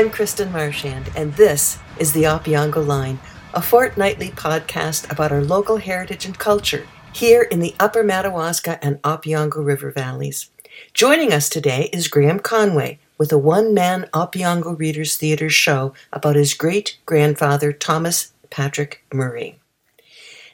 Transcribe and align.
I'm 0.00 0.08
Kristen 0.08 0.50
Marchand, 0.50 1.10
and 1.14 1.34
this 1.34 1.78
is 1.98 2.14
the 2.14 2.22
Opeongo 2.22 2.86
Line, 2.86 3.20
a 3.52 3.60
fortnightly 3.60 4.30
podcast 4.30 5.12
about 5.12 5.30
our 5.30 5.42
local 5.42 5.76
heritage 5.76 6.24
and 6.24 6.38
culture 6.38 6.86
here 7.12 7.42
in 7.42 7.60
the 7.60 7.74
Upper 7.78 8.02
Madawaska 8.02 8.82
and 8.82 9.02
Opeongo 9.02 9.62
River 9.62 9.90
valleys. 9.90 10.48
Joining 10.94 11.34
us 11.34 11.50
today 11.50 11.90
is 11.92 12.08
Graham 12.08 12.38
Conway 12.40 12.98
with 13.18 13.30
a 13.30 13.36
one 13.36 13.74
man 13.74 14.08
Opeongo 14.14 14.78
Readers 14.78 15.18
Theatre 15.18 15.50
show 15.50 15.92
about 16.14 16.34
his 16.34 16.54
great 16.54 16.96
grandfather 17.04 17.70
Thomas 17.70 18.32
Patrick 18.48 19.04
Murray. 19.12 19.58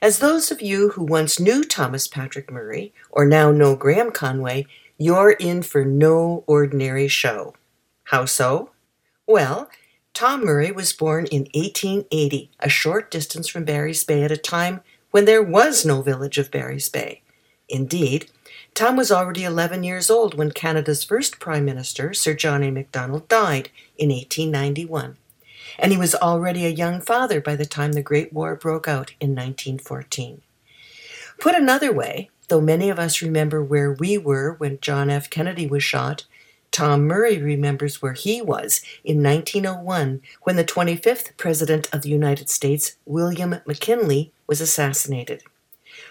As 0.03 0.19
those 0.19 0.51
of 0.51 0.61
you 0.61 0.89
who 0.89 1.05
once 1.05 1.39
knew 1.39 1.63
Thomas 1.63 2.09
Patrick 2.09 2.51
Murray, 2.51 2.93
or 3.13 3.25
now 3.25 3.53
know 3.53 3.77
Graham 3.77 4.11
Conway, 4.11 4.67
you're 4.99 5.31
in 5.31 5.63
for 5.63 5.85
no 5.85 6.43
ordinary 6.49 7.07
show. 7.07 7.55
How 8.03 8.25
so? 8.25 8.71
Well, 9.27 9.69
Tom 10.15 10.45
Murray 10.45 10.73
was 10.73 10.93
born 10.93 11.27
in 11.27 11.43
1880, 11.55 12.51
a 12.61 12.69
short 12.69 13.11
distance 13.11 13.49
from 13.49 13.65
Barry's 13.65 14.05
Bay 14.05 14.23
at 14.23 14.33
a 14.33 14.37
time 14.37 14.81
when 15.11 15.25
there 15.25 15.43
was 15.43 15.85
no 15.85 16.03
village 16.03 16.39
of 16.39 16.51
Barry's 16.51 16.89
Bay. 16.89 17.23
Indeed, 17.69 18.31
Tom 18.75 18.97
was 18.97 19.11
already 19.11 19.45
11 19.45 19.83
years 19.83 20.09
old 20.11 20.35
when 20.35 20.53
Canada's 20.53 21.05
first 21.05 21.41
Prime 21.41 21.65
Minister, 21.65 22.15
Sir 22.15 22.35
John 22.35 22.63
A. 22.63 22.71
Macdonald, 22.71 23.29
died 23.29 23.71
in 23.99 24.11
1891 24.11 25.17
and 25.79 25.93
he 25.93 25.99
was 25.99 26.15
already 26.15 26.65
a 26.65 26.71
young 26.71 27.01
father 27.01 27.41
by 27.41 27.57
the 27.57 27.67
time 27.67 27.93
the 27.93 28.03
Great 28.03 28.33
War 28.33 28.55
broke 28.55 28.89
out 28.89 29.15
in 29.21 29.31
1914. 29.31 30.43
Put 31.39 31.55
another 31.55 31.93
way, 31.93 32.31
though 32.49 32.61
many 32.61 32.89
of 32.89 32.99
us 32.99 33.23
remember 33.23 33.63
where 33.63 33.93
we 33.93 34.17
were 34.17 34.55
when 34.55 34.79
John 34.81 35.11
F. 35.11 35.29
Kennedy 35.29 35.67
was 35.67 35.83
shot, 35.83 36.25
Tom 36.77 37.07
Murray 37.07 37.39
remembers 37.39 38.03
where 38.03 38.13
he 38.13 38.43
was 38.43 38.83
in 39.03 39.23
1901 39.23 40.21
when 40.43 40.57
the 40.57 40.63
25th 40.63 41.35
President 41.39 41.89
of 41.91 42.03
the 42.03 42.11
United 42.11 42.51
States, 42.51 42.97
William 43.07 43.61
McKinley, 43.65 44.31
was 44.47 44.61
assassinated. 44.61 45.43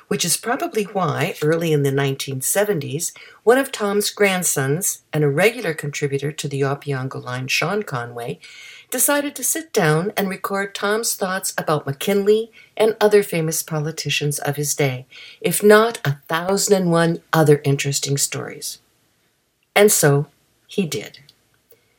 Which 0.08 0.25
is 0.25 0.38
probably 0.38 0.86
why, 0.86 1.36
early 1.44 1.72
in 1.72 1.84
the 1.84 1.92
1970s, 1.92 3.16
one 3.44 3.59
of 3.59 3.72
Tom's 3.72 4.09
grandsons 4.09 5.03
and 5.14 5.23
a 5.23 5.30
regular 5.30 5.75
contributor 5.75 6.31
to 6.31 6.48
the 6.48 6.62
Opeongo 6.62 7.23
line, 7.23 7.47
Sean 7.47 7.84
Conway, 7.84 8.40
decided 8.90 9.36
to 9.36 9.44
sit 9.44 9.72
down 9.72 10.14
and 10.18 10.30
record 10.30 10.73
Tom's 10.73 11.14
thoughts 11.14 11.53
about 11.59 11.86
McKinley 11.86 12.52
and 12.75 12.97
other 13.00 13.22
famous 13.22 13.62
politicians 13.62 14.40
of 14.40 14.56
his 14.56 14.73
day, 14.73 15.06
if 15.42 15.62
not 15.62 16.02
a 16.03 16.18
thousand 16.28 16.73
and 16.75 16.92
one 16.92 17.22
other 17.31 17.62
interesting 17.64 18.18
stories. 18.18 18.80
And 19.75 19.92
so 19.92 20.25
he 20.68 20.86
did. 20.86 21.20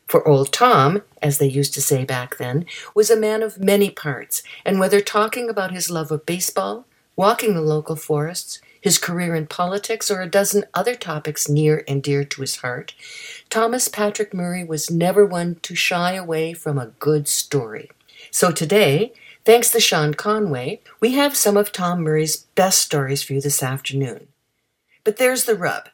For 0.06 0.26
old 0.26 0.52
Tom, 0.52 1.02
as 1.20 1.38
they 1.38 1.48
used 1.48 1.74
to 1.74 1.82
say 1.82 2.04
back 2.04 2.38
then, 2.38 2.64
was 2.94 3.10
a 3.10 3.16
man 3.16 3.42
of 3.42 3.58
many 3.58 3.90
parts, 3.90 4.42
and 4.64 4.78
whether 4.78 5.00
talking 5.00 5.50
about 5.50 5.72
his 5.72 5.90
love 5.90 6.12
of 6.12 6.24
baseball, 6.24 6.86
walking 7.16 7.54
the 7.54 7.60
local 7.60 7.96
forests, 7.96 8.60
his 8.80 8.98
career 8.98 9.34
in 9.34 9.48
politics, 9.48 10.10
or 10.10 10.20
a 10.20 10.30
dozen 10.30 10.64
other 10.74 10.94
topics 10.94 11.48
near 11.48 11.82
and 11.88 12.04
dear 12.04 12.22
to 12.24 12.40
his 12.40 12.56
heart, 12.56 12.94
Thomas 13.50 13.88
Patrick 13.88 14.32
Murray 14.32 14.62
was 14.62 14.90
never 14.92 15.26
one 15.26 15.56
to 15.62 15.74
shy 15.74 16.12
away 16.12 16.52
from 16.52 16.78
a 16.78 16.92
good 17.00 17.26
story. 17.26 17.90
So 18.30 18.52
today, 18.52 19.12
thanks 19.44 19.72
to 19.72 19.80
Sean 19.80 20.14
Conway, 20.14 20.82
we 21.00 21.14
have 21.14 21.36
some 21.36 21.56
of 21.56 21.72
Tom 21.72 22.02
Murray's 22.02 22.36
best 22.54 22.80
stories 22.80 23.24
for 23.24 23.32
you 23.32 23.40
this 23.40 23.62
afternoon. 23.62 24.28
But 25.02 25.16
there's 25.16 25.44
the 25.44 25.56
rub. 25.56 25.88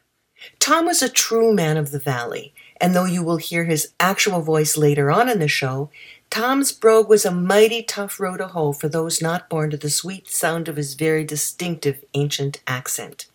Tom 0.59 0.85
was 0.85 1.01
a 1.01 1.09
true 1.09 1.53
man 1.53 1.77
of 1.77 1.91
the 1.91 1.99
valley, 1.99 2.53
and 2.83 2.93
though 2.93 3.05
you 3.05 3.23
will 3.23 3.37
hear 3.37 3.63
his 3.63 3.93
actual 3.97 4.41
voice 4.41 4.75
later 4.75 5.09
on 5.09 5.29
in 5.29 5.39
the 5.39 5.47
show, 5.47 5.89
Tom's 6.29 6.73
brogue 6.73 7.07
was 7.07 7.23
a 7.23 7.31
mighty 7.31 7.81
tough 7.81 8.19
row 8.19 8.35
to 8.35 8.47
hoe 8.47 8.73
for 8.73 8.89
those 8.89 9.21
not 9.21 9.47
born 9.47 9.69
to 9.69 9.77
the 9.77 9.89
sweet 9.89 10.27
sound 10.27 10.67
of 10.67 10.75
his 10.75 10.95
very 10.95 11.23
distinctive 11.23 12.03
ancient 12.13 12.61
accent. 12.67 13.27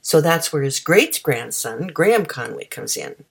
So 0.00 0.22
that's 0.22 0.54
where 0.54 0.62
his 0.62 0.80
great 0.80 1.20
grandson, 1.22 1.88
Graham 1.88 2.24
Conway, 2.24 2.64
comes 2.64 2.96
in. 2.96 3.26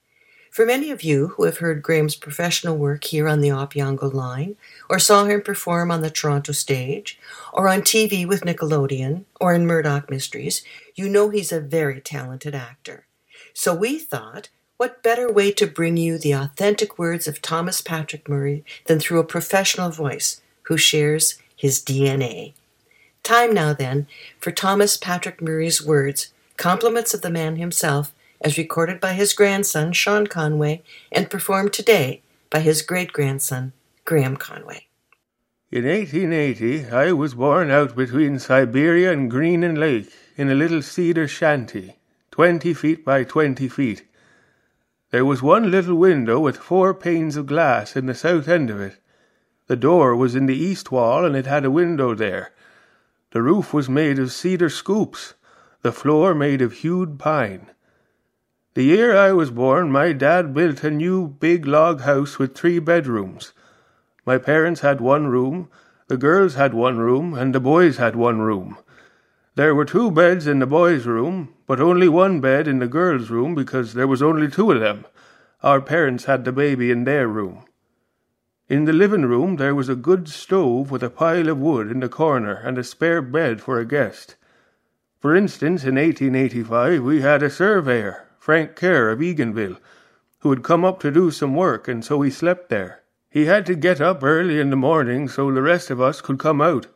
For 0.52 0.64
many 0.64 0.92
of 0.92 1.02
you 1.02 1.28
who 1.28 1.42
have 1.42 1.58
heard 1.58 1.82
Graham's 1.82 2.14
professional 2.14 2.76
work 2.76 3.02
here 3.02 3.26
on 3.26 3.40
the 3.40 3.48
Opeongo 3.48 4.14
line, 4.14 4.54
or 4.88 5.00
saw 5.00 5.24
him 5.24 5.42
perform 5.42 5.90
on 5.90 6.02
the 6.02 6.10
Toronto 6.10 6.52
stage, 6.52 7.18
or 7.52 7.68
on 7.68 7.80
TV 7.80 8.24
with 8.24 8.42
Nickelodeon, 8.42 9.24
or 9.40 9.54
in 9.54 9.66
Murdoch 9.66 10.08
Mysteries, 10.08 10.62
you 10.94 11.08
know 11.08 11.30
he's 11.30 11.50
a 11.50 11.60
very 11.60 12.00
talented 12.00 12.54
actor. 12.54 13.06
So 13.54 13.74
we 13.74 13.98
thought 13.98 14.48
what 14.82 15.00
better 15.00 15.32
way 15.32 15.52
to 15.52 15.64
bring 15.64 15.96
you 15.96 16.18
the 16.18 16.32
authentic 16.32 16.98
words 16.98 17.28
of 17.28 17.40
Thomas 17.40 17.80
Patrick 17.80 18.28
Murray 18.28 18.64
than 18.86 18.98
through 18.98 19.20
a 19.20 19.34
professional 19.34 19.90
voice 19.90 20.42
who 20.62 20.76
shares 20.76 21.38
his 21.54 21.78
DNA? 21.78 22.52
Time 23.22 23.54
now, 23.54 23.72
then, 23.72 24.08
for 24.40 24.50
Thomas 24.50 24.96
Patrick 24.96 25.40
Murray's 25.40 25.86
words, 25.86 26.32
compliments 26.56 27.14
of 27.14 27.22
the 27.22 27.30
man 27.30 27.54
himself, 27.54 28.12
as 28.40 28.58
recorded 28.58 28.98
by 28.98 29.12
his 29.12 29.34
grandson, 29.34 29.92
Sean 29.92 30.26
Conway, 30.26 30.82
and 31.12 31.30
performed 31.30 31.72
today 31.72 32.20
by 32.50 32.58
his 32.58 32.82
great 32.82 33.12
grandson, 33.12 33.72
Graham 34.04 34.36
Conway. 34.36 34.88
In 35.70 35.84
1880, 35.84 36.90
I 36.90 37.12
was 37.12 37.34
born 37.34 37.70
out 37.70 37.94
between 37.94 38.40
Siberia 38.40 39.12
and 39.12 39.30
Greenan 39.30 39.76
Lake 39.76 40.12
in 40.36 40.50
a 40.50 40.56
little 40.56 40.82
cedar 40.82 41.28
shanty, 41.28 41.94
twenty 42.32 42.74
feet 42.74 43.04
by 43.04 43.22
twenty 43.22 43.68
feet. 43.68 44.02
There 45.12 45.26
was 45.26 45.42
one 45.42 45.70
little 45.70 45.96
window 45.96 46.40
with 46.40 46.56
four 46.56 46.94
panes 46.94 47.36
of 47.36 47.44
glass 47.44 47.96
in 47.96 48.06
the 48.06 48.14
south 48.14 48.48
end 48.48 48.70
of 48.70 48.80
it. 48.80 48.96
The 49.66 49.76
door 49.76 50.16
was 50.16 50.34
in 50.34 50.46
the 50.46 50.56
east 50.56 50.90
wall, 50.90 51.26
and 51.26 51.36
it 51.36 51.44
had 51.44 51.66
a 51.66 51.70
window 51.70 52.14
there. 52.14 52.52
The 53.32 53.42
roof 53.42 53.74
was 53.74 53.90
made 53.90 54.18
of 54.18 54.32
cedar 54.32 54.70
scoops, 54.70 55.34
the 55.82 55.92
floor 55.92 56.34
made 56.34 56.62
of 56.62 56.72
hewed 56.72 57.18
pine. 57.18 57.66
The 58.72 58.84
year 58.84 59.14
I 59.14 59.32
was 59.32 59.50
born, 59.50 59.92
my 59.92 60.12
dad 60.12 60.54
built 60.54 60.82
a 60.82 60.90
new 60.90 61.28
big 61.28 61.66
log 61.66 62.00
house 62.00 62.38
with 62.38 62.54
three 62.54 62.78
bedrooms. 62.78 63.52
My 64.24 64.38
parents 64.38 64.80
had 64.80 65.02
one 65.02 65.26
room, 65.26 65.68
the 66.08 66.16
girls 66.16 66.54
had 66.54 66.72
one 66.72 66.96
room, 66.96 67.34
and 67.34 67.54
the 67.54 67.60
boys 67.60 67.98
had 67.98 68.16
one 68.16 68.40
room. 68.40 68.78
There 69.56 69.74
were 69.74 69.84
two 69.84 70.10
beds 70.10 70.46
in 70.46 70.60
the 70.60 70.66
boys' 70.66 71.04
room, 71.04 71.52
but 71.72 71.80
only 71.80 72.06
one 72.06 72.38
bed 72.38 72.68
in 72.68 72.80
the 72.80 72.86
girls' 72.86 73.30
room 73.30 73.54
because 73.54 73.94
there 73.94 74.06
was 74.06 74.20
only 74.20 74.46
two 74.46 74.70
of 74.70 74.78
them. 74.78 75.06
Our 75.62 75.80
parents 75.80 76.26
had 76.26 76.44
the 76.44 76.52
baby 76.52 76.90
in 76.90 77.04
their 77.04 77.26
room. 77.26 77.64
In 78.68 78.84
the 78.84 78.92
living 78.92 79.22
room 79.22 79.56
there 79.56 79.74
was 79.74 79.88
a 79.88 79.94
good 79.94 80.28
stove 80.28 80.90
with 80.90 81.02
a 81.02 81.08
pile 81.08 81.48
of 81.48 81.56
wood 81.56 81.90
in 81.90 82.00
the 82.00 82.10
corner 82.10 82.52
and 82.52 82.76
a 82.76 82.84
spare 82.84 83.22
bed 83.22 83.62
for 83.62 83.80
a 83.80 83.86
guest. 83.86 84.36
For 85.18 85.34
instance, 85.34 85.82
in 85.84 85.94
1885 85.94 87.02
we 87.02 87.22
had 87.22 87.42
a 87.42 87.48
surveyor, 87.48 88.26
Frank 88.38 88.76
Kerr 88.76 89.08
of 89.08 89.20
Eganville, 89.20 89.78
who 90.40 90.50
had 90.50 90.62
come 90.62 90.84
up 90.84 91.00
to 91.00 91.10
do 91.10 91.30
some 91.30 91.54
work, 91.54 91.88
and 91.88 92.04
so 92.04 92.20
he 92.20 92.30
slept 92.30 92.68
there. 92.68 93.00
He 93.30 93.46
had 93.46 93.64
to 93.64 93.74
get 93.74 93.98
up 93.98 94.22
early 94.22 94.60
in 94.60 94.68
the 94.68 94.76
morning 94.76 95.26
so 95.26 95.50
the 95.50 95.62
rest 95.62 95.88
of 95.88 96.02
us 96.02 96.20
could 96.20 96.38
come 96.38 96.60
out. 96.60 96.88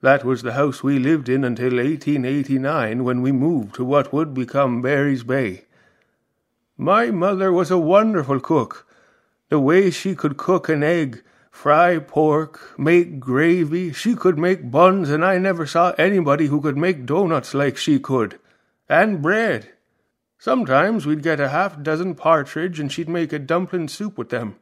That 0.00 0.24
was 0.24 0.42
the 0.42 0.52
house 0.52 0.82
we 0.82 1.00
lived 1.00 1.28
in 1.28 1.42
until 1.42 1.76
1889 1.76 3.02
when 3.02 3.20
we 3.20 3.32
moved 3.32 3.74
to 3.74 3.84
what 3.84 4.12
would 4.12 4.32
become 4.32 4.80
Barry's 4.80 5.24
Bay. 5.24 5.64
My 6.76 7.10
mother 7.10 7.52
was 7.52 7.72
a 7.72 7.78
wonderful 7.78 8.38
cook. 8.38 8.86
The 9.48 9.58
way 9.58 9.90
she 9.90 10.14
could 10.14 10.36
cook 10.36 10.68
an 10.68 10.84
egg, 10.84 11.24
fry 11.50 11.98
pork, 11.98 12.78
make 12.78 13.18
gravy, 13.18 13.92
she 13.92 14.14
could 14.14 14.38
make 14.38 14.70
buns, 14.70 15.10
and 15.10 15.24
I 15.24 15.38
never 15.38 15.66
saw 15.66 15.92
anybody 15.98 16.46
who 16.46 16.60
could 16.60 16.76
make 16.76 17.04
doughnuts 17.04 17.52
like 17.52 17.76
she 17.76 17.98
could. 17.98 18.38
And 18.88 19.20
bread. 19.20 19.70
Sometimes 20.38 21.06
we'd 21.06 21.24
get 21.24 21.40
a 21.40 21.48
half 21.48 21.82
dozen 21.82 22.14
partridge 22.14 22.78
and 22.78 22.92
she'd 22.92 23.08
make 23.08 23.32
a 23.32 23.40
dumpling 23.40 23.88
soup 23.88 24.16
with 24.16 24.28
them. 24.28 24.54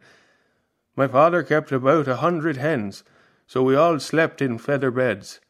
My 0.97 1.07
father 1.07 1.43
kept 1.43 1.71
about 1.73 2.09
a 2.09 2.17
hundred 2.17 2.57
hens 2.57 3.05
so 3.47 3.63
we 3.63 3.77
all 3.77 3.99
slept 4.01 4.43
in 4.43 4.59
feather 4.59 4.91
beds. 4.91 5.41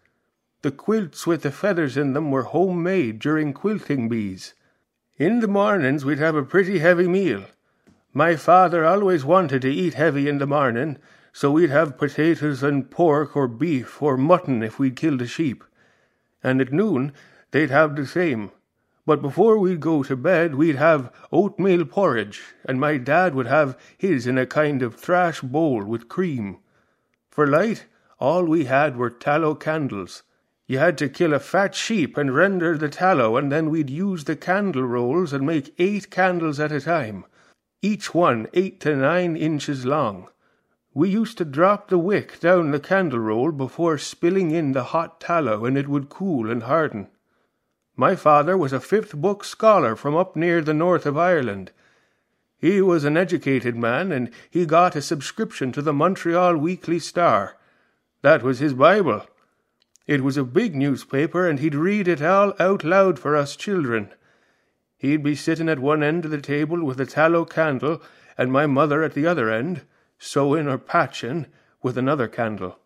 The 0.62 0.70
quilts 0.70 1.26
with 1.26 1.43
the 1.43 1.50
feathers 1.50 1.96
in 1.96 2.12
them 2.12 2.31
were 2.31 2.43
homemade 2.43 3.19
during 3.19 3.52
quilting 3.52 4.08
bees. 4.08 4.54
In 5.16 5.40
the 5.40 5.48
mornings 5.48 6.04
we'd 6.04 6.19
have 6.19 6.34
a 6.34 6.43
pretty 6.43 6.81
heavy 6.81 7.08
meal. 7.08 7.44
My 8.12 8.37
father 8.37 8.84
always 8.84 9.25
wanted 9.25 9.62
to 9.62 9.70
eat 9.70 9.94
heavy 9.94 10.28
in 10.28 10.38
the 10.38 10.46
morning, 10.46 10.98
so 11.32 11.52
we'd 11.52 11.70
have 11.70 11.98
potatoes 11.98 12.62
and 12.62 12.90
pork 12.90 13.37
or 13.37 13.48
beef 13.48 14.02
or 14.02 14.16
mutton 14.16 14.62
if 14.62 14.78
we'd 14.78 14.96
killed 14.96 15.22
a 15.22 15.26
sheep. 15.26 15.64
And 16.42 16.60
at 16.60 16.72
noon 16.72 17.12
they'd 17.50 17.70
have 17.70 17.96
the 17.96 18.06
same. 18.06 18.50
But 19.06 19.22
before 19.22 19.58
we'd 19.58 19.81
go 19.81 20.02
to 20.02 20.16
bed, 20.16 20.54
we'd 20.54 20.76
have 20.76 21.12
oatmeal 21.31 21.84
porridge, 21.84 22.42
and 22.64 22.81
my 22.81 22.96
dad 22.96 23.34
would 23.34 23.46
have 23.46 23.78
his 23.96 24.26
in 24.26 24.37
a 24.37 24.46
kind 24.46 24.82
of 24.82 24.96
thrash 24.96 25.40
bowl 25.40 25.84
with 25.84 26.08
cream. 26.08 26.58
For 27.36 27.46
light, 27.46 27.84
all 28.18 28.46
we 28.46 28.64
had 28.64 28.96
were 28.96 29.10
tallow 29.10 29.54
candles. 29.54 30.22
You 30.66 30.78
had 30.78 30.96
to 30.96 31.10
kill 31.10 31.34
a 31.34 31.38
fat 31.38 31.74
sheep 31.74 32.16
and 32.16 32.34
render 32.34 32.78
the 32.78 32.88
tallow, 32.88 33.36
and 33.36 33.52
then 33.52 33.68
we'd 33.68 33.90
use 33.90 34.24
the 34.24 34.36
candle 34.36 34.84
rolls 34.84 35.34
and 35.34 35.44
make 35.44 35.74
eight 35.78 36.10
candles 36.10 36.58
at 36.58 36.72
a 36.72 36.80
time. 36.80 37.26
each 37.82 38.14
one 38.14 38.46
eight 38.54 38.80
to 38.80 38.96
nine 38.96 39.36
inches 39.36 39.84
long. 39.84 40.28
We 40.94 41.10
used 41.10 41.36
to 41.36 41.44
drop 41.44 41.88
the 41.88 41.98
wick 41.98 42.40
down 42.40 42.70
the 42.70 42.80
candle 42.80 43.18
roll 43.18 43.52
before 43.52 43.98
spilling 43.98 44.50
in 44.52 44.72
the 44.72 44.84
hot 44.84 45.20
tallow, 45.20 45.66
and 45.66 45.76
it 45.76 45.88
would 45.88 46.08
cool 46.08 46.50
and 46.50 46.62
harden. 46.62 47.08
My 47.96 48.16
father 48.16 48.56
was 48.56 48.72
a 48.72 48.80
fifth 48.80 49.14
book 49.14 49.44
scholar 49.44 49.94
from 49.94 50.16
up 50.16 50.36
near 50.36 50.62
the 50.62 50.72
north 50.72 51.04
of 51.04 51.18
Ireland. 51.18 51.70
He 52.58 52.80
was 52.80 53.04
an 53.04 53.16
educated 53.16 53.76
man, 53.76 54.12
and 54.12 54.30
he 54.50 54.64
got 54.64 54.96
a 54.96 55.02
subscription 55.02 55.72
to 55.72 55.82
the 55.82 55.92
Montreal 55.92 56.56
Weekly 56.56 56.98
Star. 56.98 57.56
That 58.22 58.42
was 58.42 58.58
his 58.58 58.74
Bible. 58.74 59.26
It 60.06 60.22
was 60.22 60.36
a 60.36 60.44
big 60.44 60.74
newspaper, 60.74 61.48
and 61.48 61.58
he'd 61.58 61.74
read 61.74 62.08
it 62.08 62.22
all 62.22 62.54
out 62.58 62.84
loud 62.84 63.18
for 63.18 63.36
us 63.36 63.56
children. 63.56 64.12
He'd 64.96 65.22
be 65.22 65.34
sitting 65.34 65.68
at 65.68 65.78
one 65.78 66.02
end 66.02 66.24
of 66.24 66.30
the 66.30 66.40
table 66.40 66.82
with 66.82 67.00
a 67.00 67.06
tallow 67.06 67.44
candle, 67.44 68.00
and 68.38 68.50
my 68.50 68.66
mother 68.66 69.02
at 69.02 69.14
the 69.14 69.26
other 69.26 69.50
end 69.50 69.82
sewing 70.18 70.66
or 70.66 70.78
patching 70.78 71.46
with 71.82 71.98
another 71.98 72.28
candle. 72.28 72.78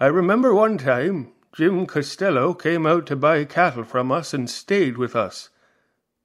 I 0.00 0.06
remember 0.06 0.54
one 0.54 0.78
time 0.78 1.32
Jim 1.54 1.86
Costello 1.86 2.54
came 2.54 2.86
out 2.86 3.06
to 3.06 3.16
buy 3.16 3.44
cattle 3.44 3.84
from 3.84 4.10
us 4.12 4.32
and 4.32 4.48
stayed 4.48 4.96
with 4.96 5.14
us. 5.14 5.50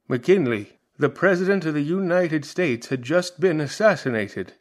McKinley, 0.08 0.78
the 0.96 1.08
President 1.08 1.64
of 1.64 1.74
the 1.74 1.82
United 1.82 2.44
States, 2.44 2.86
had 2.86 3.02
just 3.02 3.40
been 3.40 3.60
assassinated. 3.60 4.52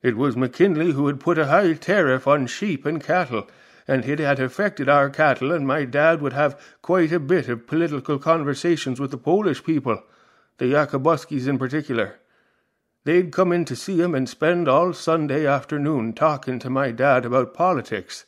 It 0.00 0.16
was 0.16 0.36
McKinley 0.36 0.92
who 0.92 1.08
had 1.08 1.18
put 1.18 1.38
a 1.38 1.46
high 1.46 1.72
tariff 1.72 2.28
on 2.28 2.46
sheep 2.46 2.86
and 2.86 3.02
cattle, 3.02 3.48
and 3.88 4.04
it 4.04 4.20
had 4.20 4.38
affected 4.38 4.88
our 4.88 5.10
cattle, 5.10 5.50
and 5.50 5.66
my 5.66 5.84
dad 5.84 6.22
would 6.22 6.34
have 6.34 6.60
quite 6.82 7.10
a 7.10 7.18
bit 7.18 7.48
of 7.48 7.66
political 7.66 8.18
conversations 8.18 9.00
with 9.00 9.10
the 9.10 9.18
Polish 9.18 9.64
people, 9.64 10.02
the 10.58 10.66
Yakubuskis 10.66 11.48
in 11.48 11.58
particular. 11.58 12.20
They'd 13.02 13.32
come 13.32 13.50
in 13.52 13.64
to 13.64 13.74
see 13.76 14.00
him 14.00 14.14
and 14.14 14.28
spend 14.28 14.68
all 14.68 14.92
Sunday 14.92 15.46
afternoon 15.46 16.12
talking 16.12 16.60
to 16.60 16.70
my 16.70 16.92
dad 16.92 17.24
about 17.24 17.54
politics. 17.54 18.24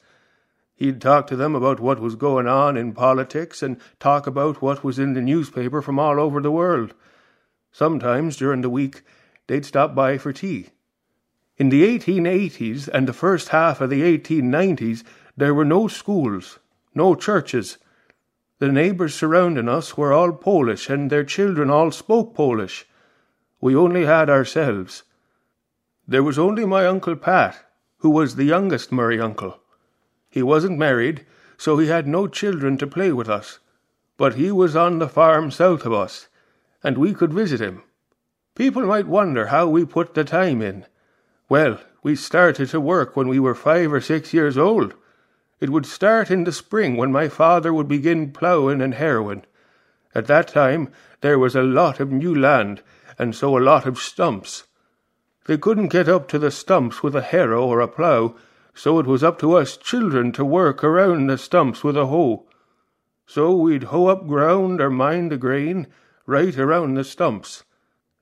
He'd 0.75 1.01
talk 1.01 1.27
to 1.29 1.37
them 1.37 1.55
about 1.55 1.81
what 1.81 2.01
was 2.01 2.15
going 2.15 2.47
on 2.49 2.77
in 2.77 2.93
politics 2.93 3.63
and 3.63 3.81
talk 3.99 4.27
about 4.27 4.63
what 4.63 4.83
was 4.83 4.99
in 4.99 5.15
the 5.15 5.21
newspaper 5.21 5.83
from 5.83 5.99
all 5.99 6.21
over 6.21 6.41
the 6.41 6.53
world. 6.53 6.95
Sometimes 7.79 8.37
during 8.37 8.63
the 8.63 8.71
week 8.71 9.03
they'd 9.47 9.65
stop 9.65 9.95
by 9.95 10.19
for 10.19 10.33
tea. 10.33 10.71
In 11.59 11.69
the 11.69 11.85
1880s 11.87 12.89
and 12.89 13.07
the 13.07 13.13
first 13.13 13.51
half 13.51 13.81
of 13.81 13.89
the 13.89 14.03
1890s, 14.03 15.05
there 15.37 15.55
were 15.55 15.65
no 15.65 15.87
schools, 15.87 16.59
no 16.93 17.15
churches. 17.15 17.79
The 18.59 18.73
neighbours 18.73 19.15
surrounding 19.15 19.69
us 19.69 19.97
were 19.97 20.13
all 20.13 20.33
Polish, 20.33 20.91
and 20.91 21.09
their 21.09 21.23
children 21.23 21.71
all 21.71 21.93
spoke 21.93 22.35
Polish. 22.35 22.85
We 23.61 23.77
only 23.77 24.07
had 24.07 24.29
ourselves. 24.29 25.05
There 26.09 26.25
was 26.25 26.37
only 26.37 26.65
my 26.65 26.85
Uncle 26.85 27.15
Pat, 27.15 27.65
who 27.99 28.11
was 28.11 28.35
the 28.35 28.51
youngest 28.55 28.91
Murray 28.91 29.21
uncle. 29.21 29.61
He 30.29 30.43
wasn't 30.43 30.79
married, 30.79 31.25
so 31.57 31.79
he 31.79 31.87
had 31.87 32.09
no 32.09 32.27
children 32.27 32.77
to 32.79 32.89
play 32.89 33.13
with 33.13 33.29
us, 33.29 33.61
but 34.17 34.35
he 34.35 34.51
was 34.51 34.75
on 34.75 34.99
the 34.99 35.09
farm 35.09 35.53
south 35.53 35.87
of 35.87 35.93
us, 35.93 36.27
and 36.83 36.97
we 36.97 37.15
could 37.15 37.33
visit 37.33 37.61
him. 37.61 37.83
People 38.55 38.87
might 38.87 39.07
wonder 39.07 39.47
how 39.47 39.69
we 39.69 39.85
put 39.85 40.15
the 40.15 40.25
time 40.25 40.63
in. 40.63 40.85
Well, 41.49 41.81
we 42.03 42.17
started 42.17 42.69
to 42.71 42.81
work 42.81 43.17
when 43.17 43.29
we 43.29 43.39
were 43.39 43.55
five 43.55 43.93
or 43.93 44.01
six 44.01 44.33
years 44.33 44.59
old. 44.59 44.95
It 45.61 45.71
would 45.71 45.87
start 45.87 46.31
in 46.31 46.45
the 46.45 46.53
spring 46.53 46.97
when 46.97 47.11
my 47.11 47.29
father 47.29 47.73
would 47.73 47.89
begin 47.89 48.33
ploughing 48.33 48.81
and 48.81 48.95
harrowing. 48.95 49.45
At 50.15 50.27
that 50.27 50.49
time 50.49 50.91
there 51.21 51.39
was 51.39 51.57
a 51.57 51.63
lot 51.63 52.01
of 52.01 52.13
new 52.13 52.35
land, 52.35 52.83
and 53.19 53.35
so 53.35 53.57
a 53.57 53.61
lot 53.61 53.87
of 53.87 53.99
stumps. 53.99 54.65
They 55.47 55.59
couldn't 55.59 55.89
get 55.89 56.09
up 56.09 56.29
to 56.29 56.39
the 56.39 56.51
stumps 56.51 57.03
with 57.03 57.17
a 57.17 57.23
harrow 57.23 57.65
or 57.67 57.81
a 57.81 57.89
plough, 57.89 58.37
so 58.75 58.99
it 58.99 59.07
was 59.07 59.25
up 59.25 59.39
to 59.41 59.55
us 59.55 59.77
children 59.77 60.31
to 60.33 60.45
work 60.45 60.85
around 60.85 61.27
the 61.27 61.39
stumps 61.39 61.83
with 61.83 61.97
a 61.97 62.07
hoe. 62.07 62.47
So 63.27 63.57
we'd 63.57 63.85
hoe 63.85 64.07
up 64.07 64.27
ground 64.27 64.81
or 64.81 64.91
mind 64.91 65.33
the 65.33 65.37
grain 65.37 65.89
right 66.29 66.59
around 66.59 66.93
the 66.93 67.03
stumps. 67.03 67.65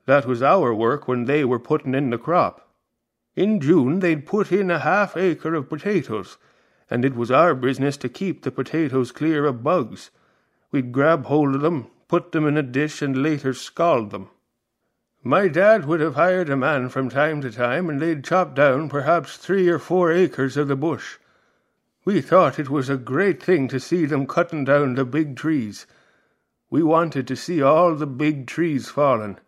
That 0.06 0.26
was 0.26 0.40
our 0.40 0.72
work 0.72 1.08
when 1.08 1.24
they 1.24 1.44
were 1.44 1.58
putting 1.58 1.92
in 1.92 2.10
the 2.10 2.18
crop. 2.18 2.70
In 3.34 3.58
June 3.58 3.98
they'd 3.98 4.24
put 4.24 4.52
in 4.52 4.70
a 4.70 4.78
half 4.78 5.16
acre 5.16 5.56
of 5.56 5.68
potatoes, 5.68 6.38
and 6.88 7.04
it 7.04 7.16
was 7.16 7.32
our 7.32 7.52
business 7.52 7.96
to 7.96 8.08
keep 8.08 8.42
the 8.42 8.52
potatoes 8.52 9.10
clear 9.10 9.44
of 9.44 9.64
bugs. 9.64 10.12
We'd 10.70 10.92
grab 10.92 11.26
hold 11.26 11.56
of 11.56 11.62
them, 11.62 11.88
put 12.06 12.30
them 12.30 12.46
in 12.46 12.56
a 12.56 12.62
dish, 12.62 13.02
and 13.02 13.24
later 13.24 13.52
scald 13.52 14.12
them. 14.12 14.30
My 15.24 15.48
dad 15.48 15.84
would 15.86 15.98
have 15.98 16.14
hired 16.14 16.48
a 16.48 16.56
man 16.56 16.88
from 16.88 17.08
time 17.08 17.40
to 17.40 17.50
time, 17.50 17.90
and 17.90 18.00
they'd 18.00 18.22
chop 18.22 18.54
down 18.54 18.88
perhaps 18.88 19.36
three 19.36 19.68
or 19.68 19.80
four 19.80 20.12
acres 20.12 20.56
of 20.56 20.68
the 20.68 20.76
bush. 20.76 21.18
We 22.04 22.20
thought 22.20 22.60
it 22.60 22.70
was 22.70 22.88
a 22.88 22.96
great 22.96 23.42
thing 23.42 23.66
to 23.66 23.80
see 23.80 24.06
them 24.06 24.28
cutting 24.28 24.64
down 24.64 24.94
the 24.94 25.04
big 25.04 25.34
trees. 25.34 25.86
We 26.70 26.82
wanted 26.82 27.26
to 27.28 27.36
see 27.36 27.62
all 27.62 27.94
the 27.94 28.06
big 28.06 28.46
trees 28.46 28.88
falling. 28.88 29.38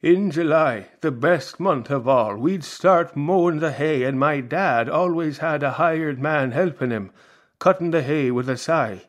In 0.00 0.30
July, 0.30 0.88
the 1.00 1.10
best 1.10 1.58
month 1.58 1.90
of 1.90 2.06
all, 2.06 2.36
we'd 2.36 2.64
start 2.64 3.16
mowing 3.16 3.60
the 3.60 3.72
hay, 3.72 4.04
and 4.04 4.18
my 4.18 4.40
dad 4.40 4.88
always 4.88 5.38
had 5.38 5.62
a 5.62 5.72
hired 5.72 6.20
man 6.20 6.52
helping 6.52 6.90
him, 6.90 7.10
cutting 7.58 7.90
the 7.90 8.02
hay 8.02 8.30
with 8.30 8.48
a 8.48 8.56
scythe. 8.56 9.06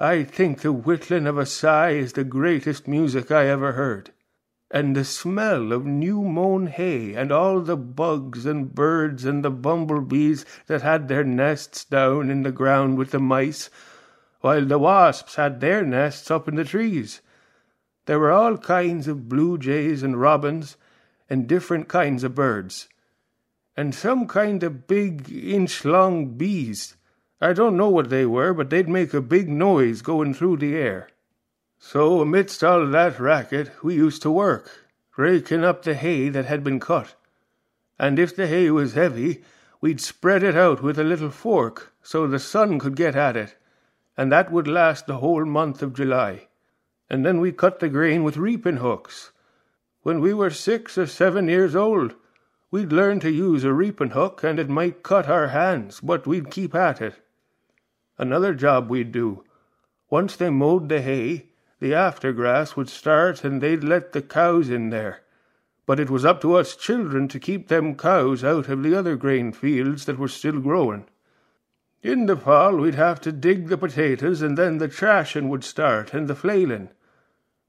I 0.00 0.24
think 0.24 0.60
the 0.60 0.72
whittling 0.72 1.26
of 1.26 1.38
a 1.38 1.46
scythe 1.46 1.96
is 1.96 2.12
the 2.14 2.24
greatest 2.24 2.88
music 2.88 3.30
I 3.30 3.46
ever 3.46 3.72
heard 3.72 4.10
and 4.70 4.96
the 4.96 5.04
smell 5.04 5.72
of 5.72 5.86
new 5.86 6.22
mown 6.22 6.66
hay, 6.66 7.14
and 7.14 7.30
all 7.30 7.60
the 7.60 7.76
bugs 7.76 8.44
and 8.44 8.74
birds 8.74 9.24
and 9.24 9.44
the 9.44 9.50
bumblebees 9.50 10.44
that 10.66 10.82
had 10.82 11.06
their 11.06 11.22
nests 11.22 11.84
down 11.84 12.28
in 12.30 12.42
the 12.42 12.50
ground 12.50 12.98
with 12.98 13.12
the 13.12 13.20
mice, 13.20 13.70
while 14.40 14.64
the 14.64 14.78
wasps 14.78 15.36
had 15.36 15.60
their 15.60 15.82
nests 15.82 16.30
up 16.30 16.48
in 16.48 16.56
the 16.56 16.64
trees. 16.64 17.20
There 18.06 18.18
were 18.18 18.32
all 18.32 18.56
kinds 18.56 19.08
of 19.08 19.28
blue 19.28 19.58
jays 19.58 20.02
and 20.02 20.20
robins, 20.20 20.76
and 21.28 21.48
different 21.48 21.88
kinds 21.88 22.22
of 22.22 22.34
birds, 22.34 22.88
and 23.76 23.94
some 23.94 24.26
kind 24.26 24.62
of 24.62 24.86
big 24.86 25.30
inch 25.30 25.84
long 25.84 26.36
bees. 26.36 26.96
I 27.40 27.52
don't 27.52 27.76
know 27.76 27.90
what 27.90 28.10
they 28.10 28.24
were, 28.24 28.54
but 28.54 28.70
they'd 28.70 28.88
make 28.88 29.12
a 29.12 29.20
big 29.20 29.48
noise 29.48 30.02
going 30.02 30.34
through 30.34 30.58
the 30.58 30.76
air. 30.76 31.08
So 31.78 32.20
amidst 32.20 32.64
all 32.64 32.86
that 32.86 33.20
racket 33.20 33.82
we 33.82 33.94
used 33.94 34.22
to 34.22 34.30
work, 34.30 34.70
raking 35.16 35.64
up 35.64 35.82
the 35.82 35.94
hay 35.94 36.28
that 36.30 36.46
had 36.46 36.64
been 36.64 36.80
cut. 36.80 37.14
And 37.98 38.18
if 38.18 38.34
the 38.34 38.46
hay 38.46 38.70
was 38.70 38.94
heavy, 38.94 39.42
we'd 39.80 40.00
spread 40.00 40.42
it 40.42 40.56
out 40.56 40.82
with 40.82 40.98
a 40.98 41.04
little 41.04 41.30
fork 41.30 41.92
so 42.02 42.26
the 42.26 42.38
sun 42.38 42.78
could 42.78 42.96
get 42.96 43.14
at 43.14 43.36
it, 43.36 43.56
and 44.16 44.32
that 44.32 44.50
would 44.50 44.66
last 44.66 45.06
the 45.06 45.18
whole 45.18 45.44
month 45.44 45.82
of 45.82 45.94
July. 45.94 46.48
And 47.10 47.24
then 47.24 47.40
we 47.40 47.52
cut 47.52 47.80
the 47.80 47.88
grain 47.88 48.24
with 48.24 48.36
reaping 48.36 48.78
hooks. 48.78 49.32
When 50.02 50.20
we 50.20 50.32
were 50.32 50.50
six 50.50 50.96
or 50.96 51.06
seven 51.06 51.48
years 51.48 51.76
old, 51.76 52.14
we'd 52.70 52.92
learn 52.92 53.20
to 53.20 53.30
use 53.30 53.64
a 53.64 53.72
reaping 53.72 54.10
hook, 54.10 54.42
and 54.42 54.58
it 54.58 54.68
might 54.68 55.02
cut 55.02 55.28
our 55.28 55.48
hands, 55.48 56.00
but 56.00 56.26
we'd 56.26 56.50
keep 56.50 56.74
at 56.74 57.00
it. 57.00 57.14
Another 58.18 58.54
job 58.54 58.88
we'd 58.88 59.12
do. 59.12 59.44
Once 60.08 60.36
they 60.36 60.50
mowed 60.50 60.88
the 60.88 61.02
hay, 61.02 61.48
the 61.78 61.92
aftergrass 61.92 62.76
would 62.76 62.88
start 62.88 63.44
and 63.44 63.60
they'd 63.60 63.84
let 63.84 64.12
the 64.12 64.22
cows 64.22 64.70
in 64.70 64.90
there. 64.90 65.20
But 65.84 66.00
it 66.00 66.08
was 66.08 66.24
up 66.24 66.40
to 66.40 66.54
us 66.54 66.74
children 66.74 67.28
to 67.28 67.38
keep 67.38 67.68
them 67.68 67.96
cows 67.96 68.42
out 68.42 68.68
of 68.68 68.82
the 68.82 68.98
other 68.98 69.16
grain 69.16 69.52
fields 69.52 70.06
that 70.06 70.18
were 70.18 70.28
still 70.28 70.60
growing. 70.60 71.06
In 72.06 72.26
the 72.26 72.36
fall 72.36 72.76
we'd 72.76 72.94
have 72.94 73.20
to 73.22 73.32
dig 73.32 73.66
the 73.66 73.76
potatoes 73.76 74.40
and 74.40 74.56
then 74.56 74.78
the 74.78 74.86
trashing 74.86 75.48
would 75.48 75.64
start 75.64 76.14
and 76.14 76.28
the 76.28 76.36
flailing. 76.36 76.90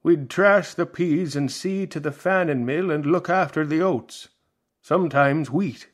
We'd 0.03 0.29
trash 0.29 0.75
the 0.75 0.86
peas 0.86 1.36
and 1.36 1.51
see 1.51 1.88
to 1.88 2.00
the 2.00 2.12
fanning 2.12 2.63
mill 2.63 2.91
and 2.91 3.03
look 3.03 3.32
after 3.32 3.65
the 3.65 3.82
oats, 3.82 4.27
sometimes 4.79 5.50
wheat. 5.50 5.88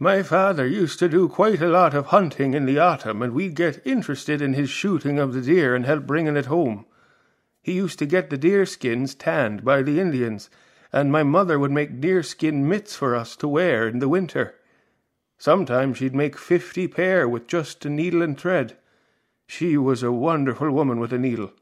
My 0.00 0.24
father 0.24 0.66
used 0.66 0.98
to 0.98 1.08
do 1.08 1.28
quite 1.28 1.62
a 1.62 1.68
lot 1.68 1.94
of 1.94 2.06
hunting 2.06 2.54
in 2.54 2.66
the 2.66 2.80
autumn, 2.80 3.22
and 3.22 3.32
we'd 3.32 3.54
get 3.54 3.86
interested 3.86 4.42
in 4.42 4.54
his 4.54 4.68
shooting 4.68 5.20
of 5.20 5.32
the 5.32 5.40
deer 5.40 5.76
and 5.76 5.86
help 5.86 6.08
bringing 6.08 6.36
it 6.36 6.46
home. 6.46 6.86
He 7.62 7.74
used 7.74 8.00
to 8.00 8.06
get 8.06 8.30
the 8.30 8.36
deer 8.36 8.66
skins 8.66 9.14
tanned 9.14 9.64
by 9.64 9.82
the 9.82 10.00
Indians, 10.00 10.50
and 10.92 11.12
my 11.12 11.22
mother 11.22 11.60
would 11.60 11.70
make 11.70 12.00
deerskin 12.00 12.68
mitts 12.68 12.96
for 12.96 13.14
us 13.14 13.36
to 13.36 13.46
wear 13.46 13.86
in 13.86 14.00
the 14.00 14.08
winter. 14.08 14.56
Sometimes 15.38 15.98
she'd 15.98 16.14
make 16.14 16.38
fifty 16.38 16.88
pair 16.88 17.28
with 17.28 17.46
just 17.46 17.84
a 17.84 17.90
needle 17.90 18.22
and 18.22 18.38
thread. 18.38 18.76
She 19.46 19.76
was 19.76 20.02
a 20.02 20.12
wonderful 20.12 20.70
woman 20.70 21.00
with 21.00 21.12
a 21.12 21.18
needle. 21.18 21.52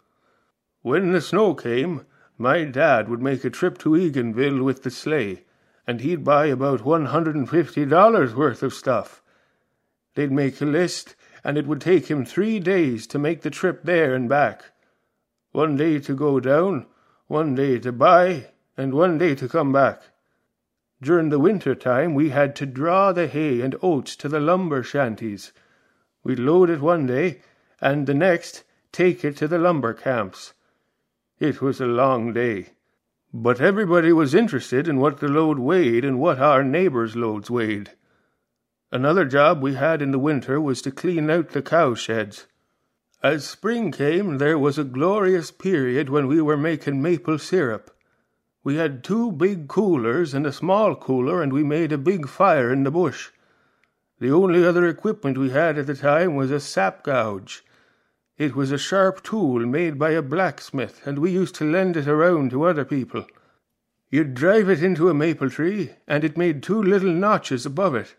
When 0.83 1.13
the 1.13 1.21
snow 1.21 1.55
came, 1.55 2.07
my 2.39 2.65
dad 2.65 3.09
would 3.09 3.23
make 3.23 3.45
a 3.45 3.51
trip 3.51 3.79
to 3.79 3.91
Eganville 3.91 4.63
with 4.63 4.83
the 4.83 4.91
sleigh, 4.91 5.45
and 5.87 6.01
he'd 6.01 6.25
buy 6.25 6.47
about 6.47 6.85
one 6.85 7.07
hundred 7.07 7.35
and 7.35 7.49
fifty 7.49 7.85
dollars 7.85 8.35
worth 8.35 8.63
of 8.63 8.75
stuff. 8.75 9.23
They'd 10.15 10.31
make 10.31 10.61
a 10.61 10.65
list, 10.65 11.17
and 11.43 11.59
it 11.59 11.67
would 11.67 11.81
take 11.81 12.07
him 12.07 12.25
three 12.25 12.61
days 12.61 13.07
to 13.09 13.19
make 13.19 13.43
the 13.43 13.51
trip 13.51 13.83
there 13.83 14.15
and 14.15 14.29
back. 14.29 14.65
One 15.51 15.77
day 15.77 15.99
to 16.01 16.15
go 16.15 16.39
down, 16.39 16.87
one 17.27 17.55
day 17.55 17.79
to 17.81 17.93
buy, 17.93 18.51
and 18.77 18.95
one 18.95 19.19
day 19.19 19.35
to 19.35 19.49
come 19.49 19.73
back. 19.73 20.03
During 21.03 21.31
the 21.31 21.41
winter 21.41 21.75
time 21.75 22.15
we 22.15 22.29
had 22.29 22.55
to 22.57 22.65
draw 22.65 23.11
the 23.11 23.27
hay 23.27 23.61
and 23.61 23.75
oats 23.83 24.15
to 24.15 24.29
the 24.29 24.39
lumber 24.39 24.85
shanties. 24.85 25.53
We'd 26.23 26.39
load 26.39 26.71
it 26.71 26.81
one 26.81 27.07
day, 27.07 27.41
and 27.81 28.07
the 28.07 28.15
next 28.15 28.63
take 28.93 29.25
it 29.25 29.37
to 29.39 29.49
the 29.49 29.59
lumber 29.59 29.95
camps. 29.95 30.55
It 31.41 31.61
was 31.61 31.81
a 31.81 31.87
long 31.87 32.33
day. 32.33 32.75
But 33.35 33.61
everybody 33.61 34.13
was 34.13 34.33
interested 34.33 34.87
in 34.87 35.01
what 35.01 35.19
the 35.19 35.27
load 35.27 35.59
weighed 35.59 36.05
and 36.05 36.21
what 36.21 36.39
our 36.39 36.63
neighbors' 36.63 37.17
loads 37.17 37.51
weighed. 37.51 37.91
Another 38.93 39.25
job 39.25 39.61
we 39.61 39.75
had 39.75 40.03
in 40.03 40.13
the 40.13 40.21
winter 40.21 40.61
was 40.61 40.81
to 40.83 40.93
clean 40.93 41.29
out 41.31 41.49
the 41.49 41.63
cow 41.63 41.95
sheds. 41.95 42.47
As 43.25 43.45
spring 43.45 43.91
came, 43.91 44.39
there 44.39 44.59
was 44.59 44.79
a 44.79 44.85
glorious 44.85 45.51
period 45.51 46.11
when 46.11 46.29
we 46.29 46.41
were 46.41 46.57
making 46.57 47.03
maple 47.03 47.41
syrup. 47.41 47.92
We 48.65 48.77
had 48.77 49.03
two 49.03 49.33
big 49.33 49.67
coolers 49.67 50.35
and 50.35 50.47
a 50.47 50.53
small 50.53 50.95
cooler, 50.95 51.43
and 51.43 51.53
we 51.53 51.65
made 51.65 51.93
a 51.93 51.99
big 51.99 52.29
fire 52.29 52.73
in 52.73 52.85
the 52.85 52.91
bush. 52.91 53.31
The 54.21 54.31
only 54.31 54.65
other 54.65 54.87
equipment 54.87 55.37
we 55.37 55.51
had 55.51 55.79
at 55.79 55.89
the 55.89 55.97
time 55.97 56.37
was 56.37 56.53
a 56.53 56.61
sap 56.61 57.03
gouge. 57.03 57.65
It 58.39 58.55
was 58.55 58.71
a 58.71 58.79
sharp 58.79 59.23
tool 59.25 59.67
made 59.67 59.99
by 59.99 60.11
a 60.11 60.23
blacksmith, 60.23 61.05
and 61.05 61.19
we 61.19 61.33
used 61.33 61.57
to 61.57 61.71
lend 61.71 61.97
it 61.97 62.07
around 62.07 62.51
to 62.51 62.63
other 62.65 62.85
people. 62.85 63.27
You'd 64.11 64.35
drive 64.35 64.69
it 64.69 64.83
into 64.83 65.09
a 65.09 65.15
maple 65.15 65.51
tree, 65.51 65.91
and 66.07 66.23
it 66.23 66.37
made 66.37 66.63
two 66.63 66.81
little 66.81 67.13
notches 67.13 67.67
above 67.67 67.95
it, 67.97 68.15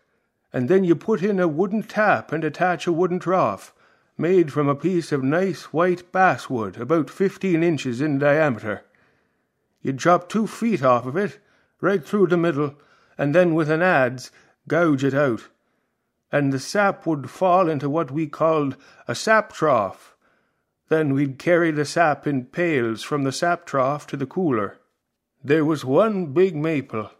and 0.52 0.68
then 0.68 0.84
you 0.84 0.94
put 0.94 1.22
in 1.22 1.40
a 1.40 1.48
wooden 1.48 1.82
tap 1.82 2.32
and 2.32 2.44
attach 2.44 2.86
a 2.86 2.92
wooden 2.92 3.18
trough, 3.18 3.72
made 4.18 4.52
from 4.52 4.68
a 4.68 4.74
piece 4.74 5.10
of 5.10 5.24
nice 5.24 5.72
white 5.72 6.12
basswood 6.12 6.76
about 6.76 7.08
fifteen 7.08 7.62
inches 7.62 8.00
in 8.00 8.18
diameter. 8.18 8.82
You'd 9.84 9.98
chop 9.98 10.30
two 10.30 10.46
feet 10.46 10.82
off 10.82 11.04
of 11.04 11.14
it, 11.14 11.38
right 11.82 12.02
through 12.02 12.28
the 12.28 12.38
middle, 12.38 12.74
and 13.18 13.34
then 13.34 13.54
with 13.54 13.70
an 13.70 13.82
adze 13.82 14.30
gouge 14.66 15.04
it 15.04 15.12
out. 15.12 15.48
And 16.32 16.54
the 16.54 16.58
sap 16.58 17.06
would 17.06 17.28
fall 17.28 17.68
into 17.68 17.90
what 17.90 18.10
we 18.10 18.26
called 18.26 18.76
a 19.06 19.14
sap 19.14 19.52
trough. 19.52 20.16
Then 20.88 21.12
we'd 21.12 21.38
carry 21.38 21.70
the 21.70 21.84
sap 21.84 22.26
in 22.26 22.46
pails 22.46 23.02
from 23.02 23.24
the 23.24 23.30
sap 23.30 23.66
trough 23.66 24.06
to 24.06 24.16
the 24.16 24.24
cooler. 24.24 24.78
There 25.44 25.66
was 25.66 25.84
one 25.84 26.32
big 26.32 26.56
maple, 26.56 27.10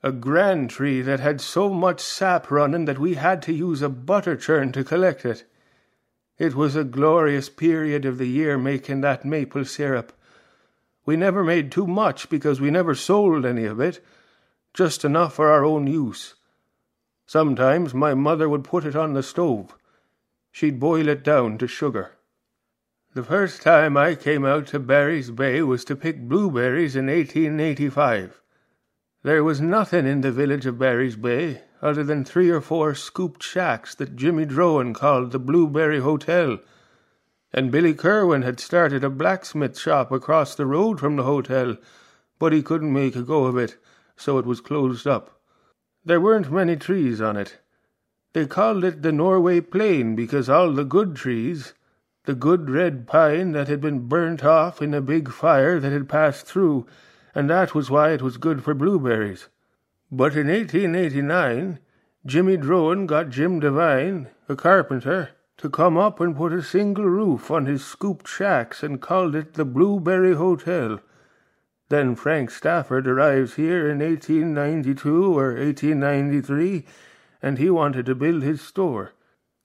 a 0.00 0.12
grand 0.12 0.70
tree 0.70 1.02
that 1.02 1.18
had 1.18 1.40
so 1.40 1.68
much 1.68 2.00
sap 2.00 2.48
running 2.48 2.84
that 2.84 3.00
we 3.00 3.14
had 3.14 3.42
to 3.42 3.52
use 3.52 3.82
a 3.82 3.88
butter 3.88 4.36
churn 4.36 4.70
to 4.70 4.84
collect 4.84 5.24
it. 5.24 5.42
It 6.38 6.54
was 6.54 6.76
a 6.76 6.84
glorious 6.84 7.48
period 7.48 8.04
of 8.04 8.18
the 8.18 8.28
year 8.28 8.56
making 8.56 9.00
that 9.00 9.24
maple 9.24 9.64
syrup 9.64 10.12
we 11.06 11.16
never 11.16 11.44
made 11.44 11.70
too 11.70 11.86
much 11.86 12.28
because 12.28 12.60
we 12.60 12.70
never 12.70 12.94
sold 12.94 13.44
any 13.44 13.64
of 13.64 13.80
it, 13.80 14.04
just 14.72 15.04
enough 15.04 15.34
for 15.34 15.48
our 15.48 15.64
own 15.64 15.86
use. 15.86 16.34
Sometimes 17.26 17.94
my 17.94 18.14
mother 18.14 18.48
would 18.48 18.64
put 18.64 18.84
it 18.84 18.96
on 18.96 19.14
the 19.14 19.22
stove. 19.22 19.76
She'd 20.50 20.80
boil 20.80 21.08
it 21.08 21.22
down 21.22 21.58
to 21.58 21.66
sugar. 21.66 22.12
The 23.14 23.22
first 23.22 23.62
time 23.62 23.96
I 23.96 24.14
came 24.14 24.44
out 24.44 24.66
to 24.68 24.80
Barry's 24.80 25.30
Bay 25.30 25.62
was 25.62 25.84
to 25.84 25.94
pick 25.96 26.28
blueberries 26.28 26.96
in 26.96 27.06
1885. 27.06 28.40
There 29.22 29.44
was 29.44 29.60
nothing 29.60 30.06
in 30.06 30.20
the 30.20 30.32
village 30.32 30.66
of 30.66 30.78
Barry's 30.78 31.16
Bay 31.16 31.62
other 31.80 32.02
than 32.02 32.24
three 32.24 32.50
or 32.50 32.60
four 32.60 32.94
scooped 32.94 33.42
shacks 33.42 33.94
that 33.94 34.16
Jimmy 34.16 34.44
Drowan 34.46 34.94
called 34.94 35.30
the 35.30 35.38
Blueberry 35.38 36.00
Hotel 36.00 36.58
and 37.56 37.70
Billy 37.70 37.94
Kerwin 37.94 38.42
had 38.42 38.58
started 38.58 39.04
a 39.04 39.08
blacksmith 39.08 39.78
shop 39.78 40.10
across 40.10 40.56
the 40.56 40.66
road 40.66 40.98
from 40.98 41.14
the 41.14 41.22
hotel, 41.22 41.76
but 42.40 42.52
he 42.52 42.64
couldn't 42.64 42.92
make 42.92 43.14
a 43.14 43.22
go 43.22 43.44
of 43.44 43.56
it, 43.56 43.76
so 44.16 44.38
it 44.38 44.44
was 44.44 44.60
closed 44.60 45.06
up. 45.06 45.40
There 46.04 46.20
weren't 46.20 46.50
many 46.50 46.74
trees 46.74 47.20
on 47.20 47.36
it. 47.36 47.58
They 48.32 48.46
called 48.46 48.82
it 48.82 49.02
the 49.02 49.12
Norway 49.12 49.60
Plain 49.60 50.16
because 50.16 50.50
all 50.50 50.72
the 50.72 50.82
good 50.82 51.14
trees, 51.14 51.74
the 52.24 52.34
good 52.34 52.68
red 52.68 53.06
pine 53.06 53.52
that 53.52 53.68
had 53.68 53.80
been 53.80 54.08
burnt 54.08 54.44
off 54.44 54.82
in 54.82 54.92
a 54.92 55.00
big 55.00 55.30
fire 55.30 55.78
that 55.78 55.92
had 55.92 56.08
passed 56.08 56.46
through, 56.46 56.86
and 57.36 57.48
that 57.48 57.72
was 57.72 57.88
why 57.88 58.10
it 58.10 58.20
was 58.20 58.36
good 58.36 58.64
for 58.64 58.74
blueberries. 58.74 59.48
But 60.10 60.34
in 60.34 60.48
1889, 60.48 61.78
Jimmy 62.26 62.56
Drowan 62.56 63.06
got 63.06 63.30
Jim 63.30 63.60
Devine, 63.60 64.28
a 64.48 64.56
carpenter, 64.56 65.30
to 65.58 65.70
come 65.70 65.96
up 65.96 66.20
and 66.20 66.36
put 66.36 66.52
a 66.52 66.62
single 66.62 67.04
roof 67.04 67.50
on 67.50 67.66
his 67.66 67.84
scooped 67.84 68.26
shacks 68.28 68.82
and 68.82 69.00
called 69.00 69.34
it 69.34 69.54
the 69.54 69.64
Blueberry 69.64 70.34
Hotel. 70.34 71.00
Then 71.88 72.16
Frank 72.16 72.50
Stafford 72.50 73.06
arrives 73.06 73.54
here 73.54 73.90
in 73.90 74.00
1892 74.00 75.38
or 75.38 75.54
1893, 75.54 76.84
and 77.42 77.58
he 77.58 77.70
wanted 77.70 78.06
to 78.06 78.14
build 78.14 78.42
his 78.42 78.60
store. 78.60 79.12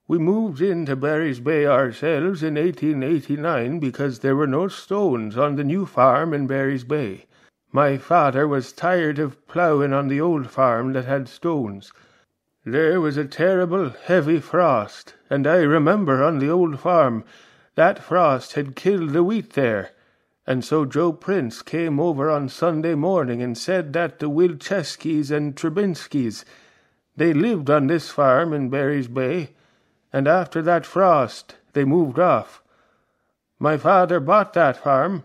We 0.07 0.17
moved 0.17 0.61
into 0.61 0.95
Barry's 0.95 1.39
Bay 1.39 1.65
ourselves 1.65 2.43
in 2.43 2.55
1889 2.55 3.79
because 3.79 4.19
there 4.19 4.35
were 4.35 4.47
no 4.47 4.67
stones 4.67 5.37
on 5.37 5.55
the 5.55 5.63
new 5.63 5.85
farm 5.85 6.33
in 6.33 6.47
Barry's 6.47 6.83
Bay. 6.83 7.25
My 7.71 7.97
father 7.97 8.47
was 8.47 8.73
tired 8.73 9.19
of 9.19 9.47
ploughing 9.47 9.93
on 9.93 10.07
the 10.07 10.19
old 10.19 10.49
farm 10.49 10.93
that 10.93 11.05
had 11.05 11.27
stones. 11.27 11.93
There 12.65 12.99
was 12.99 13.15
a 13.15 13.23
terrible 13.23 13.89
heavy 13.89 14.41
frost, 14.41 15.15
and 15.29 15.47
I 15.47 15.59
remember 15.59 16.21
on 16.21 16.39
the 16.39 16.49
old 16.49 16.77
farm 16.77 17.23
that 17.75 18.03
frost 18.03 18.53
had 18.53 18.75
killed 18.75 19.11
the 19.11 19.23
wheat 19.23 19.53
there, 19.53 19.91
and 20.45 20.65
so 20.65 20.83
Joe 20.83 21.13
Prince 21.13 21.61
came 21.61 22.01
over 22.01 22.29
on 22.29 22.49
Sunday 22.49 22.95
morning 22.95 23.41
and 23.41 23.57
said 23.57 23.93
that 23.93 24.19
the 24.19 24.29
Wilczeskis 24.29 25.31
and 25.31 25.55
Trebinskis 25.55 26.43
they 27.15 27.33
lived 27.33 27.69
on 27.69 27.87
this 27.87 28.09
farm 28.09 28.51
in 28.51 28.69
Barry's 28.69 29.07
Bay, 29.07 29.51
and 30.11 30.27
after 30.27 30.61
that 30.61 30.85
frost 30.85 31.55
they 31.71 31.85
moved 31.85 32.19
off. 32.19 32.61
My 33.57 33.77
father 33.77 34.19
bought 34.19 34.51
that 34.53 34.75
farm. 34.75 35.23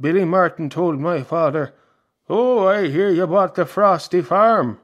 Billy 0.00 0.24
Martin 0.24 0.68
told 0.68 0.98
my 0.98 1.22
father, 1.22 1.74
"Oh, 2.28 2.66
I 2.66 2.88
hear 2.88 3.08
you 3.08 3.28
bought 3.28 3.54
the 3.54 3.66
Frosty 3.66 4.20
farm." 4.20 4.78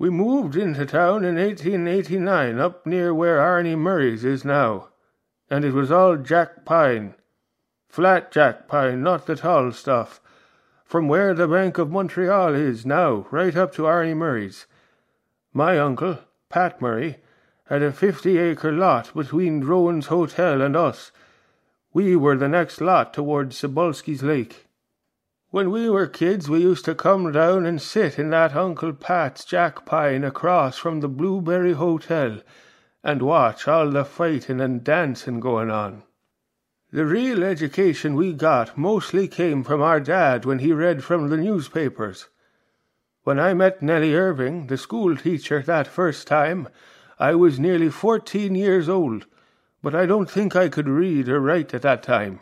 We 0.00 0.10
moved 0.10 0.54
into 0.54 0.86
town 0.86 1.24
in 1.24 1.34
1889 1.34 2.60
up 2.60 2.86
near 2.86 3.12
where 3.12 3.38
Arnie 3.38 3.76
Murray's 3.76 4.24
is 4.24 4.44
now, 4.44 4.90
and 5.50 5.64
it 5.64 5.72
was 5.72 5.90
all 5.90 6.16
jack 6.16 6.64
pine. 6.64 7.14
Flat 7.88 8.30
jack 8.30 8.68
pine, 8.68 9.02
not 9.02 9.26
the 9.26 9.34
tall 9.34 9.72
stuff. 9.72 10.20
From 10.84 11.08
where 11.08 11.34
the 11.34 11.48
Bank 11.48 11.78
of 11.78 11.90
Montreal 11.90 12.54
is 12.54 12.86
now, 12.86 13.26
right 13.32 13.56
up 13.56 13.74
to 13.74 13.82
Arnie 13.82 14.16
Murray's. 14.16 14.66
My 15.52 15.76
uncle, 15.80 16.18
Pat 16.48 16.80
Murray, 16.80 17.16
had 17.64 17.82
a 17.82 17.90
fifty 17.90 18.38
acre 18.38 18.70
lot 18.70 19.12
between 19.14 19.60
Drowan's 19.60 20.06
Hotel 20.06 20.62
and 20.62 20.76
us. 20.76 21.10
We 21.92 22.14
were 22.14 22.36
the 22.36 22.48
next 22.48 22.80
lot 22.80 23.12
towards 23.12 23.60
Cebulski's 23.60 24.22
Lake. 24.22 24.67
When 25.50 25.70
we 25.70 25.88
were 25.88 26.06
kids 26.06 26.50
we 26.50 26.60
used 26.60 26.84
to 26.84 26.94
come 26.94 27.32
down 27.32 27.64
and 27.64 27.80
sit 27.80 28.18
in 28.18 28.28
that 28.30 28.54
Uncle 28.54 28.92
Pat's 28.92 29.46
jack 29.46 29.86
pine 29.86 30.22
across 30.22 30.76
from 30.76 31.00
the 31.00 31.08
Blueberry 31.08 31.72
Hotel 31.72 32.40
and 33.02 33.22
watch 33.22 33.66
all 33.66 33.90
the 33.90 34.04
fighting 34.04 34.60
and 34.60 34.84
dancing 34.84 35.40
going 35.40 35.70
on. 35.70 36.02
The 36.92 37.06
real 37.06 37.42
education 37.42 38.14
we 38.14 38.34
got 38.34 38.76
mostly 38.76 39.26
came 39.26 39.64
from 39.64 39.80
our 39.80 40.00
dad 40.00 40.44
when 40.44 40.58
he 40.58 40.74
read 40.74 41.02
from 41.02 41.30
the 41.30 41.38
newspapers. 41.38 42.28
When 43.24 43.40
I 43.40 43.54
met 43.54 43.80
Nellie 43.80 44.14
Irving, 44.14 44.66
the 44.66 44.76
school 44.76 45.16
teacher, 45.16 45.62
that 45.62 45.86
first 45.86 46.26
time, 46.26 46.68
I 47.18 47.34
was 47.34 47.58
nearly 47.58 47.88
fourteen 47.88 48.54
years 48.54 48.86
old, 48.86 49.24
but 49.82 49.94
I 49.94 50.04
don't 50.04 50.30
think 50.30 50.54
I 50.54 50.68
could 50.68 50.88
read 50.88 51.26
or 51.30 51.40
write 51.40 51.72
at 51.72 51.82
that 51.82 52.02
time. 52.02 52.40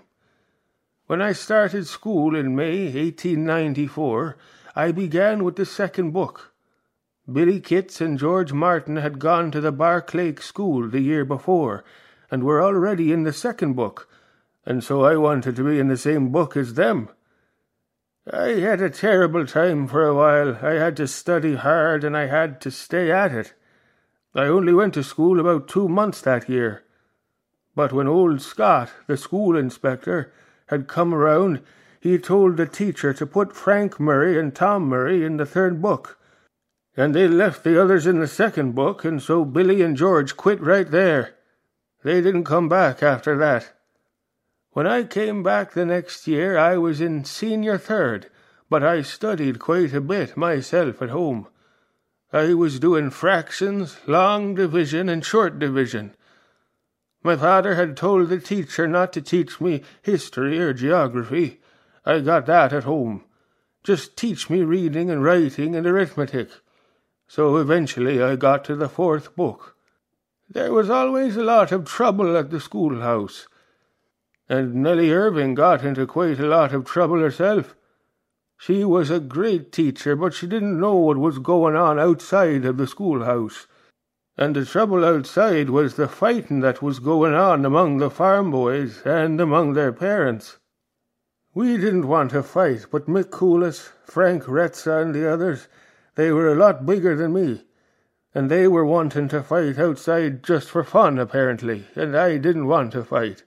When 1.07 1.23
I 1.23 1.33
started 1.33 1.87
school 1.87 2.35
in 2.35 2.57
May 2.57 2.87
1894, 2.87 4.37
I 4.75 4.91
began 4.91 5.45
with 5.45 5.55
the 5.55 5.65
second 5.65 6.11
book. 6.11 6.53
Billy 7.31 7.61
Kitts 7.61 8.01
and 8.01 8.19
George 8.19 8.53
Martin 8.53 8.97
had 8.97 9.21
gone 9.21 9.53
to 9.53 9.61
the 9.61 9.71
Barclay 9.71 10.35
School 10.37 10.89
the 10.89 11.01
year 11.01 11.25
before, 11.25 11.85
and 12.29 12.43
were 12.43 12.61
already 12.61 13.13
in 13.13 13.23
the 13.23 13.33
second 13.33 13.75
book, 13.75 14.09
and 14.65 14.83
so 14.83 15.05
I 15.05 15.17
wanted 15.17 15.55
to 15.55 15.65
be 15.65 15.79
in 15.79 15.87
the 15.87 15.97
same 15.97 16.31
book 16.33 16.57
as 16.57 16.75
them. 16.75 17.09
I 18.29 18.59
had 18.59 18.81
a 18.81 18.91
terrible 18.91 19.47
time 19.47 19.87
for 19.87 20.05
a 20.05 20.15
while. 20.15 20.57
I 20.61 20.73
had 20.73 20.97
to 20.97 21.07
study 21.07 21.55
hard, 21.55 22.03
and 22.03 22.17
I 22.17 22.27
had 22.27 22.61
to 22.63 22.73
stay 22.73 23.13
at 23.13 23.31
it. 23.31 23.55
I 24.35 24.47
only 24.47 24.73
went 24.73 24.95
to 24.95 25.05
school 25.05 25.39
about 25.39 25.69
two 25.69 25.89
months 25.89 26.21
that 26.23 26.49
year. 26.49 26.83
But 27.77 27.93
when 27.93 28.09
old 28.09 28.43
Scott, 28.43 28.91
the 29.07 29.17
school 29.17 29.57
inspector, 29.57 30.33
had 30.67 30.89
come 30.89 31.15
around, 31.15 31.63
he 32.01 32.19
told 32.19 32.57
the 32.57 32.67
teacher 32.67 33.13
to 33.13 33.27
put 33.27 33.57
Frank 33.57 33.99
Murray 33.99 34.39
and 34.39 34.55
Tom 34.55 34.85
Murray 34.85 35.25
in 35.25 35.37
the 35.37 35.47
third 35.47 35.83
book. 35.83 36.19
And 36.97 37.15
they 37.15 37.29
left 37.29 37.65
the 37.65 37.81
others 37.81 38.07
in 38.07 38.21
the 38.21 38.27
second 38.27 38.75
book, 38.75 39.05
and 39.05 39.21
so 39.21 39.45
Billy 39.45 39.83
and 39.83 39.97
George 39.97 40.37
quit 40.37 40.61
right 40.61 40.91
there. 40.91 41.35
They 42.03 42.21
didn't 42.21 42.45
come 42.45 42.69
back 42.69 43.03
after 43.03 43.37
that. 43.39 43.73
When 44.71 44.87
I 44.87 45.05
came 45.05 45.43
back 45.43 45.73
the 45.73 45.85
next 45.85 46.27
year, 46.27 46.59
I 46.59 46.77
was 46.77 47.01
in 47.01 47.25
senior 47.25 47.79
third, 47.79 48.31
but 48.69 48.83
I 48.83 49.03
studied 49.03 49.59
quite 49.59 49.95
a 49.95 50.01
bit 50.01 50.37
myself 50.37 51.01
at 51.01 51.11
home. 51.11 51.49
I 52.33 52.55
was 52.55 52.81
doing 52.81 53.11
fractions, 53.11 53.97
long 54.07 54.55
division, 54.55 55.09
and 55.09 55.25
short 55.25 55.59
division. 55.59 56.15
My 57.26 57.35
father 57.35 57.75
had 57.75 57.97
told 57.97 58.28
the 58.28 58.38
teacher 58.38 58.87
not 58.87 59.12
to 59.14 59.21
teach 59.21 59.61
me 59.61 59.83
history 60.00 60.61
or 60.61 60.73
geography. 60.73 61.61
I 62.04 62.21
got 62.21 62.47
that 62.47 62.73
at 62.73 62.85
home. 62.85 63.25
Just 63.83 64.16
teach 64.16 64.49
me 64.49 64.62
reading 64.62 65.11
and 65.11 65.25
writing 65.25 65.75
and 65.75 65.85
arithmetic. 65.88 66.50
So 67.26 67.56
eventually 67.56 68.23
I 68.23 68.37
got 68.37 68.64
to 68.66 68.76
the 68.76 68.88
fourth 68.88 69.35
book. 69.35 69.75
There 70.49 70.73
was 70.73 70.88
always 70.88 71.37
a 71.37 71.42
lot 71.42 71.73
of 71.73 71.85
trouble 71.85 72.37
at 72.37 72.50
the 72.50 72.61
schoolhouse, 72.61 73.49
and 74.49 74.76
Nellie 74.76 75.11
Irving 75.11 75.56
got 75.56 75.85
into 75.85 76.06
quite 76.06 76.38
a 76.38 76.47
lot 76.47 76.73
of 76.73 76.85
trouble 76.85 77.18
herself. 77.18 77.75
She 78.56 78.85
was 78.85 79.11
a 79.11 79.18
great 79.18 79.73
teacher, 79.73 80.14
but 80.14 80.33
she 80.33 80.47
didn't 80.47 80.78
know 80.78 80.95
what 80.95 81.18
was 81.18 81.40
going 81.40 81.75
on 81.75 81.99
outside 81.99 82.64
of 82.64 82.76
the 82.76 82.87
schoolhouse. 82.87 83.66
And 84.37 84.55
the 84.55 84.64
trouble 84.64 85.05
outside 85.05 85.71
was 85.71 85.95
the 85.95 86.09
fighting 86.09 86.61
that 86.61 86.83
was 86.83 86.99
going 86.99 87.35
on 87.35 87.64
among 87.64 87.99
the 87.99 88.11
farm 88.11 88.50
boys 88.50 89.00
and 89.05 89.40
among 89.40 89.73
their 89.73 89.93
parents. 89.93 90.59
We 91.55 91.76
didn't 91.76 92.09
want 92.09 92.33
to 92.33 92.43
fight, 92.43 92.87
but 92.90 93.07
Mick 93.07 93.31
Coolis, 93.31 93.93
Frank 94.05 94.45
Retza, 94.45 95.00
and 95.00 95.14
the 95.14 95.26
others, 95.33 95.69
they 96.16 96.33
were 96.33 96.52
a 96.52 96.55
lot 96.55 96.85
bigger 96.85 97.16
than 97.16 97.33
me 97.33 97.62
and 98.37 98.50
they 98.50 98.69
were 98.69 98.85
wanting 98.85 99.28
to 99.28 99.43
fight 99.43 99.78
outside 99.78 100.43
just 100.43 100.69
for 100.69 100.85
fun, 100.85 101.19
apparently, 101.19 101.87
and 101.95 102.14
I 102.14 102.37
didn't 102.37 102.66
want 102.66 102.93
to 102.93 103.02
fight. 103.02 103.45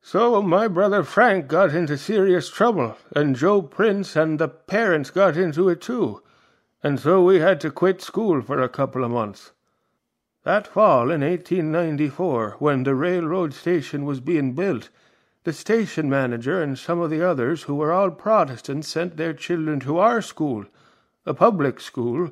So 0.00 0.42
my 0.42 0.66
brother 0.66 1.04
Frank 1.04 1.46
got 1.46 1.72
into 1.72 1.96
serious 1.96 2.50
trouble, 2.50 2.96
and 3.14 3.36
Joe 3.36 3.62
Prince 3.62 4.16
and 4.16 4.40
the 4.40 4.48
parents 4.48 5.10
got 5.10 5.36
into 5.36 5.68
it 5.68 5.80
too, 5.80 6.20
and 6.82 6.98
so 6.98 7.22
we 7.22 7.38
had 7.38 7.60
to 7.60 7.70
quit 7.70 8.02
school 8.02 8.42
for 8.42 8.60
a 8.60 8.68
couple 8.68 9.04
of 9.04 9.12
months. 9.12 9.52
That 10.44 10.66
fall 10.66 11.12
in 11.12 11.20
1894, 11.20 12.56
when 12.58 12.82
the 12.82 12.96
railroad 12.96 13.54
station 13.54 14.04
was 14.04 14.18
being 14.18 14.54
built, 14.54 14.88
the 15.44 15.52
station 15.52 16.10
manager 16.10 16.60
and 16.60 16.76
some 16.76 17.00
of 17.00 17.10
the 17.10 17.22
others, 17.22 17.62
who 17.62 17.76
were 17.76 17.92
all 17.92 18.10
Protestants, 18.10 18.88
sent 18.88 19.16
their 19.16 19.34
children 19.34 19.78
to 19.80 19.98
our 19.98 20.20
school, 20.20 20.64
a 21.24 21.32
public 21.32 21.78
school, 21.78 22.30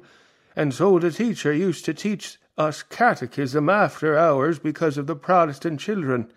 and 0.57 0.75
so 0.75 0.99
the 0.99 1.13
teacher 1.13 1.53
used 1.53 1.85
to 1.85 1.95
teach 1.95 2.39
us 2.59 2.83
catechism 2.83 3.69
after 3.69 4.19
hours 4.19 4.59
because 4.59 4.99
of 4.99 5.07
the 5.07 5.15
Protestant 5.15 5.79
children. 5.79 6.33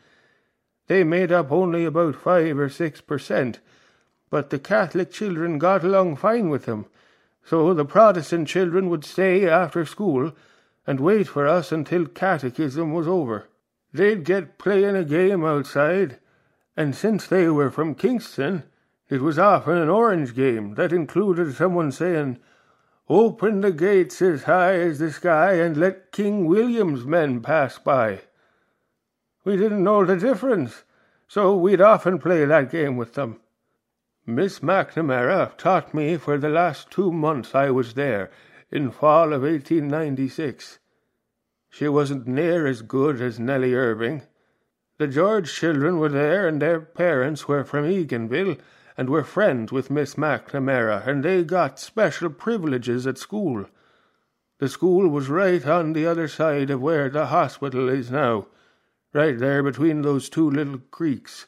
They 0.86 1.04
made 1.04 1.32
up 1.32 1.52
only 1.52 1.86
about 1.86 2.16
five 2.16 2.60
or 2.60 2.70
six 2.70 3.02
per 3.02 3.18
cent, 3.18 3.60
but 4.30 4.52
the 4.52 4.60
Catholic 4.60 5.12
children 5.12 5.58
got 5.58 5.84
along 5.84 6.18
fine 6.18 6.50
with 6.50 6.66
them, 6.66 6.86
so 7.44 7.74
the 7.74 7.84
Protestant 7.84 8.48
children 8.48 8.90
would 8.90 9.04
stay 9.04 9.50
after 9.50 9.86
school 9.86 10.34
and 10.86 11.00
wait 11.00 11.28
for 11.28 11.48
us 11.48 11.72
until 11.72 12.06
catechism 12.06 12.94
was 12.94 13.08
over. 13.08 13.48
They'd 13.94 14.24
get 14.24 14.58
playing 14.58 14.96
a 14.96 15.04
game 15.04 15.46
outside, 15.46 16.20
and 16.76 16.96
since 16.96 17.28
they 17.28 17.48
were 17.50 17.70
from 17.70 17.96
Kingston, 17.96 18.64
it 19.10 19.22
was 19.22 19.38
often 19.38 19.78
an 19.78 19.90
orange 19.90 20.34
game 20.34 20.76
that 20.76 20.92
included 20.92 21.54
someone 21.54 21.92
saying, 21.92 22.40
Open 23.10 23.62
the 23.62 23.72
gates 23.72 24.22
as 24.22 24.44
high 24.44 24.76
as 24.80 24.98
the 24.98 25.12
sky 25.12 25.54
and 25.54 25.76
let 25.76 26.12
King 26.12 26.46
William's 26.46 27.06
men 27.06 27.42
pass 27.42 27.78
by. 27.78 28.22
We 29.44 29.58
didn't 29.58 29.84
know 29.84 30.06
the 30.06 30.16
difference, 30.16 30.84
so 31.28 31.56
we'd 31.56 31.82
often 31.82 32.18
play 32.18 32.46
that 32.46 32.72
game 32.72 32.96
with 32.96 33.14
them. 33.14 33.42
Miss 34.26 34.60
McNamara 34.62 35.58
taught 35.58 35.94
me 35.94 36.16
for 36.16 36.38
the 36.38 36.48
last 36.48 36.90
two 36.90 37.12
months 37.12 37.54
I 37.54 37.70
was 37.72 37.94
there, 37.94 38.32
in 38.74 38.90
fall 38.90 39.34
of 39.34 39.44
1896. 39.44 40.80
She 41.70 41.88
wasn't 41.88 42.26
near 42.26 42.66
as 42.66 42.82
good 42.82 43.22
as 43.22 43.40
Nellie 43.40 43.76
Irving. 43.76 44.24
The 44.98 45.08
George 45.08 45.54
children 45.54 46.00
were 46.00 46.10
there, 46.10 46.48
and 46.48 46.60
their 46.60 46.82
parents 46.82 47.48
were 47.48 47.64
from 47.64 47.86
Eganville, 47.86 48.58
and 48.98 49.12
were 49.12 49.24
friends 49.24 49.72
with 49.72 49.92
Miss 49.92 50.16
McNamara, 50.16 51.06
and 51.06 51.24
they 51.24 51.44
got 51.44 51.78
special 51.78 52.32
privileges 52.32 53.06
at 53.06 53.20
school. 53.20 53.66
The 54.58 54.70
school 54.70 55.08
was 55.08 55.30
right 55.30 55.64
on 55.68 55.94
the 55.94 56.08
other 56.08 56.28
side 56.28 56.72
of 56.72 56.82
where 56.82 57.10
the 57.10 57.28
hospital 57.28 57.90
is 57.90 58.10
now, 58.10 58.48
right 59.14 59.38
there 59.38 59.62
between 59.62 60.02
those 60.02 60.30
two 60.30 60.50
little 60.50 60.80
creeks. 60.90 61.46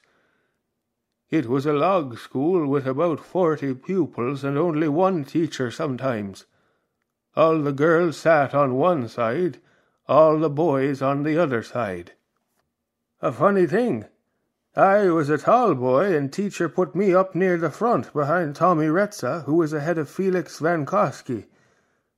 It 1.31 1.47
was 1.47 1.65
a 1.65 1.73
log 1.73 2.19
school 2.19 2.67
with 2.67 2.85
about 2.85 3.19
forty 3.19 3.73
pupils 3.73 4.43
and 4.43 4.59
only 4.59 4.87
one 4.87 5.23
teacher 5.25 5.71
sometimes. 5.71 6.45
All 7.35 7.59
the 7.59 7.73
girls 7.73 8.15
sat 8.15 8.53
on 8.53 8.75
one 8.75 9.09
side, 9.09 9.59
all 10.07 10.39
the 10.39 10.49
boys 10.49 11.01
on 11.01 11.23
the 11.23 11.37
other 11.37 11.61
side. 11.63 12.13
A 13.21 13.31
funny 13.31 13.67
thing, 13.67 14.05
I 14.75 15.07
was 15.07 15.29
a 15.29 15.37
tall 15.37 15.75
boy, 15.75 16.15
and 16.15 16.31
teacher 16.31 16.69
put 16.69 16.95
me 16.95 17.13
up 17.13 17.35
near 17.35 17.57
the 17.57 17.69
front 17.69 18.13
behind 18.13 18.55
Tommy 18.55 18.87
Retza, 18.87 19.43
who 19.43 19.55
was 19.55 19.73
ahead 19.73 19.97
of 19.97 20.09
Felix 20.09 20.59
Van 20.59 20.85
Koski. 20.85 21.45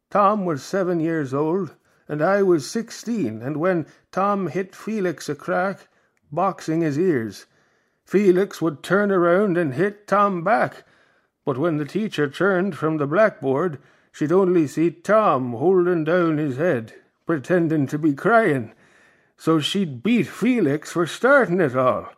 Tom 0.10 0.46
was 0.46 0.64
seven 0.64 1.00
years 1.00 1.34
old, 1.34 1.76
and 2.08 2.22
I 2.22 2.44
was 2.44 2.70
sixteen, 2.70 3.42
and 3.42 3.58
when 3.58 3.86
Tom 4.12 4.48
hit 4.48 4.76
Felix 4.76 5.30
a 5.30 5.36
crack, 5.36 5.88
boxing 6.32 6.82
his 6.82 6.98
ears, 6.98 7.46
Felix 8.06 8.62
would 8.62 8.84
turn 8.84 9.12
around 9.12 9.58
and 9.58 9.74
hit 9.74 10.08
Tom 10.08 10.44
back, 10.44 10.84
but 11.44 11.58
when 11.58 11.78
the 11.78 11.86
teacher 11.86 12.30
turned 12.30 12.78
from 12.78 12.98
the 12.98 13.08
blackboard, 13.08 13.80
she'd 14.18 14.32
only 14.32 14.66
see 14.66 14.90
Tom 14.90 15.54
holding 15.54 16.04
down 16.04 16.40
his 16.40 16.58
head, 16.58 16.92
pretending 17.28 17.86
to 17.86 18.00
be 18.00 18.14
crying, 18.14 18.74
so 19.38 19.60
she'd 19.60 20.02
beat 20.02 20.26
Felix 20.26 20.92
for 20.92 21.06
starting 21.06 21.62
it 21.62 21.76
all. 21.76 22.10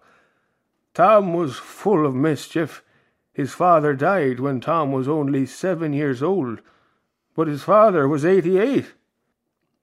Tom 0.94 1.34
was 1.34 1.58
full 1.58 2.06
of 2.06 2.16
mischief. 2.16 2.84
His 3.34 3.52
father 3.52 3.94
died 3.94 4.40
when 4.40 4.62
Tom 4.62 4.94
was 4.94 5.10
only 5.10 5.46
seven 5.46 5.92
years 5.92 6.24
old, 6.24 6.62
but 7.36 7.50
his 7.50 7.64
father 7.64 8.08
was 8.08 8.24
eighty-eight. 8.24 8.94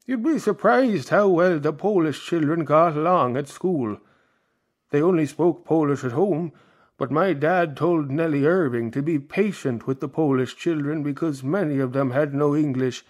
You'd 0.07 0.23
be 0.23 0.39
surprised 0.39 1.11
how 1.11 1.29
well 1.29 1.59
the 1.59 1.73
Polish 1.75 2.25
children 2.25 2.65
got 2.65 2.97
along 2.97 3.37
at 3.37 3.49
school. 3.49 3.99
They 4.91 5.03
only 5.03 5.27
spoke 5.27 5.67
Polish 5.67 6.03
at 6.03 6.13
home, 6.13 6.53
but 6.99 7.11
my 7.11 7.33
dad 7.33 7.77
told 7.77 8.11
Nellie 8.11 8.47
Irving 8.47 8.91
to 8.91 9.03
be 9.03 9.19
patient 9.19 9.87
with 9.87 10.01
the 10.01 10.09
Polish 10.09 10.57
children 10.57 11.03
because 11.03 11.43
many 11.43 11.79
of 11.79 11.93
them 11.93 12.13
had 12.13 12.33
no 12.33 12.57
English. 12.57 13.05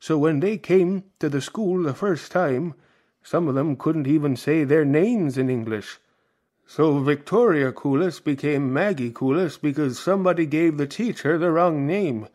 So 0.00 0.18
when 0.18 0.40
they 0.40 0.58
came 0.58 1.04
to 1.20 1.28
the 1.28 1.40
school 1.40 1.82
the 1.84 1.94
first 1.94 2.32
time, 2.32 2.74
some 3.22 3.46
of 3.46 3.54
them 3.54 3.76
couldn't 3.76 4.08
even 4.08 4.34
say 4.34 4.64
their 4.64 4.84
names 4.84 5.38
in 5.38 5.48
English. 5.48 6.00
So 6.66 6.98
Victoria 6.98 7.70
Coolis 7.70 8.18
became 8.18 8.72
Maggie 8.72 9.12
Coolis 9.12 9.56
because 9.60 9.98
somebody 9.98 10.46
gave 10.46 10.76
the 10.76 10.86
teacher 10.86 11.38
the 11.38 11.50
wrong 11.50 11.86
name. 11.86 12.26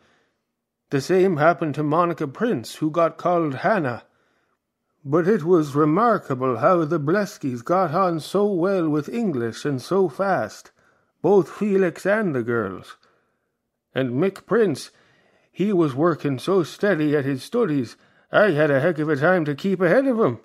The 0.90 1.02
same 1.02 1.36
happened 1.36 1.74
to 1.74 1.82
Monica 1.82 2.26
Prince, 2.26 2.76
who 2.76 2.90
got 2.90 3.18
called 3.18 3.56
Hannah. 3.56 4.04
But 5.04 5.28
it 5.28 5.44
was 5.44 5.74
remarkable 5.74 6.58
how 6.58 6.84
the 6.84 6.98
Bleskys 7.00 7.62
got 7.62 7.94
on 7.94 8.20
so 8.20 8.46
well 8.46 8.88
with 8.88 9.08
English 9.08 9.66
and 9.66 9.82
so 9.82 10.08
fast, 10.08 10.70
both 11.22 11.50
Felix 11.50 12.06
and 12.06 12.34
the 12.34 12.42
girls. 12.42 12.96
And 13.94 14.10
Mick 14.10 14.46
Prince, 14.46 14.90
he 15.50 15.72
was 15.72 15.94
working 15.94 16.38
so 16.38 16.62
steady 16.62 17.16
at 17.16 17.24
his 17.24 17.42
studies, 17.42 17.96
I 18.30 18.50
had 18.50 18.70
a 18.70 18.80
heck 18.80 18.98
of 18.98 19.08
a 19.08 19.16
time 19.16 19.44
to 19.46 19.54
keep 19.54 19.80
ahead 19.80 20.06
of 20.06 20.18
him. 20.18 20.40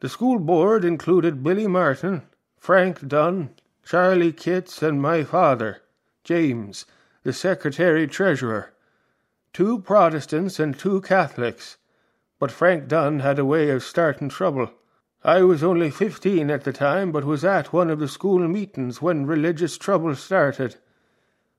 The 0.00 0.08
school 0.08 0.38
board 0.38 0.84
included 0.84 1.42
Billy 1.42 1.66
Martin, 1.66 2.22
Frank 2.56 3.06
Dunn, 3.06 3.50
Charlie 3.84 4.32
Kitts, 4.32 4.82
and 4.82 5.00
my 5.00 5.24
father, 5.24 5.82
James, 6.24 6.86
the 7.22 7.32
secretary 7.32 8.06
treasurer. 8.06 8.72
Two 9.52 9.80
Protestants 9.80 10.58
and 10.58 10.78
two 10.78 11.00
Catholics, 11.02 11.76
but 12.38 12.50
Frank 12.50 12.88
Dunn 12.88 13.20
had 13.20 13.38
a 13.38 13.44
way 13.44 13.68
of 13.70 13.82
starting 13.82 14.28
trouble. 14.28 14.70
I 15.22 15.42
was 15.42 15.62
only 15.62 15.90
fifteen 15.90 16.50
at 16.50 16.64
the 16.64 16.72
time, 16.72 17.12
but 17.12 17.24
was 17.24 17.44
at 17.44 17.72
one 17.72 17.90
of 17.90 17.98
the 17.98 18.08
school 18.08 18.38
meetings 18.48 19.02
when 19.02 19.26
religious 19.26 19.76
trouble 19.76 20.14
started. 20.14 20.76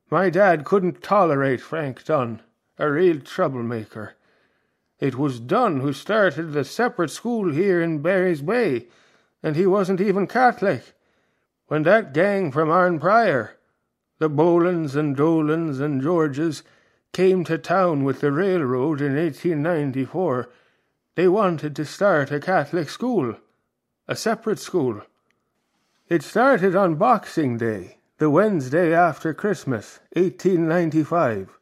My 0.10 0.30
dad 0.30 0.66
couldn't 0.66 1.04
tolerate 1.04 1.62
Frank 1.62 2.04
Dunn, 2.04 2.42
a 2.80 2.90
real 2.90 3.20
troublemaker. 3.20 4.16
It 5.00 5.16
was 5.16 5.40
Dunn 5.40 5.82
who 5.82 5.94
started 5.94 6.54
the 6.54 6.64
separate 6.64 7.12
school 7.12 7.52
here 7.52 7.82
in 7.82 8.02
Barry's 8.02 8.42
Bay 8.42 8.88
and 9.44 9.56
he 9.56 9.66
wasn't 9.66 10.02
even 10.02 10.28
Catholic. 10.28 10.94
When 11.68 11.84
that 11.84 12.14
gang 12.14 12.52
from 12.52 12.70
Arnprior, 12.70 13.52
the 14.20 14.30
Bolans 14.30 14.96
and 14.96 15.16
Dolans 15.16 15.80
and 15.80 16.02
Georges, 16.02 16.64
came 17.14 17.44
to 17.46 17.58
town 17.58 18.04
with 18.04 18.22
the 18.22 18.32
railroad 18.32 19.02
in 19.02 19.16
1894, 19.16 20.50
they 21.16 21.28
wanted 21.28 21.76
to 21.76 21.86
start 21.86 22.32
a 22.32 22.40
Catholic 22.40 22.90
school, 22.90 23.36
a 24.12 24.16
separate 24.16 24.60
school. 24.60 25.02
It 26.10 26.22
started 26.22 26.76
on 26.76 26.96
Boxing 26.96 27.58
Day, 27.58 28.00
the 28.18 28.30
Wednesday 28.30 28.94
after 28.94 29.34
Christmas, 29.34 30.02
1895. 30.18 31.58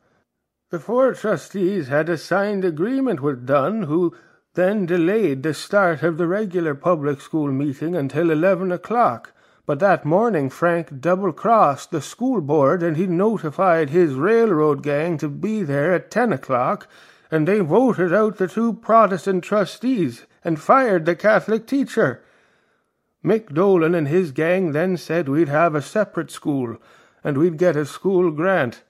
The 0.71 0.79
four 0.79 1.13
trustees 1.13 1.89
had 1.89 2.09
a 2.09 2.17
signed 2.17 2.65
agreement 2.65 3.19
with 3.21 3.45
Dunn, 3.45 3.83
who 3.83 4.15
then 4.55 4.87
delayed 4.87 5.43
the 5.43 5.53
start 5.53 6.01
of 6.01 6.17
the 6.17 6.25
regular 6.25 6.73
public 6.73 7.21
school 7.21 7.51
meeting 7.51 7.95
until 7.95 8.31
eleven 8.31 8.71
o'clock. 8.71 9.31
But 9.67 9.77
that 9.81 10.03
morning 10.03 10.49
Frank 10.49 10.99
double 10.99 11.33
crossed 11.33 11.91
the 11.91 12.01
school 12.01 12.41
board 12.41 12.81
and 12.81 12.97
he 12.97 13.05
notified 13.05 13.91
his 13.91 14.15
railroad 14.15 14.81
gang 14.81 15.19
to 15.19 15.29
be 15.29 15.61
there 15.61 15.93
at 15.93 16.09
ten 16.09 16.33
o'clock, 16.33 16.87
and 17.29 17.47
they 17.47 17.59
voted 17.59 18.11
out 18.11 18.37
the 18.37 18.47
two 18.47 18.73
Protestant 18.73 19.43
trustees 19.43 20.25
and 20.43 20.59
fired 20.59 21.05
the 21.05 21.15
Catholic 21.15 21.67
teacher. 21.67 22.23
Mick 23.23 23.53
Dolan 23.53 23.93
and 23.95 24.07
his 24.07 24.31
gang 24.31 24.71
then 24.71 24.95
said 24.95 25.27
we'd 25.27 25.49
have 25.49 25.75
a 25.75 25.81
separate 25.81 26.31
school 26.31 26.77
and 27.23 27.37
we'd 27.37 27.57
get 27.57 27.75
a 27.75 27.85
school 27.85 28.31
grant. 28.31 28.83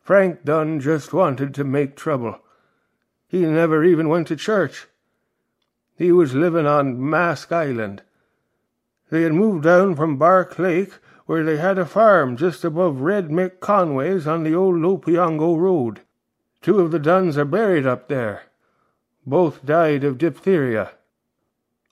Frank 0.00 0.44
Dunn 0.44 0.80
just 0.80 1.12
wanted 1.12 1.54
to 1.54 1.64
make 1.64 1.96
trouble. 1.96 2.38
He 3.26 3.40
never 3.40 3.82
even 3.84 4.08
went 4.08 4.28
to 4.28 4.36
church. 4.36 4.86
He 5.96 6.12
was 6.12 6.34
living 6.34 6.66
on 6.66 7.08
Mask 7.10 7.50
Island. 7.50 8.02
They 9.10 9.22
had 9.22 9.32
moved 9.32 9.64
down 9.64 9.94
from 9.94 10.16
Bark 10.16 10.58
Lake, 10.58 10.92
where 11.26 11.44
they 11.44 11.56
had 11.56 11.78
a 11.78 11.86
farm 11.86 12.36
just 12.36 12.64
above 12.64 13.00
Red 13.00 13.28
Mick 13.28 13.60
Conway's 13.60 14.26
on 14.26 14.42
the 14.42 14.54
old 14.54 14.76
Opeongo 14.76 15.58
Road. 15.58 16.00
Two 16.60 16.80
of 16.80 16.90
the 16.90 16.98
Duns 16.98 17.36
are 17.36 17.44
buried 17.44 17.86
up 17.86 18.08
there. 18.08 18.42
Both 19.26 19.64
died 19.64 20.04
of 20.04 20.18
diphtheria. 20.18 20.92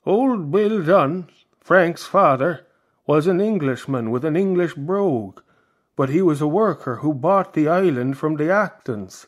Old 0.05 0.51
Bill 0.51 0.83
Dunn, 0.83 1.27
Frank's 1.61 2.05
father 2.05 2.65
was 3.05 3.27
an 3.27 3.39
Englishman 3.39 4.09
with 4.09 4.25
an 4.25 4.35
English 4.35 4.73
brogue, 4.73 5.41
but 5.95 6.09
he 6.09 6.21
was 6.21 6.41
a 6.41 6.47
worker 6.47 6.97
who 6.97 7.13
bought 7.13 7.53
the 7.53 7.67
island 7.67 8.17
from 8.17 8.35
the 8.35 8.49
Actons. 8.49 9.27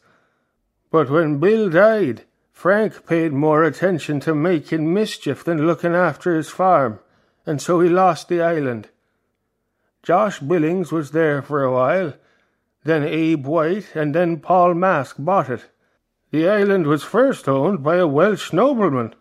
But 0.89 1.12
when 1.12 1.39
Bill 1.39 1.69
died, 1.69 2.24
Frank 2.52 3.06
paid 3.06 3.34
more 3.34 3.63
attention 3.63 4.19
to 4.22 4.34
making 4.34 4.91
mischief 4.91 5.43
than 5.43 5.67
looking 5.67 5.93
after 5.93 6.36
his 6.36 6.50
farm, 6.50 7.00
and 7.46 7.62
so 7.62 7.80
he 7.80 7.89
lost 7.89 8.30
the 8.30 8.41
island. 8.41 8.89
Josh 10.02 10.39
Billings 10.39 10.91
was 10.91 11.12
there 11.12 11.43
for 11.43 11.63
a 11.63 11.72
while, 11.72 12.13
then 12.84 13.04
Abe 13.04 13.46
White, 13.46 13.96
and 13.96 14.15
then 14.15 14.39
Paul 14.39 14.74
Mask 14.74 15.17
bought 15.19 15.50
it. 15.50 15.69
The 16.32 16.50
island 16.50 16.88
was 16.88 17.04
first 17.04 17.48
owned 17.48 17.84
by 17.84 17.98
a 17.98 18.08
Welsh 18.08 18.52
nobleman 18.52 19.13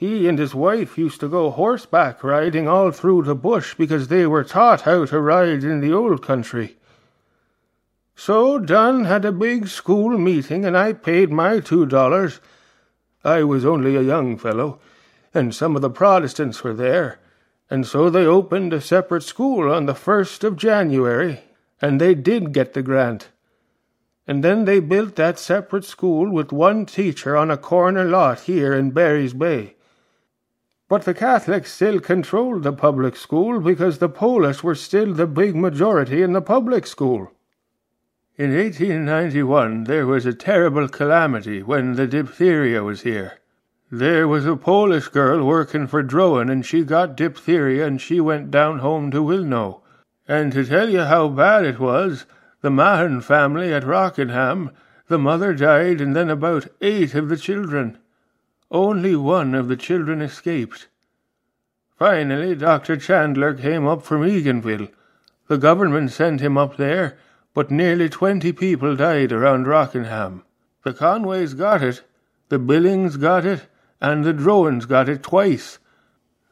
he 0.00 0.26
and 0.26 0.38
his 0.38 0.54
wife 0.54 0.96
used 0.96 1.20
to 1.20 1.28
go 1.28 1.50
horseback 1.50 2.24
riding 2.24 2.66
all 2.66 2.90
through 2.90 3.22
the 3.22 3.34
bush 3.34 3.74
because 3.74 4.08
they 4.08 4.26
were 4.26 4.42
taught 4.42 4.80
how 4.80 5.04
to 5.04 5.20
ride 5.20 5.62
in 5.62 5.82
the 5.82 5.92
old 5.92 6.22
country. 6.22 6.78
So 8.16 8.58
Dunn 8.58 9.04
had 9.04 9.26
a 9.26 9.30
big 9.30 9.68
school 9.68 10.16
meeting, 10.16 10.64
and 10.64 10.74
I 10.74 10.94
paid 10.94 11.30
my 11.30 11.60
two 11.60 11.84
dollars. 11.84 12.40
I 13.24 13.42
was 13.42 13.66
only 13.66 13.94
a 13.94 14.00
young 14.00 14.38
fellow, 14.38 14.80
and 15.34 15.54
some 15.54 15.76
of 15.76 15.82
the 15.82 15.90
Protestants 15.90 16.64
were 16.64 16.72
there, 16.72 17.18
and 17.68 17.86
so 17.86 18.08
they 18.08 18.24
opened 18.24 18.72
a 18.72 18.80
separate 18.80 19.24
school 19.24 19.70
on 19.70 19.84
the 19.84 19.94
first 19.94 20.44
of 20.44 20.56
January, 20.56 21.40
and 21.82 22.00
they 22.00 22.14
did 22.14 22.54
get 22.54 22.72
the 22.72 22.80
grant. 22.80 23.28
And 24.26 24.42
then 24.42 24.64
they 24.64 24.80
built 24.80 25.16
that 25.16 25.38
separate 25.38 25.84
school 25.84 26.30
with 26.30 26.52
one 26.52 26.86
teacher 26.86 27.36
on 27.36 27.50
a 27.50 27.58
corner 27.58 28.06
lot 28.06 28.40
here 28.40 28.72
in 28.72 28.92
Barry's 28.92 29.34
Bay. 29.34 29.74
But 30.90 31.02
the 31.02 31.14
Catholics 31.14 31.72
still 31.72 32.00
controlled 32.00 32.64
the 32.64 32.72
public 32.72 33.14
school 33.14 33.60
because 33.60 33.98
the 33.98 34.08
Polish 34.08 34.64
were 34.64 34.74
still 34.74 35.14
the 35.14 35.28
big 35.28 35.54
majority 35.54 36.20
in 36.20 36.32
the 36.32 36.42
public 36.42 36.84
school. 36.84 37.30
In 38.36 38.52
1891 38.52 39.84
there 39.84 40.04
was 40.04 40.26
a 40.26 40.34
terrible 40.34 40.88
calamity 40.88 41.62
when 41.62 41.94
the 41.94 42.08
diphtheria 42.08 42.82
was 42.82 43.02
here. 43.02 43.34
There 43.88 44.26
was 44.26 44.44
a 44.44 44.56
Polish 44.56 45.06
girl 45.06 45.46
working 45.46 45.86
for 45.86 46.02
Drowan 46.02 46.50
and 46.50 46.66
she 46.66 46.82
got 46.82 47.16
diphtheria 47.16 47.86
and 47.86 48.00
she 48.00 48.20
went 48.20 48.50
down 48.50 48.80
home 48.80 49.12
to 49.12 49.22
Wilno. 49.22 49.82
And 50.26 50.52
to 50.54 50.64
tell 50.64 50.88
you 50.88 51.02
how 51.02 51.28
bad 51.28 51.64
it 51.64 51.78
was, 51.78 52.26
the 52.62 52.70
Mahon 52.70 53.20
family 53.20 53.72
at 53.72 53.86
Rockingham, 53.86 54.72
the 55.06 55.18
mother 55.18 55.54
died 55.54 56.00
and 56.00 56.16
then 56.16 56.28
about 56.28 56.66
eight 56.80 57.14
of 57.14 57.28
the 57.28 57.36
children. 57.36 57.98
Only 58.70 59.16
one 59.16 59.54
of 59.56 59.66
the 59.66 59.76
children 59.76 60.22
escaped. 60.22 60.86
Finally, 61.98 62.54
Dr. 62.54 62.96
Chandler 62.96 63.52
came 63.52 63.86
up 63.86 64.02
from 64.02 64.22
Eganville. 64.22 64.90
The 65.48 65.58
government 65.58 66.12
sent 66.12 66.40
him 66.40 66.56
up 66.56 66.76
there, 66.76 67.18
but 67.52 67.72
nearly 67.72 68.08
twenty 68.08 68.52
people 68.52 68.94
died 68.94 69.32
around 69.32 69.66
Rockingham. 69.66 70.44
The 70.84 70.92
Conways 70.92 71.54
got 71.54 71.82
it, 71.82 72.02
the 72.48 72.60
Billings 72.60 73.16
got 73.16 73.44
it, 73.44 73.66
and 74.00 74.24
the 74.24 74.32
Drowans 74.32 74.86
got 74.86 75.08
it 75.08 75.24
twice. 75.24 75.78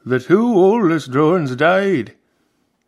The 0.04 0.18
two 0.18 0.44
oldest 0.44 1.12
Drowans 1.12 1.56
died. 1.56 2.14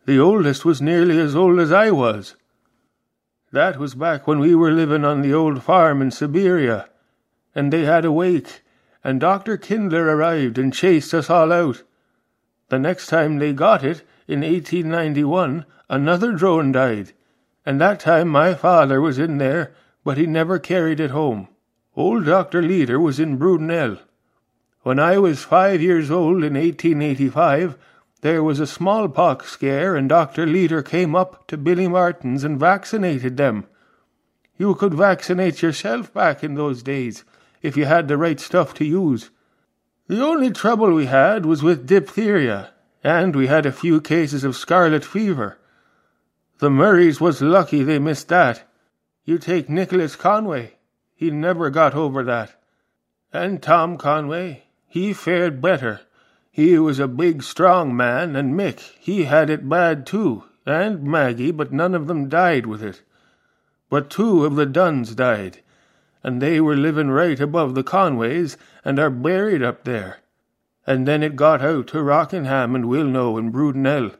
The 0.05 0.19
oldest 0.19 0.65
was 0.65 0.81
nearly 0.81 1.17
as 1.19 1.35
old 1.35 1.59
as 1.59 1.71
I 1.71 1.89
was. 1.89 2.35
That 3.53 3.77
was 3.77 3.95
back 3.95 4.27
when 4.27 4.39
we 4.39 4.55
were 4.55 4.71
living 4.71 5.05
on 5.05 5.21
the 5.21 5.33
old 5.33 5.63
farm 5.63 6.01
in 6.01 6.11
Siberia, 6.11 6.89
and 7.55 7.71
they 7.71 7.85
had 7.85 8.03
a 8.03 8.11
wake 8.11 8.60
and 9.03 9.19
Dr. 9.19 9.57
Kindler 9.57 10.15
arrived 10.15 10.57
and 10.57 10.73
chased 10.73 11.13
us 11.13 11.29
all 11.29 11.51
out. 11.51 11.83
The 12.69 12.79
next 12.79 13.07
time 13.07 13.39
they 13.39 13.53
got 13.53 13.83
it, 13.83 14.03
in 14.27 14.41
1891, 14.41 15.65
another 15.89 16.33
Drowan 16.33 16.71
died, 16.71 17.13
and 17.65 17.81
that 17.81 17.99
time 17.99 18.27
my 18.27 18.53
father 18.53 19.01
was 19.01 19.19
in 19.19 19.37
there, 19.39 19.73
but 20.03 20.17
he 20.17 20.25
never 20.25 20.59
carried 20.59 20.99
it 20.99 21.11
home. 21.11 21.47
Old 21.95 22.25
Dr. 22.25 22.61
Leader 22.61 22.99
was 22.99 23.19
in 23.19 23.37
Brudenell. 23.37 23.99
When 24.83 24.99
I 24.99 25.17
was 25.17 25.43
five 25.43 25.81
years 25.81 26.09
old 26.09 26.43
in 26.43 26.53
1885, 26.53 27.77
there 28.21 28.43
was 28.43 28.59
a 28.59 28.67
smallpox 28.67 29.49
scare, 29.49 29.95
and 29.95 30.07
Dr. 30.07 30.45
Leader 30.45 30.81
came 30.81 31.15
up 31.15 31.47
to 31.47 31.57
Billy 31.57 31.87
Martin's 31.87 32.43
and 32.43 32.59
vaccinated 32.59 33.37
them. 33.37 33.65
You 34.57 34.75
could 34.75 34.93
vaccinate 34.93 35.61
yourself 35.61 36.13
back 36.13 36.43
in 36.43 36.55
those 36.55 36.83
days, 36.83 37.23
if 37.61 37.77
you 37.77 37.85
had 37.85 38.07
the 38.07 38.17
right 38.17 38.39
stuff 38.39 38.73
to 38.75 38.85
use. 38.85 39.29
The 40.07 40.21
only 40.21 40.51
trouble 40.51 40.93
we 40.93 41.05
had 41.05 41.45
was 41.45 41.63
with 41.63 41.87
diphtheria, 41.87 42.71
and 43.03 43.35
we 43.35 43.47
had 43.47 43.65
a 43.65 43.71
few 43.71 44.01
cases 44.01 44.43
of 44.43 44.55
scarlet 44.55 45.05
fever. 45.05 45.57
The 46.59 46.69
Murrays 46.69 47.21
was 47.21 47.41
lucky 47.41 47.83
they 47.83 47.99
missed 47.99 48.27
that. 48.29 48.63
You 49.25 49.37
take 49.37 49.69
Nicholas 49.69 50.15
Conway, 50.15 50.75
he 51.15 51.31
never 51.31 51.69
got 51.69 51.93
over 51.93 52.23
that. 52.23 52.55
And 53.31 53.61
Tom 53.61 53.97
Conway, 53.97 54.63
he 54.87 55.13
fared 55.13 55.61
better. 55.61 56.01
He 56.51 56.77
was 56.77 56.99
a 56.99 57.07
big, 57.07 57.43
strong 57.43 57.95
man, 57.95 58.35
and 58.35 58.53
Mick, 58.53 58.79
he 58.99 59.23
had 59.23 59.49
it 59.49 59.69
bad 59.69 60.05
too, 60.05 60.43
and 60.65 61.03
Maggie, 61.03 61.51
but 61.51 61.71
none 61.71 61.95
of 61.95 62.07
them 62.07 62.27
died 62.27 62.65
with 62.65 62.83
it. 62.83 63.01
But 63.89 64.09
two 64.09 64.43
of 64.45 64.55
the 64.55 64.65
Duns 64.65 65.15
died, 65.15 65.61
and 66.23 66.41
they 66.41 66.61
were 66.61 66.75
living 66.75 67.09
right 67.09 67.39
above 67.39 67.75
the 67.75 67.83
Conways 67.83 68.57
and 68.85 68.99
are 68.99 69.09
buried 69.09 69.63
up 69.63 69.83
there. 69.83 70.19
And 70.85 71.07
then 71.07 71.23
it 71.23 71.35
got 71.35 71.61
out 71.61 71.87
to 71.87 72.01
Rockingham 72.01 72.75
and 72.75 72.85
Wilno 72.85 73.37
and 73.37 73.51
Brudenell. 73.51 74.15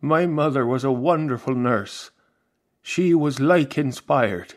My 0.00 0.26
mother 0.26 0.66
was 0.66 0.84
a 0.84 0.92
wonderful 0.92 1.54
nurse. 1.54 2.10
She 2.82 3.14
was 3.14 3.40
like 3.40 3.78
inspired. 3.78 4.54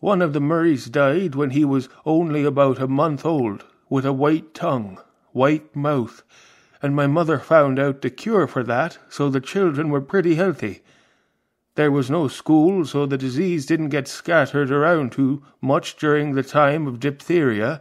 One 0.00 0.22
of 0.22 0.32
the 0.32 0.40
Murrays 0.40 0.86
died 0.86 1.34
when 1.34 1.50
he 1.50 1.64
was 1.64 1.88
only 2.04 2.44
about 2.44 2.78
a 2.78 2.88
month 2.88 3.24
old, 3.24 3.64
with 3.88 4.04
a 4.06 4.12
white 4.12 4.54
tongue, 4.54 4.98
white 5.32 5.74
mouth, 5.76 6.22
and 6.82 6.96
my 6.96 7.06
mother 7.06 7.38
found 7.38 7.78
out 7.78 8.00
the 8.00 8.10
cure 8.10 8.46
for 8.46 8.62
that, 8.62 8.98
so 9.08 9.28
the 9.28 9.40
children 9.40 9.90
were 9.90 10.00
pretty 10.00 10.36
healthy 10.36 10.82
there 11.76 11.90
was 11.90 12.10
no 12.10 12.26
school, 12.26 12.84
so 12.84 13.06
the 13.06 13.16
disease 13.16 13.64
didn't 13.64 13.90
get 13.90 14.08
scattered 14.08 14.70
around 14.70 15.12
too 15.12 15.42
much 15.60 15.96
during 15.96 16.32
the 16.32 16.42
time 16.42 16.86
of 16.86 17.00
diphtheria, 17.00 17.80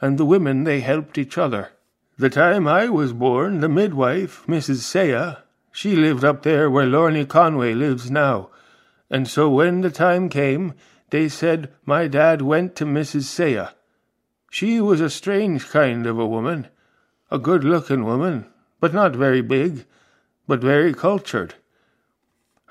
and 0.00 0.18
the 0.18 0.24
women 0.24 0.64
they 0.64 0.80
helped 0.80 1.16
each 1.16 1.38
other. 1.38 1.70
The 2.18 2.30
time 2.30 2.66
I 2.66 2.88
was 2.88 3.12
born, 3.12 3.60
the 3.60 3.68
midwife, 3.68 4.44
Mrs. 4.46 4.78
Saya, 4.78 5.38
she 5.70 5.96
lived 5.96 6.24
up 6.24 6.42
there 6.42 6.68
where 6.70 6.86
Lorney 6.86 7.26
Conway 7.26 7.74
lives 7.74 8.10
now, 8.10 8.50
and 9.08 9.28
so 9.28 9.48
when 9.48 9.80
the 9.82 9.90
time 9.90 10.28
came, 10.28 10.74
they 11.10 11.28
said 11.28 11.72
my 11.84 12.08
dad 12.08 12.42
went 12.42 12.74
to 12.76 12.84
Mrs. 12.84 13.24
Saya. 13.24 13.68
She 14.50 14.80
was 14.80 15.00
a 15.00 15.08
strange 15.08 15.68
kind 15.68 16.06
of 16.06 16.18
a 16.18 16.26
woman, 16.26 16.68
a 17.30 17.38
good 17.38 17.64
looking 17.64 18.04
woman, 18.04 18.46
but 18.80 18.92
not 18.92 19.14
very 19.14 19.40
big, 19.40 19.86
but 20.46 20.60
very 20.60 20.92
cultured. 20.92 21.54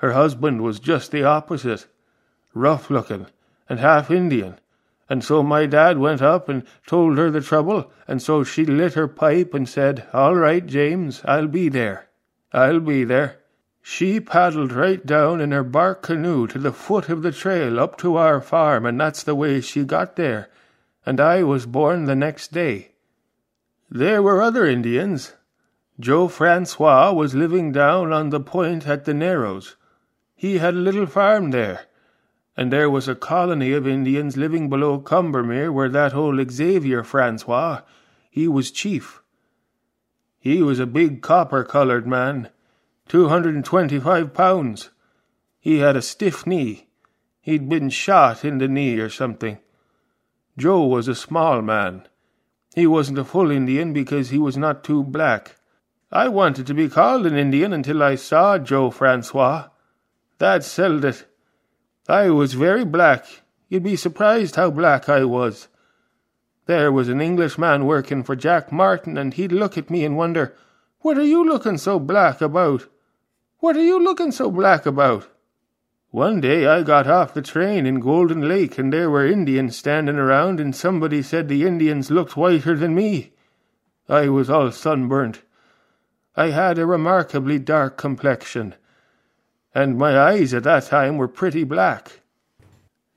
Her 0.02 0.14
husband 0.14 0.62
was 0.62 0.80
just 0.80 1.12
the 1.12 1.22
opposite, 1.22 1.86
rough 2.54 2.90
looking 2.90 3.28
and 3.68 3.78
half 3.78 4.10
Indian, 4.10 4.58
and 5.08 5.22
so 5.22 5.44
my 5.44 5.64
dad 5.64 5.96
went 5.98 6.20
up 6.20 6.48
and 6.48 6.64
told 6.88 7.18
her 7.18 7.30
the 7.30 7.40
trouble, 7.40 7.92
and 8.08 8.20
so 8.20 8.42
she 8.42 8.66
lit 8.66 8.94
her 8.94 9.06
pipe 9.06 9.54
and 9.54 9.68
said, 9.68 10.08
All 10.12 10.34
right, 10.34 10.66
James, 10.66 11.22
I'll 11.24 11.46
be 11.46 11.68
there. 11.68 12.08
I'll 12.52 12.80
be 12.80 13.04
there. 13.04 13.36
She 13.80 14.18
paddled 14.18 14.72
right 14.72 15.06
down 15.06 15.40
in 15.40 15.52
her 15.52 15.62
bark 15.62 16.02
canoe 16.02 16.48
to 16.48 16.58
the 16.58 16.72
foot 16.72 17.08
of 17.08 17.22
the 17.22 17.30
trail 17.30 17.78
up 17.78 17.96
to 17.98 18.16
our 18.16 18.40
farm, 18.40 18.84
and 18.84 19.00
that's 19.00 19.22
the 19.22 19.36
way 19.36 19.60
she 19.60 19.84
got 19.84 20.16
there, 20.16 20.48
and 21.06 21.20
I 21.20 21.44
was 21.44 21.64
born 21.64 22.06
the 22.06 22.16
next 22.16 22.52
day. 22.52 22.90
There 23.88 24.20
were 24.20 24.42
other 24.42 24.66
Indians. 24.66 25.34
Joe 26.00 26.26
Francois 26.26 27.12
was 27.12 27.36
living 27.36 27.70
down 27.70 28.12
on 28.12 28.30
the 28.30 28.40
point 28.40 28.88
at 28.88 29.04
the 29.04 29.14
Narrows. 29.14 29.76
He 30.42 30.58
had 30.58 30.74
a 30.74 30.78
little 30.78 31.06
farm 31.06 31.52
there, 31.52 31.86
and 32.56 32.72
there 32.72 32.90
was 32.90 33.06
a 33.06 33.14
colony 33.14 33.72
of 33.74 33.86
Indians 33.86 34.36
living 34.36 34.68
below 34.68 34.98
Combermere 34.98 35.72
where 35.72 35.88
that 35.90 36.14
old 36.14 36.50
Xavier 36.50 37.04
Francois, 37.04 37.82
he 38.28 38.48
was 38.48 38.72
chief. 38.72 39.22
He 40.40 40.60
was 40.60 40.80
a 40.80 40.94
big 40.98 41.22
copper 41.22 41.62
coloured 41.62 42.08
man 42.08 42.48
two 43.06 43.28
hundred 43.28 43.54
and 43.54 43.64
twenty-five 43.64 44.34
pounds. 44.34 44.90
He 45.60 45.78
had 45.78 45.94
a 45.94 46.02
stiff 46.02 46.44
knee. 46.44 46.88
He'd 47.40 47.68
been 47.68 47.88
shot 47.88 48.44
in 48.44 48.58
the 48.58 48.66
knee 48.66 48.98
or 48.98 49.10
something. 49.10 49.58
Joe 50.58 50.84
was 50.86 51.06
a 51.06 51.14
small 51.14 51.62
man. 51.62 52.08
He 52.74 52.88
wasn't 52.88 53.20
a 53.20 53.24
full 53.24 53.52
Indian 53.52 53.92
because 53.92 54.30
he 54.30 54.38
was 54.38 54.56
not 54.56 54.82
too 54.82 55.04
black. 55.04 55.54
I 56.10 56.26
wanted 56.26 56.66
to 56.66 56.74
be 56.74 56.88
called 56.88 57.26
an 57.26 57.36
Indian 57.36 57.72
until 57.72 58.02
I 58.02 58.16
saw 58.16 58.58
Joe 58.58 58.90
Francois. 58.90 59.68
That 60.42 60.64
settled 60.64 61.04
it. 61.04 61.24
I 62.08 62.30
was 62.30 62.54
very 62.54 62.84
black. 62.84 63.26
You'd 63.68 63.84
be 63.84 63.94
surprised 63.94 64.56
how 64.56 64.72
black 64.72 65.08
I 65.08 65.22
was. 65.22 65.68
There 66.66 66.90
was 66.90 67.08
an 67.08 67.20
Englishman 67.20 67.86
working 67.86 68.24
for 68.24 68.34
Jack 68.34 68.72
Martin, 68.72 69.16
and 69.16 69.32
he'd 69.32 69.52
look 69.52 69.78
at 69.78 69.88
me 69.88 70.04
and 70.04 70.16
wonder, 70.16 70.56
What 71.02 71.16
are 71.16 71.24
you 71.24 71.44
looking 71.44 71.78
so 71.78 72.00
black 72.00 72.40
about? 72.40 72.88
What 73.60 73.76
are 73.76 73.84
you 73.84 74.02
looking 74.02 74.32
so 74.32 74.50
black 74.50 74.84
about? 74.84 75.28
One 76.10 76.40
day 76.40 76.66
I 76.66 76.82
got 76.82 77.06
off 77.06 77.34
the 77.34 77.40
train 77.40 77.86
in 77.86 78.00
Golden 78.00 78.48
Lake 78.48 78.78
and 78.78 78.92
there 78.92 79.10
were 79.10 79.24
Indians 79.24 79.76
standing 79.76 80.16
around 80.16 80.58
and 80.58 80.74
somebody 80.74 81.22
said 81.22 81.46
the 81.46 81.64
Indians 81.64 82.10
looked 82.10 82.36
whiter 82.36 82.76
than 82.76 82.96
me. 82.96 83.30
I 84.08 84.28
was 84.28 84.50
all 84.50 84.72
sunburnt. 84.72 85.42
I 86.34 86.50
had 86.50 86.78
a 86.78 86.84
remarkably 86.84 87.60
dark 87.60 87.96
complexion, 87.96 88.74
and 89.74 89.96
my 89.96 90.18
eyes 90.18 90.52
at 90.52 90.64
that 90.64 90.86
time 90.86 91.16
were 91.16 91.28
pretty 91.28 91.64
black. 91.64 92.20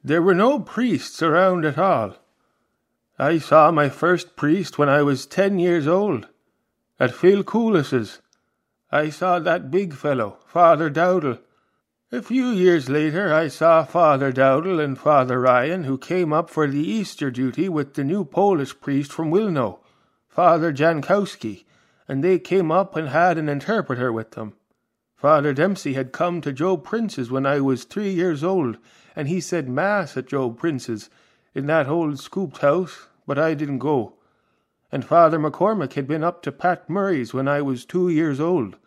There 0.04 0.22
were 0.22 0.36
no 0.36 0.60
priests 0.60 1.22
around 1.22 1.66
at 1.66 1.78
all. 1.78 2.16
I 3.18 3.40
saw 3.40 3.72
my 3.72 3.90
first 3.90 4.36
priest 4.36 4.78
when 4.78 4.90
I 4.90 5.02
was 5.02 5.26
ten 5.26 5.58
years 5.58 5.88
old, 5.88 6.28
at 7.00 7.14
Phil 7.14 7.44
Coolis's. 7.44 8.22
I 8.92 9.10
saw 9.10 9.40
that 9.40 9.72
big 9.72 9.94
fellow, 9.94 10.38
Father 10.46 10.90
Dowdall. 10.90 11.40
A 12.12 12.22
few 12.22 12.50
years 12.50 12.88
later 12.88 13.34
I 13.34 13.48
saw 13.48 13.84
Father 13.84 14.32
Dowdall 14.32 14.80
and 14.80 14.98
Father 14.98 15.40
Ryan, 15.42 15.86
who 15.86 15.98
came 15.98 16.32
up 16.32 16.50
for 16.50 16.68
the 16.68 16.80
Easter 16.80 17.32
duty 17.32 17.68
with 17.68 17.96
the 17.96 18.04
new 18.04 18.24
Polish 18.24 18.80
priest 18.80 19.12
from 19.12 19.32
Wilno, 19.32 19.80
Father 20.30 20.72
Jankowski, 20.72 21.66
and 22.08 22.24
they 22.24 22.38
came 22.38 22.72
up 22.72 22.96
and 22.96 23.10
had 23.10 23.38
an 23.38 23.50
interpreter 23.50 24.14
with 24.14 24.32
them. 24.32 24.54
Father 25.26 25.56
Dempsey 25.56 25.94
had 25.94 26.12
come 26.12 26.40
to 26.42 26.54
Joe 26.54 26.78
Prince's 26.78 27.32
when 27.32 27.48
I 27.48 27.60
was 27.60 27.84
three 27.84 28.12
years 28.12 28.44
old, 28.44 28.78
and 29.16 29.28
he 29.28 29.42
said 29.42 29.68
Mass 29.68 30.16
at 30.16 30.28
Joe 30.28 30.52
Prince's 30.52 31.10
in 31.56 31.66
that 31.66 31.88
old 31.88 32.20
scooped 32.20 32.60
house, 32.60 33.08
but 33.26 33.40
I 33.40 33.56
didn't 33.56 33.80
go. 33.80 34.14
And 34.92 35.04
Father 35.04 35.40
McCormick 35.40 35.94
had 35.94 36.08
been 36.08 36.24
up 36.24 36.44
to 36.44 36.52
Pat 36.52 36.88
Murray's 36.88 37.34
when 37.34 37.48
I 37.48 37.64
was 37.64 37.86
two 37.86 38.08
years 38.08 38.40
old. 38.40 38.78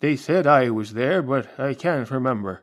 They 0.00 0.16
said 0.16 0.46
I 0.46 0.70
was 0.70 0.94
there, 0.94 1.20
but 1.20 1.60
I 1.60 1.74
can't 1.74 2.10
remember. 2.10 2.62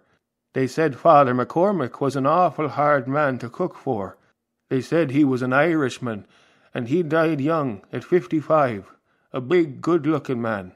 They 0.53 0.65
said 0.65 0.95
Father 0.95 1.35
McCormick 1.35 2.01
was 2.01 2.15
an 2.15 2.25
awful 2.25 2.69
hard 2.69 3.07
man 3.07 3.37
to 3.39 3.47
cook 3.49 3.75
for. 3.75 4.17
They 4.69 4.81
said 4.81 5.11
he 5.11 5.23
was 5.23 5.43
an 5.43 5.53
Irishman, 5.53 6.25
and 6.73 6.87
he 6.87 7.03
died 7.03 7.41
young, 7.41 7.83
at 7.93 8.03
fifty-five, 8.03 8.91
a 9.31 9.39
big, 9.39 9.81
good-looking 9.81 10.41
man. 10.41 10.71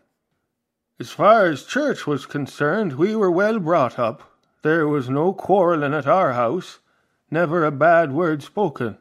As 1.00 1.10
far 1.10 1.48
as 1.48 1.64
church 1.64 2.06
was 2.06 2.28
concerned, 2.28 2.94
we 2.94 3.16
were 3.16 3.32
well 3.32 3.60
brought 3.60 3.98
up. 3.98 4.38
There 4.62 4.88
was 4.88 5.10
no 5.10 5.34
quarrelling 5.34 5.94
at 5.94 6.06
our 6.06 6.34
house, 6.34 6.80
never 7.32 7.66
a 7.66 7.72
bad 7.72 8.12
word 8.14 8.44
spoken. 8.44 9.00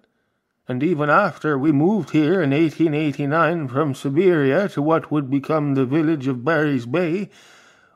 And 0.67 0.83
even 0.83 1.11
after 1.11 1.59
we 1.59 1.71
moved 1.71 2.11
here 2.11 2.43
in 2.43 2.51
1889 2.51 3.69
from 3.69 3.95
Siberia 3.95 4.71
to 4.71 4.81
what 4.81 5.13
would 5.13 5.29
become 5.29 5.75
the 5.75 5.85
village 5.85 6.27
of 6.27 6.45
Barry's 6.45 6.87
Bay, 6.87 7.29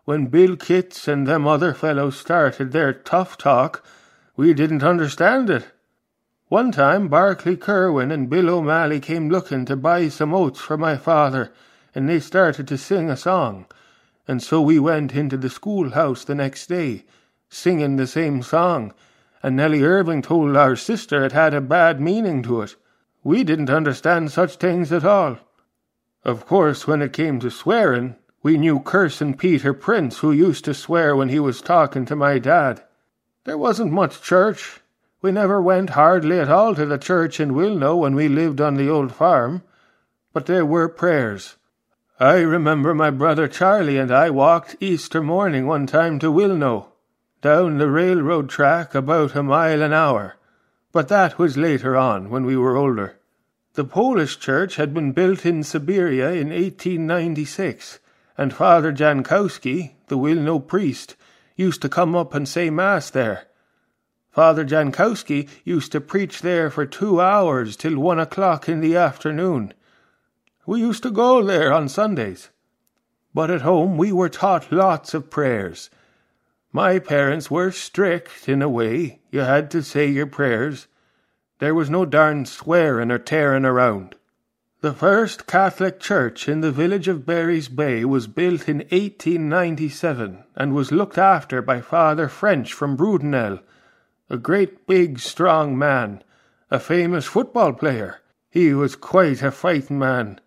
when 0.05 0.27
Bill 0.27 0.57
Kitts 0.57 1.09
and 1.09 1.27
them 1.27 1.49
other 1.49 1.73
fellows 1.73 2.19
started 2.19 2.73
their 2.73 2.93
tough 2.93 3.39
talk, 3.39 3.83
we 4.37 4.53
didn't 4.53 4.85
understand 4.85 5.49
it. 5.49 5.73
One 6.49 6.71
time 6.71 7.09
Barclay 7.09 7.57
Kerwin 7.57 8.13
and 8.13 8.29
Bill 8.29 8.51
O'Malley 8.51 9.01
came 9.01 9.31
looking 9.31 9.65
to 9.65 9.75
buy 9.75 10.09
some 10.11 10.35
oats 10.35 10.61
for 10.61 10.77
my 10.77 10.99
father, 10.99 11.51
and 11.95 12.07
they 12.07 12.21
started 12.21 12.69
to 12.69 12.77
sing 12.77 13.09
a 13.09 13.17
song, 13.17 13.65
and 14.29 14.43
so 14.43 14.61
we 14.61 14.79
went 14.79 15.15
into 15.15 15.37
the 15.37 15.51
schoolhouse 15.51 16.25
the 16.25 16.35
next 16.35 16.67
day, 16.69 17.05
singing 17.49 17.97
the 17.97 18.07
same 18.07 18.43
song, 18.43 18.93
and 19.43 19.57
Nellie 19.57 19.83
Irving 19.83 20.23
told 20.23 20.57
our 20.57 20.77
sister 20.77 21.25
it 21.25 21.33
had 21.33 21.55
a 21.55 21.61
bad 21.61 22.01
meaning 22.01 22.43
to 22.43 22.62
it. 22.62 22.75
We 23.23 23.45
didn't 23.45 23.71
understand 23.71 24.33
such 24.33 24.57
things 24.57 24.93
at 24.93 25.05
all. 25.05 25.39
Of 26.25 26.47
course, 26.47 26.87
when 26.87 27.03
it 27.03 27.12
came 27.12 27.39
to 27.41 27.51
swearing, 27.51 28.17
we 28.43 28.59
knew 28.59 28.81
Curson 28.81 29.39
Peter 29.39 29.73
Prince, 29.73 30.19
who 30.19 30.33
used 30.33 30.65
to 30.65 30.75
swear 30.75 31.15
when 31.15 31.29
he 31.29 31.39
was 31.39 31.61
talking 31.61 32.05
to 32.07 32.17
my 32.17 32.39
dad. 32.39 32.83
There 33.45 33.59
wasn't 33.59 33.93
much 33.93 34.23
church. 34.23 34.81
We 35.23 35.31
never 35.33 35.62
went 35.62 35.91
hardly 35.91 36.41
at 36.41 36.49
all 36.49 36.75
to 36.75 36.87
the 36.87 36.99
church 36.99 37.39
in 37.39 37.53
Wilno 37.53 37.99
when 37.99 38.15
we 38.17 38.29
lived 38.29 38.61
on 38.61 38.75
the 38.75 38.89
old 38.89 39.12
farm. 39.12 39.62
But 40.33 40.47
there 40.47 40.67
were 40.67 40.89
prayers. 40.89 41.57
I 42.19 42.37
remember 42.39 42.95
my 42.95 43.11
brother 43.11 43.47
Charlie 43.47 43.99
and 43.99 44.11
I 44.11 44.31
walked 44.31 44.77
Easter 44.81 45.23
morning 45.23 45.67
one 45.67 45.87
time 45.87 46.19
to 46.21 46.33
Wilno, 46.33 46.87
down 47.43 47.77
the 47.77 47.91
railroad 47.91 48.49
track 48.49 48.95
about 48.95 49.35
a 49.35 49.43
mile 49.43 49.83
an 49.83 49.93
hour. 49.93 50.37
But 50.93 51.09
that 51.09 51.39
was 51.39 51.59
later 51.59 51.95
on, 51.95 52.31
when 52.31 52.47
we 52.47 52.57
were 52.57 52.75
older. 52.75 53.19
The 53.75 53.85
Polish 53.85 54.39
church 54.39 54.77
had 54.77 54.95
been 54.95 55.13
built 55.13 55.45
in 55.45 55.63
Siberia 55.63 56.31
in 56.31 56.49
1896 56.49 57.99
and 58.39 58.55
Father 58.55 58.95
Jankowski, 58.95 59.93
the 60.07 60.17
Wilno 60.17 60.67
priest, 60.67 61.17
used 61.55 61.83
to 61.83 61.89
come 61.91 62.17
up 62.17 62.33
and 62.33 62.49
say 62.49 62.71
Mass 62.71 63.11
there. 63.11 63.49
Father 64.31 64.65
Jankowski 64.65 65.51
used 65.65 65.93
to 65.93 66.01
preach 66.01 66.41
there 66.41 66.71
for 66.71 66.87
two 66.87 67.21
hours 67.21 67.77
till 67.77 67.99
one 67.99 68.19
o'clock 68.19 68.71
in 68.71 68.81
the 68.81 68.97
afternoon. 68.97 69.75
We 70.67 70.81
used 70.81 71.05
to 71.05 71.13
go 71.13 71.45
there 71.45 71.73
on 71.73 71.89
Sundays. 71.89 72.51
But 73.33 73.51
at 73.51 73.63
home 73.63 73.97
we 73.97 74.11
were 74.11 74.29
taught 74.29 74.73
lots 74.73 75.15
of 75.15 75.31
prayers. 75.31 75.91
My 76.73 76.99
parents 76.99 77.51
were 77.51 77.71
strict 77.71 78.49
in 78.49 78.63
a 78.63 78.69
way. 78.69 79.21
You 79.31 79.41
had 79.41 79.71
to 79.71 79.83
say 79.83 80.09
your 80.09 80.27
prayers. 80.27 80.89
There 81.61 81.75
was 81.75 81.89
no 81.89 82.05
darn 82.05 82.47
swearing 82.47 83.13
or 83.13 83.19
tearing 83.19 83.65
around. 83.65 84.17
The 84.81 84.93
first 84.93 85.47
Catholic 85.47 86.01
church 86.01 86.49
in 86.49 86.63
the 86.63 86.73
village 86.73 87.09
of 87.09 87.25
Barry's 87.25 87.69
Bay 87.69 88.05
was 88.05 88.27
built 88.27 88.69
in 88.69 88.79
1897 88.79 90.45
and 90.57 90.75
was 90.75 90.93
looked 90.93 91.17
after 91.17 91.63
by 91.63 91.81
Father 91.81 92.29
French 92.29 92.73
from 92.73 92.97
Brudenell, 92.97 93.61
a 94.29 94.37
great 94.37 94.87
big 94.87 95.19
strong 95.21 95.79
man, 95.79 96.23
a 96.71 96.81
famous 96.81 97.25
football 97.25 97.73
player. 97.73 98.21
He 98.51 98.75
was 98.75 98.97
quite 98.97 99.43
a 99.43 99.51
fighting 99.51 99.99
man. 99.99 100.41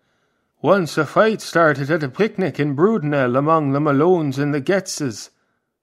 Once 0.62 0.98
a 0.98 1.06
fight 1.06 1.40
started 1.40 1.90
at 1.90 2.02
a 2.02 2.08
picnic 2.08 2.60
in 2.60 2.76
Brudenell 2.76 3.34
among 3.34 3.72
the 3.72 3.80
Malones 3.80 4.38
and 4.38 4.52
the 4.52 4.60
Getzes. 4.60 5.30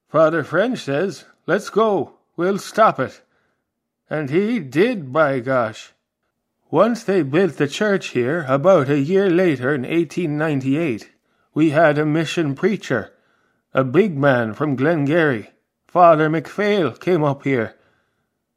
Father 0.07 0.43
French 0.43 0.79
says, 0.83 1.25
Let's 1.47 1.71
go, 1.71 2.19
we'll 2.35 2.59
stop 2.59 2.99
it. 2.99 3.21
And 4.07 4.29
he 4.29 4.59
did, 4.59 5.11
by 5.11 5.39
gosh. 5.39 5.93
Once 6.69 7.03
they 7.03 7.23
built 7.23 7.57
the 7.57 7.67
church 7.67 8.09
here, 8.09 8.45
about 8.47 8.89
a 8.89 8.99
year 8.99 9.31
later 9.31 9.73
in 9.73 9.81
1898, 9.81 11.09
we 11.55 11.71
had 11.71 11.97
a 11.97 12.05
mission 12.05 12.53
preacher, 12.53 13.13
a 13.73 13.83
big 13.83 14.15
man 14.15 14.53
from 14.53 14.75
Glengarry. 14.75 15.49
Father 15.87 16.29
MacPhail 16.29 16.91
came 16.91 17.23
up 17.23 17.43
here. 17.45 17.73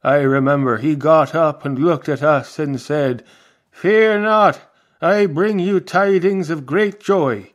I 0.03 0.17
remember 0.17 0.77
he 0.77 0.97
got 0.97 1.35
up 1.35 1.65
and 1.65 1.79
looked 1.79 2.11
at 2.11 2.23
us 2.23 2.59
and 2.59 2.79
said, 2.79 3.25
Fear 3.71 4.21
not, 4.21 4.61
I 5.03 5.25
bring 5.25 5.59
you 5.59 5.81
tidings 5.81 6.51
of 6.51 6.67
great 6.67 7.01
joy. 7.01 7.55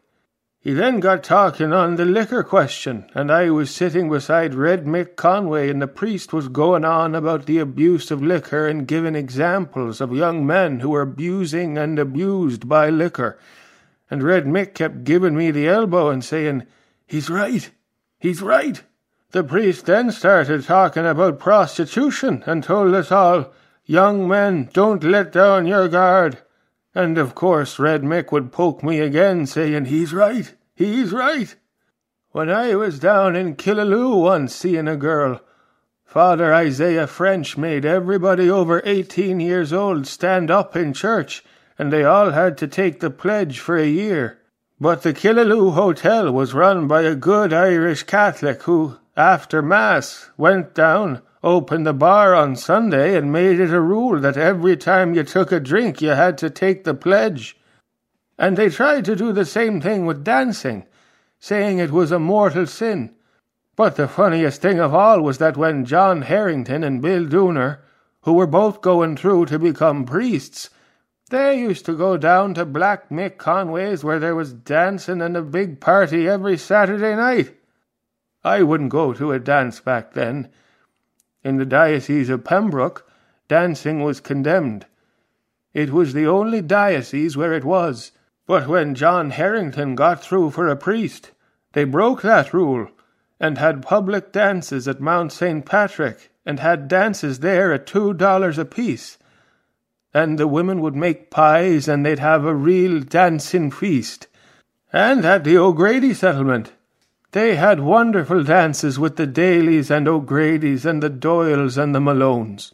He 0.59 0.73
then 0.73 0.99
got 0.99 1.23
talking 1.23 1.71
on 1.73 1.95
the 1.95 2.03
liquor 2.03 2.41
question, 2.41 3.05
and 3.13 3.31
I 3.31 3.51
was 3.51 3.69
sitting 3.69 4.09
beside 4.09 4.55
Red 4.55 4.85
Mick 4.85 5.15
Conway, 5.15 5.69
and 5.69 5.79
the 5.79 5.87
priest 5.87 6.33
was 6.33 6.47
going 6.47 6.83
on 6.83 7.13
about 7.13 7.45
the 7.45 7.59
abuse 7.59 8.09
of 8.09 8.23
liquor 8.23 8.67
and 8.67 8.87
giving 8.87 9.13
examples 9.13 10.01
of 10.01 10.11
young 10.11 10.43
men 10.43 10.79
who 10.79 10.89
were 10.89 11.03
abusing 11.03 11.77
and 11.77 11.99
abused 11.99 12.67
by 12.67 12.89
liquor. 12.89 13.37
And 14.09 14.23
Red 14.23 14.45
Mick 14.45 14.73
kept 14.73 15.03
giving 15.03 15.35
me 15.35 15.51
the 15.51 15.67
elbow 15.67 16.09
and 16.09 16.25
saying, 16.25 16.63
He's 17.05 17.29
right, 17.29 17.69
He's 18.17 18.41
right. 18.41 18.81
The 19.33 19.43
priest 19.43 19.85
then 19.85 20.11
started 20.11 20.63
talking 20.63 21.05
about 21.05 21.37
prostitution 21.37 22.43
and 22.47 22.63
told 22.63 22.95
us 22.95 23.11
all, 23.11 23.53
Young 23.85 24.27
men, 24.27 24.71
don't 24.73 25.03
let 25.03 25.31
down 25.31 25.67
your 25.67 25.87
guard. 25.87 26.39
And 26.95 27.17
of 27.17 27.35
course 27.35 27.77
Red 27.77 28.03
Mick 28.03 28.31
would 28.31 28.53
poke 28.53 28.81
me 28.81 29.01
again, 29.01 29.45
saying, 29.45 29.85
He's 29.85 30.13
right, 30.13 30.55
he's 30.73 31.11
right. 31.11 31.53
When 32.31 32.49
I 32.49 32.75
was 32.75 32.99
down 32.99 33.35
in 33.35 33.55
Killaloe 33.55 34.21
once 34.21 34.55
seeing 34.55 34.87
a 34.87 34.95
girl, 34.95 35.41
Father 36.05 36.53
Isaiah 36.53 37.07
French 37.07 37.57
made 37.57 37.83
everybody 37.83 38.49
over 38.49 38.81
eighteen 38.85 39.41
years 39.41 39.73
old 39.73 40.07
stand 40.07 40.49
up 40.49 40.75
in 40.75 40.93
church, 40.93 41.43
and 41.77 41.91
they 41.91 42.05
all 42.05 42.31
had 42.31 42.57
to 42.59 42.67
take 42.67 43.01
the 43.01 43.09
pledge 43.09 43.59
for 43.59 43.75
a 43.75 43.85
year. 43.85 44.39
But 44.79 45.01
the 45.01 45.13
Killaloe 45.13 45.73
Hotel 45.73 46.31
was 46.31 46.53
run 46.53 46.87
by 46.87 47.01
a 47.01 47.15
good 47.15 47.51
Irish 47.51 48.03
Catholic 48.03 48.63
who, 48.63 48.97
after 49.17 49.61
Mass, 49.61 50.29
went 50.37 50.73
down, 50.73 51.21
opened 51.45 51.85
the 51.85 51.93
bar 51.93 52.33
on 52.33 52.55
Sunday, 52.55 53.15
and 53.15 53.31
made 53.31 53.59
it 53.59 53.69
a 53.69 53.79
rule 53.79 54.19
that 54.19 54.35
every 54.35 54.75
time 54.75 55.13
you 55.13 55.23
took 55.23 55.51
a 55.51 55.59
drink 55.59 56.01
you 56.01 56.09
had 56.09 56.37
to 56.39 56.49
take 56.49 56.83
the 56.83 56.95
pledge. 56.95 57.55
And 58.37 58.57
they 58.57 58.69
tried 58.69 59.05
to 59.05 59.15
do 59.15 59.31
the 59.31 59.45
same 59.45 59.79
thing 59.79 60.07
with 60.07 60.23
dancing, 60.23 60.87
saying 61.39 61.77
it 61.77 61.91
was 61.91 62.11
a 62.11 62.19
mortal 62.19 62.65
sin. 62.65 63.13
But 63.75 63.95
the 63.95 64.07
funniest 64.07 64.61
thing 64.61 64.79
of 64.79 64.95
all 64.95 65.21
was 65.21 65.37
that 65.37 65.55
when 65.55 65.85
John 65.85 66.23
Harrington 66.23 66.83
and 66.83 67.01
Bill 67.01 67.25
Dooner, 67.25 67.77
who 68.23 68.33
were 68.33 68.47
both 68.47 68.81
going 68.81 69.15
through 69.15 69.45
to 69.45 69.59
become 69.59 70.03
priests, 70.03 70.71
they 71.29 71.59
used 71.59 71.85
to 71.85 71.93
go 71.93 72.17
down 72.17 72.55
to 72.55 72.65
Black 72.65 73.09
Mick 73.09 73.37
Conway's 73.37 74.03
where 74.03 74.19
there 74.19 74.35
was 74.35 74.53
dancing 74.53 75.21
and 75.21 75.37
a 75.37 75.41
big 75.41 75.79
party 75.79 76.27
every 76.27 76.57
Saturday 76.57 77.15
night. 77.15 77.55
I 78.43 78.63
wouldn't 78.63 78.89
go 78.89 79.13
to 79.13 79.31
a 79.31 79.39
dance 79.39 79.79
back 79.79 80.13
then. 80.13 80.49
In 81.45 81.55
the 81.55 81.65
Diocese 81.65 82.29
of 82.29 82.43
Pembroke, 82.43 83.09
dancing 83.47 84.03
was 84.03 84.19
condemned. 84.19 84.85
It 85.73 85.93
was 85.93 86.11
the 86.11 86.27
only 86.27 86.61
diocese 86.61 87.37
where 87.37 87.53
it 87.53 87.63
was. 87.63 88.11
But 88.45 88.67
when 88.67 88.93
John 88.93 89.29
Harrington 89.29 89.95
got 89.95 90.21
through 90.21 90.49
for 90.51 90.67
a 90.67 90.75
priest, 90.75 91.31
they 91.71 91.85
broke 91.85 92.21
that 92.21 92.53
rule 92.53 92.89
and 93.39 93.57
had 93.57 93.81
public 93.81 94.33
dances 94.33 94.85
at 94.89 94.99
Mount 94.99 95.31
St. 95.31 95.65
Patrick 95.65 96.29
and 96.45 96.59
had 96.59 96.89
dances 96.89 97.39
there 97.39 97.71
at 97.71 97.87
two 97.87 98.13
dollars 98.13 98.57
apiece 98.57 99.17
and 100.15 100.39
the 100.39 100.47
women 100.47 100.79
would 100.79 100.95
make 100.95 101.29
pies, 101.29 101.89
and 101.89 102.05
they'd 102.05 102.19
have 102.19 102.45
a 102.45 102.55
real 102.55 103.01
dancing 103.01 103.69
feast. 103.69 104.27
And 104.93 105.25
at 105.25 105.43
the 105.43 105.57
O'Grady 105.57 106.13
settlement, 106.13 106.71
they 107.35 107.57
had 107.57 107.81
wonderful 107.81 108.45
dances 108.45 108.97
with 108.97 109.17
the 109.17 109.27
Dalys 109.27 109.91
and 109.91 110.07
O'Gradys 110.07 110.85
and 110.85 111.03
the 111.03 111.09
Doyles 111.09 111.77
and 111.77 111.93
the 111.93 111.99
Malones. 111.99 112.71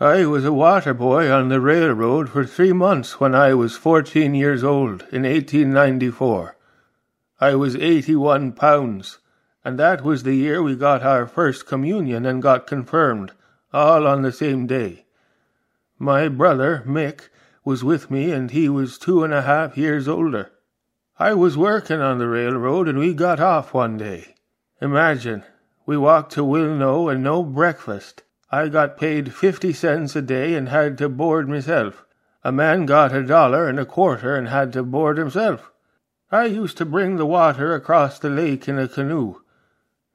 I 0.00 0.24
was 0.24 0.46
a 0.46 0.54
water 0.54 0.94
boy 0.94 1.30
on 1.30 1.50
the 1.50 1.60
railroad 1.60 2.30
for 2.30 2.46
three 2.46 2.72
months 2.72 3.20
when 3.20 3.34
I 3.34 3.52
was 3.52 3.76
fourteen 3.76 4.34
years 4.34 4.64
old 4.64 5.02
in 5.12 5.24
1894. 5.24 6.56
I 7.42 7.54
was 7.56 7.76
eighty-one 7.76 8.52
pounds, 8.52 9.18
and 9.62 9.78
that 9.78 10.02
was 10.02 10.22
the 10.22 10.34
year 10.34 10.62
we 10.62 10.74
got 10.74 11.02
our 11.02 11.26
first 11.26 11.66
communion 11.66 12.24
and 12.24 12.40
got 12.40 12.66
confirmed, 12.66 13.32
all 13.70 14.06
on 14.06 14.22
the 14.22 14.32
same 14.32 14.66
day. 14.66 15.04
My 15.98 16.28
brother, 16.28 16.82
Mick, 16.86 17.28
was 17.66 17.84
with 17.84 18.10
me, 18.10 18.30
and 18.30 18.50
he 18.50 18.70
was 18.70 18.96
two 18.96 19.22
and 19.24 19.34
a 19.34 19.42
half 19.42 19.76
years 19.76 20.08
older. 20.08 20.52
I 21.18 21.34
was 21.34 21.56
working 21.56 22.00
on 22.00 22.18
the 22.18 22.28
railroad, 22.28 22.88
and 22.88 22.98
we 22.98 23.12
got 23.12 23.40
off 23.40 23.74
one 23.74 23.96
day. 23.96 24.34
Imagine, 24.80 25.44
we 25.84 25.96
walked 25.96 26.32
to 26.32 26.44
Wilno 26.44 27.12
and 27.12 27.22
no 27.22 27.42
breakfast. 27.42 28.22
I 28.50 28.68
got 28.68 28.98
paid 28.98 29.34
fifty 29.34 29.72
cents 29.72 30.14
a 30.14 30.22
day 30.22 30.54
and 30.54 30.68
had 30.68 30.96
to 30.98 31.08
board 31.08 31.48
myself. 31.48 32.04
A 32.44 32.52
man 32.52 32.86
got 32.86 33.14
a 33.14 33.22
dollar 33.22 33.68
and 33.68 33.80
a 33.80 33.84
quarter 33.84 34.36
and 34.36 34.48
had 34.48 34.72
to 34.74 34.82
board 34.82 35.18
himself. 35.18 35.72
I 36.30 36.44
used 36.44 36.78
to 36.78 36.84
bring 36.84 37.16
the 37.16 37.26
water 37.26 37.74
across 37.74 38.18
the 38.18 38.30
lake 38.30 38.68
in 38.68 38.78
a 38.78 38.86
canoe. 38.88 39.42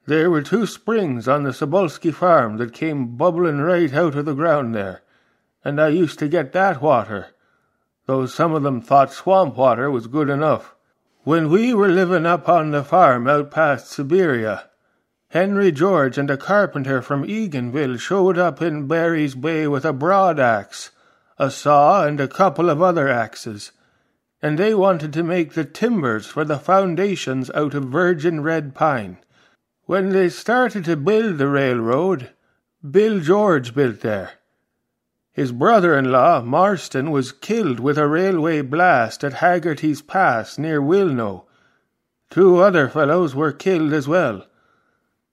There 0.05 0.31
were 0.31 0.41
two 0.41 0.65
springs 0.65 1.27
on 1.27 1.43
the 1.43 1.51
Sobolski 1.51 2.13
farm 2.13 2.57
that 2.57 2.73
came 2.73 3.17
bubbling 3.17 3.59
right 3.59 3.93
out 3.93 4.15
of 4.15 4.25
the 4.25 4.33
ground 4.33 4.73
there 4.73 5.03
and 5.65 5.79
I 5.79 5.87
used 5.87 6.19
to 6.19 6.27
get 6.27 6.51
that 6.53 6.81
water, 6.81 7.27
though 8.05 8.25
some 8.25 8.53
of 8.53 8.63
them 8.63 8.81
thought 8.81 9.13
swamp 9.13 9.55
water 9.55 9.89
was 9.89 10.07
good 10.07 10.29
enough. 10.29 10.75
When 11.25 11.49
we 11.49 11.73
were 11.73 11.87
living 11.87 12.25
up 12.25 12.49
on 12.49 12.71
the 12.71 12.83
farm 12.83 13.29
out 13.29 13.49
past 13.49 13.89
Siberia, 13.89 14.65
Henry 15.29 15.71
George 15.71 16.17
and 16.17 16.29
a 16.29 16.35
carpenter 16.35 17.01
from 17.01 17.23
Eganville 17.23 17.97
showed 17.97 18.37
up 18.37 18.61
in 18.61 18.87
Barry's 18.87 19.33
Bay 19.33 19.65
with 19.67 19.85
a 19.85 19.93
broad 19.93 20.37
axe, 20.37 20.91
a 21.37 21.49
saw, 21.49 22.05
and 22.05 22.19
a 22.19 22.27
couple 22.27 22.69
of 22.69 22.81
other 22.81 23.07
axes, 23.07 23.71
and 24.41 24.59
they 24.59 24.73
wanted 24.73 25.13
to 25.13 25.23
make 25.23 25.53
the 25.53 25.63
timbers 25.63 26.25
for 26.25 26.43
the 26.43 26.59
foundations 26.59 27.49
out 27.51 27.73
of 27.73 27.85
virgin 27.85 28.43
red 28.43 28.75
pine. 28.75 29.17
When 29.85 30.09
they 30.09 30.27
started 30.27 30.83
to 30.85 30.97
build 30.97 31.37
the 31.37 31.47
railroad, 31.47 32.31
Bill 32.91 33.21
George 33.21 33.73
built 33.73 34.01
there. 34.01 34.31
His 35.33 35.51
brother-in-law, 35.51 36.43
Marston, 36.43 37.09
was 37.09 37.31
killed 37.31 37.79
with 37.79 37.97
a 37.97 38.07
railway 38.07 38.61
blast 38.61 39.23
at 39.23 39.33
Haggerty's 39.33 40.03
Pass 40.03 40.59
near 40.59 40.79
Wilno. 40.79 41.45
Two 42.29 42.59
other 42.59 42.87
fellows 42.87 43.33
were 43.33 43.51
killed 43.51 43.93
as 43.93 44.07
well. 44.07 44.45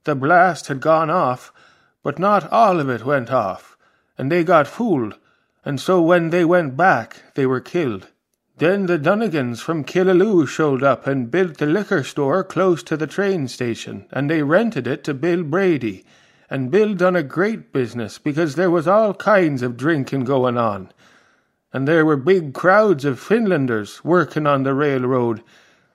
The 0.04 0.14
blast 0.14 0.68
had 0.68 0.80
gone 0.80 1.10
off, 1.10 1.52
but 2.02 2.18
not 2.18 2.50
all 2.50 2.80
of 2.80 2.88
it 2.88 3.04
went 3.04 3.30
off, 3.30 3.76
and 4.16 4.32
they 4.32 4.42
got 4.42 4.66
fooled, 4.66 5.18
and 5.66 5.78
so 5.78 6.00
when 6.00 6.30
they 6.30 6.46
went 6.46 6.78
back 6.78 7.22
they 7.34 7.44
were 7.44 7.60
killed. 7.60 8.06
Then 8.56 8.86
the 8.86 8.98
Dunnigans 8.98 9.60
from 9.60 9.84
Killaloe 9.84 10.46
showed 10.46 10.82
up 10.82 11.06
and 11.06 11.30
built 11.30 11.58
the 11.58 11.66
liquor 11.66 12.04
store 12.04 12.42
close 12.42 12.82
to 12.84 12.96
the 12.96 13.06
train 13.06 13.48
station, 13.48 14.06
and 14.10 14.30
they 14.30 14.42
rented 14.42 14.86
it 14.86 15.04
to 15.04 15.12
Bill 15.12 15.42
Brady, 15.42 16.06
and 16.52 16.72
Bill 16.72 16.94
done 16.94 17.14
a 17.14 17.22
great 17.22 17.72
business 17.72 18.18
because 18.18 18.56
there 18.56 18.72
was 18.72 18.88
all 18.88 19.14
kinds 19.14 19.62
of 19.62 19.76
drinking 19.76 20.24
going 20.24 20.58
on, 20.58 20.92
and 21.72 21.86
there 21.86 22.04
were 22.04 22.16
big 22.16 22.52
crowds 22.52 23.04
of 23.04 23.20
Finlanders 23.20 24.04
working 24.04 24.48
on 24.48 24.64
the 24.64 24.74
railroad, 24.74 25.44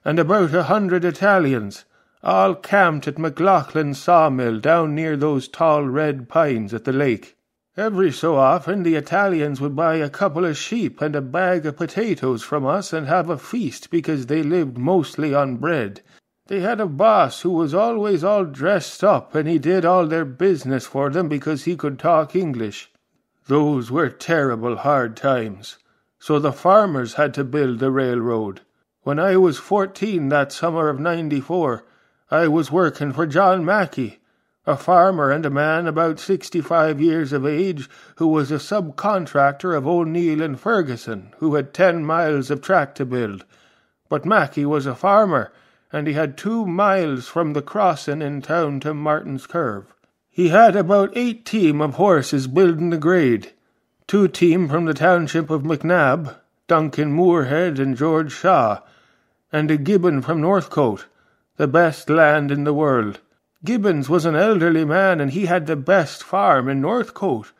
and 0.02 0.18
about 0.18 0.54
a 0.54 0.62
hundred 0.62 1.04
Italians, 1.04 1.84
all 2.22 2.54
camped 2.54 3.06
at 3.06 3.16
McLaughlin's 3.16 3.98
sawmill 3.98 4.58
down 4.58 4.94
near 4.94 5.14
those 5.14 5.46
tall 5.46 5.84
red 5.84 6.26
pines 6.26 6.72
at 6.72 6.84
the 6.84 6.92
lake. 6.92 7.36
Every 7.76 8.10
so 8.10 8.36
often 8.36 8.82
the 8.82 8.94
Italians 8.94 9.60
would 9.60 9.76
buy 9.76 9.96
a 9.96 10.08
couple 10.08 10.46
of 10.46 10.56
sheep 10.56 11.02
and 11.02 11.14
a 11.14 11.20
bag 11.20 11.66
of 11.66 11.76
potatoes 11.76 12.42
from 12.42 12.64
us 12.64 12.94
and 12.94 13.06
have 13.06 13.28
a 13.28 13.36
feast 13.36 13.90
because 13.90 14.24
they 14.24 14.42
lived 14.42 14.78
mostly 14.78 15.34
on 15.34 15.58
bread 15.58 16.00
they 16.48 16.60
had 16.60 16.80
a 16.80 16.86
boss 16.86 17.42
who 17.42 17.50
was 17.50 17.74
always 17.74 18.22
all 18.22 18.44
dressed 18.44 19.02
up, 19.02 19.34
and 19.34 19.48
he 19.48 19.58
did 19.58 19.84
all 19.84 20.06
their 20.06 20.24
business 20.24 20.86
for 20.86 21.10
them 21.10 21.28
because 21.28 21.64
he 21.64 21.76
could 21.76 21.98
talk 21.98 22.36
English. 22.36 22.90
Those 23.46 23.90
were 23.90 24.08
terrible 24.08 24.76
hard 24.76 25.16
times. 25.16 25.78
So 26.18 26.38
the 26.38 26.52
farmers 26.52 27.14
had 27.14 27.34
to 27.34 27.44
build 27.44 27.78
the 27.78 27.90
railroad. 27.90 28.60
When 29.02 29.18
I 29.18 29.36
was 29.36 29.58
fourteen 29.58 30.28
that 30.30 30.52
summer 30.52 30.88
of 30.88 30.98
ninety 30.98 31.40
four, 31.40 31.84
I 32.30 32.48
was 32.48 32.72
working 32.72 33.12
for 33.12 33.26
John 33.26 33.64
Mackey, 33.64 34.18
a 34.66 34.76
farmer 34.76 35.30
and 35.30 35.46
a 35.46 35.50
man 35.50 35.86
about 35.86 36.18
sixty 36.18 36.60
five 36.60 37.00
years 37.00 37.32
of 37.32 37.46
age 37.46 37.88
who 38.16 38.26
was 38.26 38.50
a 38.50 38.56
subcontractor 38.56 39.76
of 39.76 39.86
O'Neill 39.86 40.42
and 40.42 40.58
Ferguson, 40.58 41.32
who 41.38 41.54
had 41.54 41.72
ten 41.72 42.04
miles 42.04 42.50
of 42.50 42.62
track 42.62 42.96
to 42.96 43.04
build. 43.04 43.44
But 44.08 44.24
Mackey 44.24 44.66
was 44.66 44.86
a 44.86 44.94
farmer 44.96 45.52
and 45.96 46.06
he 46.06 46.12
had 46.12 46.36
two 46.36 46.66
miles 46.66 47.26
from 47.26 47.54
the 47.54 47.62
crossin' 47.62 48.20
in 48.20 48.42
town 48.42 48.78
to 48.78 48.92
Martin's 48.92 49.46
Curve. 49.46 49.94
He 50.28 50.50
had 50.50 50.76
about 50.76 51.16
eight 51.16 51.46
team 51.46 51.80
of 51.80 51.94
horses 51.94 52.46
buildin' 52.46 52.90
the 52.90 52.98
grade, 52.98 53.54
two 54.06 54.28
team 54.28 54.68
from 54.68 54.84
the 54.84 54.92
township 54.92 55.48
of 55.48 55.62
McNab, 55.62 56.36
Duncan 56.68 57.12
Moorhead 57.12 57.78
and 57.78 57.96
George 57.96 58.30
Shaw, 58.30 58.80
and 59.50 59.70
a 59.70 59.78
Gibbon 59.78 60.20
from 60.20 60.42
Northcote, 60.42 61.06
the 61.56 61.66
best 61.66 62.10
land 62.10 62.50
in 62.50 62.64
the 62.64 62.74
world. 62.74 63.20
Gibbons 63.64 64.10
was 64.10 64.26
an 64.26 64.36
elderly 64.36 64.84
man, 64.84 65.18
and 65.18 65.30
he 65.30 65.46
had 65.46 65.66
the 65.66 65.76
best 65.76 66.22
farm 66.22 66.68
in 66.68 66.82
Northcote. 66.82 67.52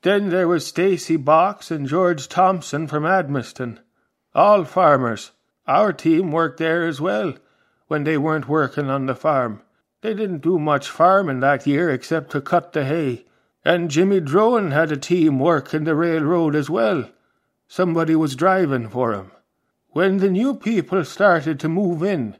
Then 0.00 0.30
there 0.30 0.48
was 0.48 0.66
Stacy 0.66 1.16
Box 1.16 1.70
and 1.70 1.86
George 1.86 2.26
Thompson 2.26 2.86
from 2.86 3.04
Admaston, 3.04 3.80
all 4.34 4.64
farmers. 4.64 5.32
Our 5.66 5.92
team 5.92 6.32
worked 6.32 6.58
there 6.58 6.86
as 6.86 6.98
well 6.98 7.34
when 7.92 8.04
they 8.04 8.16
weren't 8.16 8.48
working 8.48 8.88
on 8.88 9.04
the 9.04 9.14
farm. 9.14 9.60
They 10.00 10.14
didn't 10.14 10.38
do 10.38 10.58
much 10.58 10.88
farming 10.88 11.40
that 11.40 11.66
year 11.66 11.90
except 11.90 12.30
to 12.30 12.40
cut 12.40 12.72
the 12.72 12.86
hay. 12.86 13.26
And 13.66 13.90
Jimmy 13.90 14.18
Drowan 14.18 14.72
had 14.72 14.90
a 14.90 14.96
team 14.96 15.38
working 15.38 15.84
the 15.84 15.94
railroad 15.94 16.54
as 16.54 16.70
well. 16.70 17.10
Somebody 17.68 18.16
was 18.16 18.34
driving 18.34 18.88
for 18.88 19.12
him. 19.12 19.30
When 19.90 20.16
the 20.16 20.30
new 20.30 20.54
people 20.54 21.04
started 21.04 21.60
to 21.60 21.68
move 21.68 22.02
in, 22.02 22.38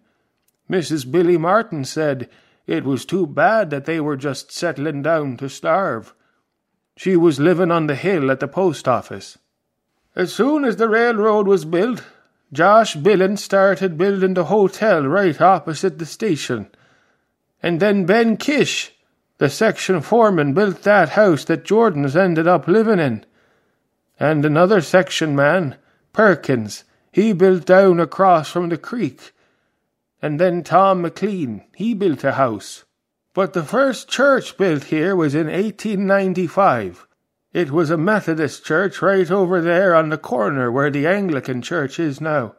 Mrs. 0.70 1.11
Billy 1.11 1.36
Martin 1.36 1.84
said, 1.84 2.30
It 2.66 2.84
was 2.84 3.05
too 3.05 3.26
bad 3.26 3.68
that 3.68 3.84
they 3.84 4.00
were 4.00 4.16
just 4.16 4.50
settling 4.50 5.03
down 5.03 5.36
to 5.36 5.50
starve. 5.50 6.14
She 6.96 7.14
was 7.14 7.38
living 7.38 7.70
on 7.70 7.88
the 7.88 7.94
hill 7.94 8.30
at 8.30 8.40
the 8.40 8.48
post 8.48 8.88
office. 8.88 9.36
As 10.16 10.32
soon 10.32 10.64
as 10.64 10.76
the 10.76 10.88
railroad 10.88 11.46
was 11.46 11.66
built, 11.66 12.05
Josh 12.53 12.96
Billings 12.96 13.42
started 13.42 13.96
building 13.96 14.34
the 14.34 14.44
hotel 14.44 15.07
right 15.07 15.40
opposite 15.40 15.98
the 15.98 16.05
station. 16.05 16.68
And 17.62 17.80
then 17.80 18.05
Ben 18.05 18.36
Kish, 18.36 18.92
the 19.38 19.48
section 19.48 20.03
foreman, 20.03 20.53
built 20.53 20.82
that 20.82 21.11
house 21.11 21.44
that 21.46 21.64
Jordan's 21.64 22.14
ended 22.14 22.46
up 22.46 22.68
living 22.68 22.98
in. 22.98 23.24
And 24.20 24.44
another 24.44 24.82
section 24.82 25.34
man, 25.34 25.76
Perkins, 26.12 26.84
he 27.11 27.32
built 27.32 27.64
down 27.64 28.00
across 28.00 28.50
from 28.50 28.68
the 28.68 28.76
creek. 28.76 29.32
And 30.20 30.38
then 30.38 30.62
Tom 30.62 31.03
McLean, 31.03 31.64
he 31.74 31.94
built 31.94 32.22
a 32.22 32.32
house. 32.32 32.84
But 33.34 33.55
the 33.55 33.62
first 33.62 34.09
church 34.09 34.59
built 34.59 34.84
here 34.84 35.16
was 35.16 35.34
in 35.34 35.46
1895. 35.46 37.07
It 37.53 37.70
was 37.70 37.90
a 37.90 37.98
Methodist 37.98 38.64
church 38.64 39.03
right 39.03 39.30
over 39.30 39.61
there 39.61 39.94
on 39.94 40.09
the 40.09 40.16
corner 40.16 40.72
where 40.72 40.90
the 40.90 41.07
Anglican 41.07 41.61
church 41.61 42.00
is 42.00 42.18
now. 42.18 42.55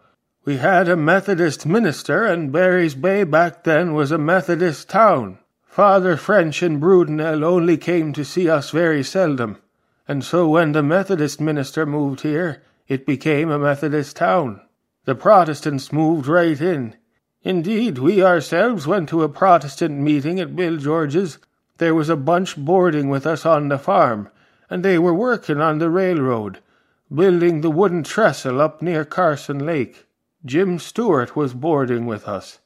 We 0.45 0.57
had 0.57 0.87
a 0.87 0.95
Methodist 0.95 1.65
minister, 1.65 2.25
and 2.25 2.51
Barry's 2.51 2.93
Bay 2.93 3.23
back 3.23 3.63
then 3.63 3.95
was 3.95 4.11
a 4.11 4.19
Methodist 4.19 4.89
town. 4.89 5.39
Father 5.65 6.15
French 6.15 6.61
and 6.61 6.79
Brudenell 6.79 7.43
only 7.43 7.75
came 7.75 8.13
to 8.13 8.23
see 8.23 8.47
us 8.47 8.69
very 8.69 9.01
seldom, 9.01 9.57
and 10.07 10.23
so 10.23 10.47
when 10.47 10.73
the 10.73 10.83
Methodist 10.83 11.41
minister 11.41 11.87
moved 11.87 12.21
here, 12.21 12.61
it 12.87 13.07
became 13.07 13.49
a 13.49 13.57
Methodist 13.57 14.17
town. 14.17 14.61
The 15.05 15.15
Protestants 15.15 15.91
moved 15.91 16.27
right 16.27 16.61
in. 16.61 16.95
Indeed, 17.41 17.97
we 17.97 18.23
ourselves 18.23 18.85
went 18.85 19.09
to 19.09 19.23
a 19.23 19.29
Protestant 19.29 19.99
meeting 19.99 20.39
at 20.39 20.55
Bill 20.55 20.77
George's. 20.77 21.39
There 21.79 21.95
was 21.95 22.09
a 22.09 22.15
bunch 22.15 22.55
boarding 22.55 23.09
with 23.09 23.25
us 23.25 23.43
on 23.43 23.69
the 23.69 23.79
farm, 23.79 24.29
and 24.73 24.83
they 24.83 24.97
were 24.97 25.13
working 25.13 25.61
on 25.61 25.77
the 25.77 25.87
railroad, 25.87 26.57
building 27.13 27.61
the 27.61 27.69
wooden 27.69 28.01
trestle 28.01 28.59
up 28.59 28.81
near 28.81 29.05
Carson 29.05 29.63
Lake. 29.63 30.07
Jim 30.43 30.79
Stewart 30.79 31.35
was 31.35 31.53
boarding 31.53 32.07
with 32.07 32.27
us. 32.27 32.57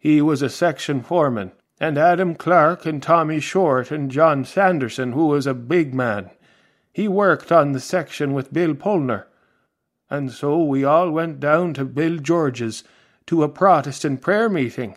He 0.00 0.20
was 0.20 0.42
a 0.42 0.48
section 0.48 1.04
foreman, 1.04 1.52
and 1.78 1.96
Adam 1.96 2.34
Clark 2.34 2.84
and 2.84 3.00
Tommy 3.00 3.38
Short 3.38 3.92
and 3.92 4.10
John 4.10 4.44
Sanderson, 4.44 5.12
who 5.12 5.26
was 5.26 5.46
a 5.46 5.54
big 5.54 5.94
man. 5.94 6.30
He 6.92 7.06
worked 7.06 7.52
on 7.52 7.70
the 7.70 7.78
section 7.78 8.34
with 8.34 8.52
Bill 8.52 8.74
Polner. 8.74 9.26
And 10.10 10.32
so 10.32 10.60
we 10.60 10.82
all 10.82 11.12
went 11.12 11.38
down 11.38 11.74
to 11.74 11.84
Bill 11.84 12.18
George's 12.18 12.82
to 13.26 13.44
a 13.44 13.48
Protestant 13.48 14.20
prayer 14.20 14.48
meeting. 14.48 14.96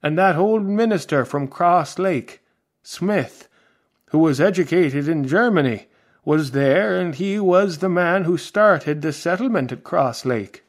And 0.00 0.16
that 0.16 0.36
old 0.36 0.62
minister 0.62 1.24
from 1.24 1.48
Cross 1.48 1.98
Lake, 1.98 2.40
Smith, 2.84 3.48
who 4.10 4.18
was 4.18 4.40
educated 4.40 5.08
in 5.08 5.26
Germany, 5.26 5.88
was 6.24 6.50
there, 6.50 7.00
and 7.00 7.14
he 7.14 7.38
was 7.38 7.78
the 7.78 7.88
man 7.88 8.24
who 8.24 8.36
started 8.36 9.02
the 9.02 9.12
settlement 9.12 9.72
at 9.72 9.84
Cross 9.84 10.24
Lake. 10.24 10.64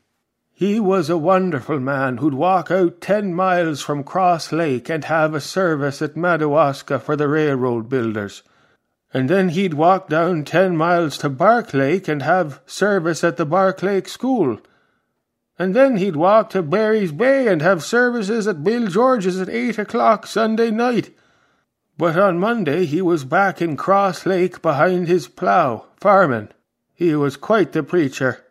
He 0.54 0.80
was 0.80 1.08
a 1.08 1.18
wonderful 1.18 1.80
man 1.80 2.18
who'd 2.18 2.34
walk 2.34 2.72
out 2.72 3.00
ten 3.00 3.34
miles 3.34 3.82
from 3.82 4.04
Cross 4.04 4.52
Lake 4.52 4.90
and 4.90 5.04
have 5.04 5.36
a 5.36 5.42
service 5.42 6.02
at 6.02 6.18
Madawaska 6.18 7.00
for 7.00 7.16
the 7.16 7.28
railroad 7.28 7.90
builders. 7.90 8.42
And 9.14 9.30
then 9.30 9.50
he'd 9.50 9.76
walk 9.76 10.10
down 10.10 10.46
ten 10.46 10.76
miles 10.76 11.18
to 11.20 11.30
Bark 11.30 11.76
Lake 11.76 12.08
and 12.08 12.24
have 12.24 12.60
service 12.66 13.24
at 13.24 13.38
the 13.38 13.46
Bark 13.46 13.84
Lake 13.84 14.08
School. 14.08 14.60
And 15.60 15.76
then 15.76 15.98
he'd 15.98 16.16
walk 16.16 16.50
to 16.52 16.64
Barry's 16.64 17.12
Bay 17.12 17.48
and 17.48 17.62
have 17.62 17.84
services 17.84 18.48
at 18.48 18.64
Bill 18.64 18.88
George's 18.88 19.40
at 19.40 19.50
eight 19.50 19.78
o'clock 19.78 20.26
Sunday 20.26 20.72
night. 20.72 21.16
But 21.98 22.18
on 22.18 22.38
Monday 22.38 22.86
he 22.86 23.02
was 23.02 23.24
back 23.24 23.62
in 23.62 23.76
Cross 23.76 24.26
Lake 24.26 24.62
behind 24.62 25.08
his 25.08 25.28
plough, 25.28 25.86
farming. 25.98 26.50
He 26.94 27.16
was 27.16 27.38
quite 27.38 27.72
the 27.72 27.82
preacher. 27.82 28.46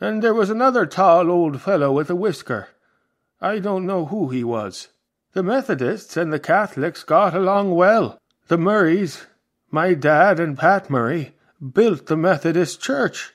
And 0.00 0.22
there 0.22 0.34
was 0.34 0.50
another 0.50 0.86
tall 0.86 1.30
old 1.30 1.60
fellow 1.60 1.92
with 1.92 2.08
a 2.08 2.16
whisker. 2.16 2.68
I 3.40 3.58
don't 3.58 3.86
know 3.86 4.06
who 4.06 4.28
he 4.28 4.44
was. 4.44 4.88
The 5.32 5.42
Methodists 5.42 6.16
and 6.16 6.32
the 6.32 6.40
Catholics 6.40 7.04
got 7.04 7.34
along 7.34 7.74
well. 7.74 8.18
The 8.48 8.56
Murrays, 8.56 9.26
my 9.70 9.92
dad 9.92 10.40
and 10.40 10.58
Pat 10.58 10.88
Murray, 10.88 11.34
built 11.60 12.06
the 12.06 12.16
Methodist 12.16 12.80
church. 12.80 13.32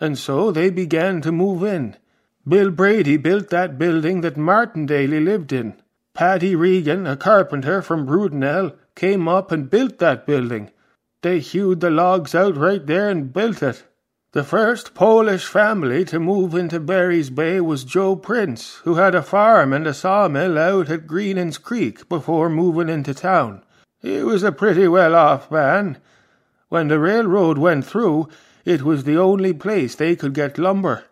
And 0.00 0.16
so 0.16 0.50
they 0.50 0.70
began 0.70 1.20
to 1.22 1.32
move 1.32 1.62
in. 1.62 1.96
Bill 2.46 2.70
Brady 2.70 3.18
built 3.18 3.50
that 3.50 3.76
building 3.76 4.22
that 4.22 4.38
Martin 4.38 4.86
Daly 4.86 5.20
lived 5.20 5.52
in. 5.52 5.74
Paddy 6.18 6.56
Regan, 6.56 7.06
a 7.06 7.16
carpenter 7.16 7.80
from 7.80 8.04
Brudenell, 8.04 8.72
came 8.96 9.28
up 9.28 9.52
and 9.52 9.70
built 9.70 10.00
that 10.00 10.26
building. 10.26 10.72
They 11.22 11.38
hewed 11.38 11.78
the 11.78 11.90
logs 11.90 12.34
out 12.34 12.56
right 12.56 12.84
there 12.84 13.08
and 13.08 13.32
built 13.32 13.62
it. 13.62 13.84
The 14.32 14.42
first 14.42 14.94
Polish 14.94 15.46
family 15.46 16.04
to 16.06 16.18
move 16.18 16.56
into 16.56 16.80
Barry's 16.80 17.30
Bay 17.30 17.60
was 17.60 17.84
Joe 17.84 18.16
Prince, 18.16 18.80
who 18.82 18.96
had 18.96 19.14
a 19.14 19.22
farm 19.22 19.72
and 19.72 19.86
a 19.86 19.94
sawmill 19.94 20.58
out 20.58 20.90
at 20.90 21.06
Greenan's 21.06 21.56
Creek 21.56 22.08
before 22.08 22.50
moving 22.50 22.88
into 22.88 23.14
town. 23.14 23.62
He 24.02 24.20
was 24.24 24.42
a 24.42 24.50
pretty 24.50 24.88
well 24.88 25.14
off 25.14 25.52
man. 25.52 25.98
When 26.68 26.88
the 26.88 26.98
railroad 26.98 27.58
went 27.58 27.86
through, 27.86 28.28
it 28.64 28.82
was 28.82 29.04
the 29.04 29.18
only 29.18 29.52
place 29.52 29.94
they 29.94 30.16
could 30.16 30.34
get 30.34 30.58
lumber. 30.58 31.04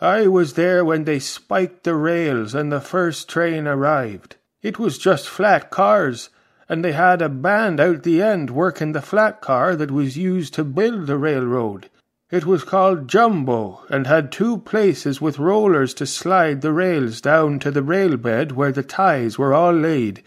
I 0.00 0.26
was 0.26 0.54
there 0.54 0.86
when 0.86 1.04
they 1.04 1.18
spiked 1.18 1.84
the 1.84 1.94
rails 1.94 2.54
and 2.54 2.72
the 2.72 2.80
first 2.80 3.28
train 3.28 3.68
arrived. 3.68 4.36
It 4.64 4.78
was 4.78 4.96
just 4.96 5.28
flat 5.28 5.68
cars, 5.68 6.30
and 6.70 6.82
they 6.82 6.92
had 6.92 7.20
a 7.20 7.28
band 7.28 7.80
out 7.80 8.02
the 8.02 8.22
end 8.22 8.48
working 8.48 8.92
the 8.92 9.02
flat 9.02 9.42
car 9.42 9.76
that 9.76 9.90
was 9.90 10.16
used 10.16 10.54
to 10.54 10.64
build 10.64 11.06
the 11.06 11.18
railroad. 11.18 11.90
It 12.30 12.46
was 12.46 12.64
called 12.64 13.06
Jumbo, 13.06 13.82
and 13.90 14.06
had 14.06 14.32
two 14.32 14.56
places 14.56 15.20
with 15.20 15.38
rollers 15.38 15.92
to 15.94 16.06
slide 16.06 16.62
the 16.62 16.72
rails 16.72 17.20
down 17.20 17.58
to 17.58 17.70
the 17.70 17.82
rail 17.82 18.16
bed 18.16 18.52
where 18.52 18.72
the 18.72 18.82
ties 18.82 19.38
were 19.38 19.52
all 19.52 19.74
laid, 19.74 20.22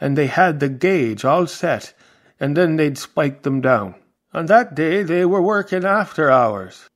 and 0.00 0.16
they 0.16 0.28
had 0.28 0.60
the 0.60 0.68
gauge 0.68 1.24
all 1.24 1.48
set, 1.48 1.92
and 2.38 2.56
then 2.56 2.76
they'd 2.76 2.96
spike 2.96 3.42
them 3.42 3.60
down. 3.60 3.96
On 4.32 4.46
that 4.46 4.76
day 4.76 5.02
they 5.02 5.24
were 5.24 5.42
working 5.42 5.84
after 5.84 6.30
hours. 6.30 6.88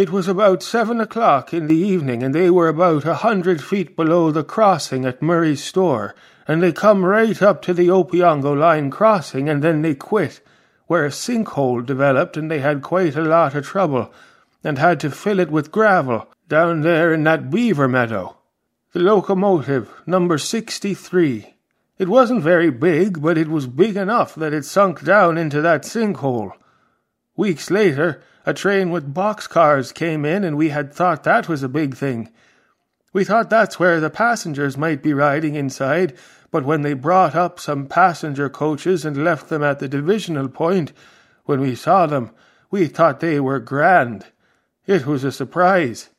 It 0.00 0.08
was 0.08 0.28
about 0.28 0.62
seven 0.62 0.98
o'clock 0.98 1.52
in 1.52 1.66
the 1.66 1.76
evening, 1.76 2.22
and 2.22 2.34
they 2.34 2.48
were 2.48 2.68
about 2.68 3.04
a 3.04 3.16
hundred 3.16 3.62
feet 3.62 3.96
below 3.96 4.30
the 4.30 4.42
crossing 4.42 5.04
at 5.04 5.20
Murray's 5.20 5.62
store, 5.62 6.14
and 6.48 6.62
they 6.62 6.72
come 6.72 7.04
right 7.04 7.42
up 7.42 7.60
to 7.64 7.74
the 7.74 7.88
Opeongo 7.88 8.58
line 8.58 8.90
crossing, 8.90 9.46
and 9.46 9.62
then 9.62 9.82
they 9.82 9.94
quit 9.94 10.40
where 10.86 11.04
a 11.04 11.10
sinkhole 11.10 11.84
developed 11.84 12.38
and 12.38 12.50
they 12.50 12.60
had 12.60 12.80
quite 12.80 13.14
a 13.14 13.20
lot 13.20 13.54
of 13.54 13.66
trouble 13.66 14.10
and 14.64 14.78
had 14.78 15.00
to 15.00 15.10
fill 15.10 15.38
it 15.38 15.50
with 15.50 15.70
gravel 15.70 16.26
down 16.48 16.80
there 16.80 17.12
in 17.12 17.24
that 17.24 17.50
beaver 17.50 17.86
meadow. 17.86 18.38
The 18.92 19.00
locomotive, 19.00 19.92
number 20.06 20.38
63. 20.38 21.56
It 21.98 22.08
wasn't 22.08 22.42
very 22.42 22.70
big, 22.70 23.20
but 23.20 23.36
it 23.36 23.48
was 23.48 23.66
big 23.66 23.98
enough 23.98 24.34
that 24.36 24.54
it 24.54 24.64
sunk 24.64 25.04
down 25.04 25.36
into 25.36 25.60
that 25.60 25.82
sinkhole. 25.82 26.52
Weeks 27.36 27.70
later, 27.70 28.22
a 28.46 28.54
train 28.54 28.90
with 28.90 29.14
boxcars 29.14 29.92
came 29.92 30.24
in, 30.24 30.44
and 30.44 30.56
we 30.56 30.70
had 30.70 30.92
thought 30.92 31.24
that 31.24 31.48
was 31.48 31.62
a 31.62 31.68
big 31.68 31.96
thing. 31.96 32.30
We 33.12 33.24
thought 33.24 33.50
that's 33.50 33.78
where 33.78 34.00
the 34.00 34.10
passengers 34.10 34.76
might 34.76 35.02
be 35.02 35.12
riding 35.12 35.54
inside, 35.56 36.16
but 36.50 36.64
when 36.64 36.82
they 36.82 36.94
brought 36.94 37.34
up 37.34 37.60
some 37.60 37.86
passenger 37.86 38.48
coaches 38.48 39.04
and 39.04 39.24
left 39.24 39.48
them 39.48 39.62
at 39.62 39.78
the 39.78 39.88
divisional 39.88 40.48
point, 40.48 40.92
when 41.44 41.60
we 41.60 41.74
saw 41.74 42.06
them, 42.06 42.30
we 42.70 42.86
thought 42.86 43.20
they 43.20 43.40
were 43.40 43.58
grand. 43.58 44.26
It 44.86 45.06
was 45.06 45.24
a 45.24 45.32
surprise. 45.32 46.10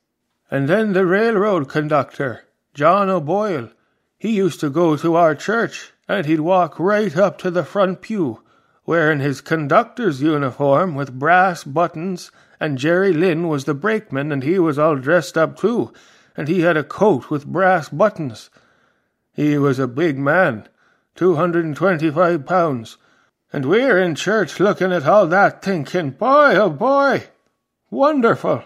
And 0.49 0.67
then 0.67 0.93
the 0.93 1.05
railroad 1.05 1.69
conductor, 1.69 2.43
John 2.73 3.09
O'Boyle, 3.09 3.69
he 4.17 4.31
used 4.35 4.59
to 4.59 4.69
go 4.69 4.95
to 4.97 5.15
our 5.15 5.33
church, 5.33 5.93
and 6.07 6.25
he'd 6.25 6.41
walk 6.41 6.79
right 6.79 7.15
up 7.17 7.37
to 7.39 7.49
the 7.49 7.63
front 7.63 8.01
pew, 8.01 8.43
wearing 8.91 9.21
his 9.21 9.39
conductor's 9.39 10.21
uniform 10.21 10.95
with 10.95 11.17
brass 11.17 11.63
buttons, 11.63 12.29
and 12.59 12.77
Jerry 12.77 13.13
Lynn 13.13 13.47
was 13.47 13.63
the 13.63 13.73
brakeman, 13.73 14.33
and 14.33 14.43
he 14.43 14.59
was 14.59 14.77
all 14.77 14.97
dressed 14.97 15.37
up 15.37 15.55
too, 15.55 15.93
and 16.35 16.49
he 16.49 16.59
had 16.59 16.75
a 16.75 16.83
coat 16.83 17.29
with 17.29 17.45
brass 17.45 17.87
buttons, 17.87 18.49
he 19.31 19.57
was 19.57 19.79
a 19.79 19.87
big 19.87 20.17
man, 20.19 20.67
two 21.15 21.35
hundred 21.35 21.63
and 21.63 21.73
twenty-five 21.73 22.45
pounds, 22.45 22.97
and 23.53 23.65
we're 23.65 23.97
in 23.97 24.13
church 24.13 24.59
looking 24.59 24.91
at 24.91 25.07
all 25.07 25.25
that 25.25 25.61
thinking, 25.61 26.09
boy, 26.09 26.55
oh 26.55 26.69
boy, 26.69 27.23
wonderful. 27.89 28.65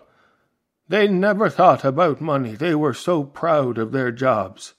They 0.88 1.08
never 1.08 1.52
thought 1.52 1.86
about 1.86 2.20
money, 2.20 2.56
they 2.56 2.74
were 2.74 2.96
so 2.96 3.26
proud 3.26 3.78
of 3.78 3.92
their 3.92 4.12
jobs. 4.12 4.74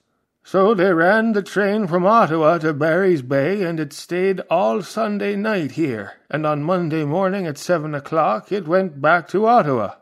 So 0.48 0.74
they 0.74 0.94
ran 0.94 1.32
the 1.32 1.42
train 1.42 1.88
from 1.88 2.06
Ottawa 2.06 2.58
to 2.58 2.72
Barry's 2.72 3.20
Bay, 3.20 3.64
and 3.64 3.80
it 3.80 3.92
stayed 3.92 4.42
all 4.48 4.80
Sunday 4.80 5.34
night 5.34 5.72
here, 5.72 6.12
and 6.30 6.46
on 6.46 6.62
Monday 6.62 7.02
morning 7.02 7.48
at 7.48 7.58
seven 7.58 7.96
o'clock 7.96 8.52
it 8.52 8.68
went 8.68 9.02
back 9.02 9.26
to 9.30 9.44
Ottawa. 9.44 9.94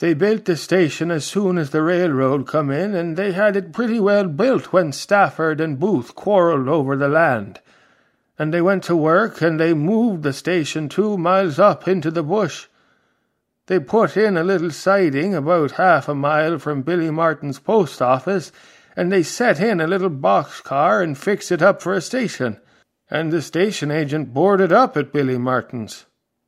They 0.00 0.12
built 0.12 0.46
the 0.46 0.56
station 0.56 1.12
as 1.12 1.24
soon 1.24 1.56
as 1.56 1.70
the 1.70 1.84
railroad 1.84 2.48
come 2.48 2.68
in, 2.72 2.96
and 2.96 3.16
they 3.16 3.30
had 3.30 3.54
it 3.54 3.72
pretty 3.72 4.00
well 4.00 4.26
built 4.26 4.72
when 4.72 4.90
Stafford 4.90 5.60
and 5.60 5.78
Booth 5.78 6.16
quarrelled 6.16 6.66
over 6.66 6.96
the 6.96 7.06
land. 7.06 7.60
And 8.40 8.52
they 8.52 8.60
went 8.60 8.82
to 8.84 8.96
work, 8.96 9.40
and 9.40 9.60
they 9.60 9.72
moved 9.72 10.24
the 10.24 10.32
station 10.32 10.88
two 10.88 11.16
miles 11.16 11.60
up 11.60 11.86
into 11.86 12.10
the 12.10 12.24
bush. 12.24 12.66
They 13.66 13.78
put 13.78 14.16
in 14.16 14.36
a 14.36 14.42
little 14.42 14.72
siding 14.72 15.32
about 15.32 15.72
half 15.72 16.08
a 16.08 16.14
mile 16.16 16.58
from 16.58 16.82
Billy 16.82 17.12
Martin's 17.12 17.60
post 17.60 18.02
office, 18.02 18.50
and 18.96 19.12
they 19.12 19.22
set 19.22 19.60
in 19.60 19.80
a 19.80 19.86
little 19.86 20.08
box 20.08 20.60
car 20.62 21.02
and 21.02 21.18
fixed 21.18 21.52
it 21.52 21.62
up 21.62 21.82
for 21.82 21.92
a 21.92 22.00
station. 22.00 22.58
And 23.08 23.30
the 23.30 23.42
station 23.42 23.90
agent 23.90 24.34
boarded 24.34 24.72
up 24.72 24.96
at 24.96 25.12
Billy 25.12 25.38
Martin's. 25.38 26.06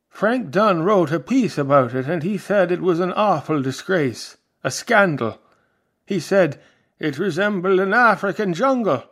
Frank 0.09 0.49
Dunn 0.49 0.83
wrote 0.83 1.11
a 1.11 1.19
piece 1.19 1.57
about 1.57 1.95
it, 1.95 2.07
and 2.07 2.23
he 2.23 2.37
said 2.37 2.71
it 2.71 2.81
was 2.81 2.99
an 2.99 3.13
awful 3.13 3.61
disgrace, 3.61 4.35
a 4.63 4.71
scandal. 4.71 5.39
He 6.05 6.19
said 6.19 6.59
it 6.97 7.17
resembled 7.17 7.79
an 7.79 7.93
African 7.93 8.53
jungle. 8.53 9.03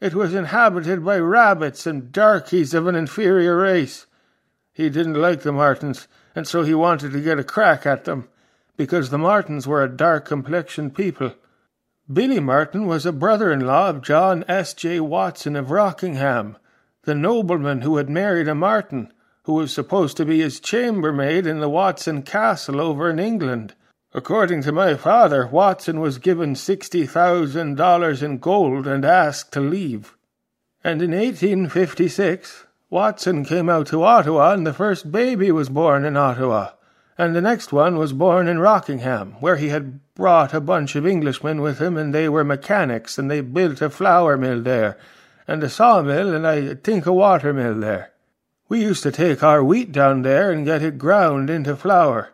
It 0.00 0.14
was 0.14 0.32
inhabited 0.32 1.04
by 1.04 1.18
rabbits 1.18 1.86
and 1.86 2.12
darkies 2.12 2.72
of 2.72 2.86
an 2.86 2.94
inferior 2.94 3.56
race. 3.56 4.06
He 4.72 4.88
didn't 4.88 5.20
like 5.20 5.42
the 5.42 5.52
Martins, 5.52 6.08
and 6.34 6.48
so 6.48 6.62
he 6.62 6.74
wanted 6.74 7.12
to 7.12 7.20
get 7.20 7.38
a 7.38 7.44
crack 7.44 7.84
at 7.84 8.04
them, 8.04 8.28
because 8.76 9.10
the 9.10 9.18
Martins 9.18 9.66
were 9.66 9.82
a 9.82 9.94
dark 9.94 10.24
complexioned 10.24 10.94
people. 10.94 11.34
Billy 12.12 12.38
Martin 12.38 12.86
was 12.86 13.06
a 13.06 13.12
brother 13.12 13.50
in 13.50 13.60
law 13.60 13.88
of 13.88 14.02
John 14.02 14.44
S. 14.46 14.74
J. 14.74 15.00
Watson 15.00 15.56
of 15.56 15.70
Rockingham, 15.70 16.58
the 17.04 17.14
nobleman 17.14 17.80
who 17.80 17.96
had 17.96 18.10
married 18.10 18.46
a 18.46 18.54
Martin 18.54 19.10
who 19.44 19.54
was 19.54 19.72
supposed 19.72 20.18
to 20.18 20.26
be 20.26 20.40
his 20.40 20.60
chambermaid 20.60 21.46
in 21.46 21.60
the 21.60 21.68
Watson 21.68 22.20
Castle 22.22 22.78
over 22.78 23.08
in 23.08 23.18
England. 23.18 23.74
According 24.12 24.60
to 24.62 24.72
my 24.72 24.96
father, 24.96 25.46
Watson 25.46 25.98
was 25.98 26.18
given 26.18 26.54
sixty 26.54 27.06
thousand 27.06 27.76
dollars 27.76 28.22
in 28.22 28.36
gold 28.36 28.86
and 28.86 29.02
asked 29.02 29.50
to 29.52 29.60
leave. 29.60 30.14
And 30.82 31.00
in 31.00 31.12
1856, 31.12 32.66
Watson 32.90 33.46
came 33.46 33.70
out 33.70 33.86
to 33.86 34.04
Ottawa, 34.04 34.52
and 34.52 34.66
the 34.66 34.74
first 34.74 35.10
baby 35.10 35.50
was 35.50 35.70
born 35.70 36.04
in 36.04 36.18
Ottawa, 36.18 36.72
and 37.16 37.34
the 37.34 37.40
next 37.40 37.72
one 37.72 37.96
was 37.96 38.12
born 38.12 38.48
in 38.48 38.58
Rockingham, 38.58 39.32
where 39.40 39.56
he 39.56 39.68
had 39.68 40.00
brought 40.14 40.52
a 40.52 40.60
bunch 40.60 40.96
of 40.96 41.06
Englishmen 41.06 41.60
with 41.60 41.78
him, 41.78 41.96
and 41.96 42.14
they 42.14 42.28
were 42.28 42.44
mechanics, 42.44 43.18
and 43.18 43.30
they 43.30 43.40
built 43.40 43.80
a 43.80 43.90
flour 43.90 44.36
mill 44.36 44.62
there, 44.62 44.98
and 45.46 45.62
a 45.62 45.68
sawmill, 45.68 46.34
and 46.34 46.46
I 46.46 46.74
think 46.74 47.06
a 47.06 47.12
water 47.12 47.52
mill 47.52 47.78
there. 47.78 48.10
We 48.68 48.82
used 48.82 49.02
to 49.02 49.12
take 49.12 49.42
our 49.42 49.62
wheat 49.62 49.92
down 49.92 50.22
there 50.22 50.50
and 50.50 50.64
get 50.64 50.82
it 50.82 50.98
ground 50.98 51.50
into 51.50 51.76
flour. 51.76 52.30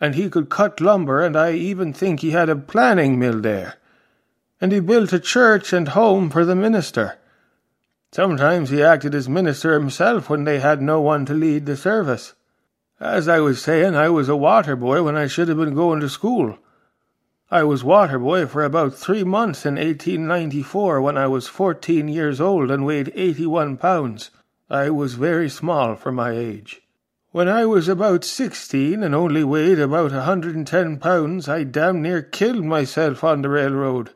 And 0.00 0.14
he 0.14 0.30
could 0.30 0.48
cut 0.48 0.80
lumber, 0.80 1.22
and 1.22 1.36
I 1.36 1.52
even 1.52 1.92
think 1.92 2.20
he 2.20 2.30
had 2.30 2.48
a 2.48 2.56
planing 2.56 3.18
mill 3.18 3.40
there. 3.40 3.74
And 4.60 4.72
he 4.72 4.80
built 4.80 5.12
a 5.12 5.18
church 5.18 5.72
and 5.72 5.88
home 5.88 6.30
for 6.30 6.44
the 6.44 6.54
minister. 6.54 7.18
Sometimes 8.12 8.70
he 8.70 8.82
acted 8.82 9.14
as 9.14 9.28
minister 9.28 9.74
himself 9.74 10.30
when 10.30 10.44
they 10.44 10.60
had 10.60 10.80
no 10.80 11.00
one 11.00 11.26
to 11.26 11.34
lead 11.34 11.66
the 11.66 11.76
service. 11.76 12.34
As 13.00 13.28
I 13.28 13.40
was 13.40 13.60
saying, 13.60 13.94
I 13.94 14.08
was 14.08 14.30
a 14.30 14.36
water 14.36 14.74
boy 14.74 15.02
when 15.02 15.16
I 15.16 15.26
should 15.26 15.48
have 15.48 15.58
been 15.58 15.74
going 15.74 16.00
to 16.00 16.08
school. 16.08 16.56
I 17.50 17.62
was 17.62 17.84
water 17.84 18.18
boy 18.18 18.46
for 18.46 18.64
about 18.64 18.94
three 18.94 19.22
months 19.22 19.66
in 19.66 19.74
1894 19.74 21.02
when 21.02 21.18
I 21.18 21.26
was 21.26 21.46
fourteen 21.46 22.08
years 22.08 22.40
old 22.40 22.70
and 22.70 22.86
weighed 22.86 23.12
eighty-one 23.14 23.76
pounds. 23.76 24.30
I 24.70 24.88
was 24.88 25.12
very 25.12 25.50
small 25.50 25.94
for 25.94 26.10
my 26.10 26.30
age. 26.30 26.80
When 27.32 27.48
I 27.48 27.66
was 27.66 27.86
about 27.86 28.24
sixteen 28.24 29.02
and 29.02 29.14
only 29.14 29.44
weighed 29.44 29.78
about 29.78 30.12
a 30.12 30.22
hundred 30.22 30.56
and 30.56 30.66
ten 30.66 30.96
pounds, 30.96 31.50
I 31.50 31.64
damn 31.64 32.00
near 32.00 32.22
killed 32.22 32.64
myself 32.64 33.22
on 33.22 33.42
the 33.42 33.50
railroad. 33.50 34.12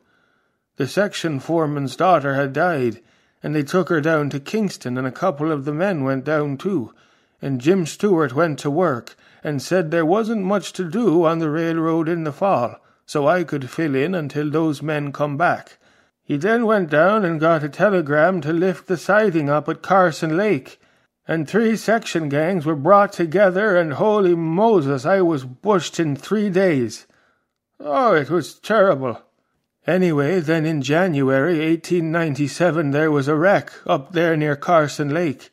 The 0.77 0.87
section 0.87 1.39
foreman's 1.39 1.95
daughter 1.95 2.33
had 2.33 2.51
died, 2.51 2.99
and 3.43 3.53
they 3.53 3.61
took 3.61 3.89
her 3.89 4.01
down 4.01 4.31
to 4.31 4.39
Kingston, 4.39 4.97
and 4.97 5.05
a 5.05 5.11
couple 5.11 5.51
of 5.51 5.65
the 5.65 5.73
men 5.73 6.03
went 6.03 6.25
down 6.25 6.57
too, 6.57 6.95
and 7.41 7.59
Jim 7.59 7.85
Stewart 7.85 8.33
went 8.33 8.59
to 8.59 8.69
work 8.69 9.15
and 9.43 9.61
said 9.61 9.89
there 9.89 10.05
wasn't 10.05 10.43
much 10.43 10.73
to 10.73 10.89
do 10.89 11.25
on 11.25 11.39
the 11.39 11.49
railroad 11.49 12.07
in 12.07 12.23
the 12.23 12.31
fall, 12.31 12.75
so 13.05 13.27
I 13.27 13.43
could 13.43 13.69
fill 13.69 13.95
in 13.95 14.13
until 14.13 14.49
those 14.49 14.81
men 14.81 15.11
come 15.11 15.37
back. 15.37 15.77
He 16.23 16.37
then 16.37 16.65
went 16.65 16.89
down 16.89 17.25
and 17.25 17.39
got 17.39 17.63
a 17.63 17.69
telegram 17.69 18.41
to 18.41 18.53
lift 18.53 18.87
the 18.87 18.97
siding 18.97 19.49
up 19.49 19.67
at 19.67 19.81
Carson 19.81 20.37
Lake, 20.37 20.79
and 21.27 21.47
three 21.47 21.75
section 21.75 22.29
gangs 22.29 22.65
were 22.65 22.75
brought 22.75 23.13
together, 23.13 23.75
and 23.75 23.93
holy 23.93 24.35
Moses, 24.35 25.05
I 25.05 25.21
was 25.21 25.45
bushed 25.45 25.99
in 25.99 26.15
three 26.15 26.49
days. 26.49 27.07
Oh, 27.79 28.13
it 28.13 28.29
was 28.29 28.53
terrible. 28.53 29.21
Anyway, 29.87 30.39
then 30.39 30.65
in 30.65 30.83
January 30.83 31.57
1897 31.59 32.91
there 32.91 33.09
was 33.09 33.27
a 33.27 33.35
wreck 33.35 33.71
up 33.87 34.11
there 34.11 34.37
near 34.37 34.55
Carson 34.55 35.09
Lake. 35.09 35.49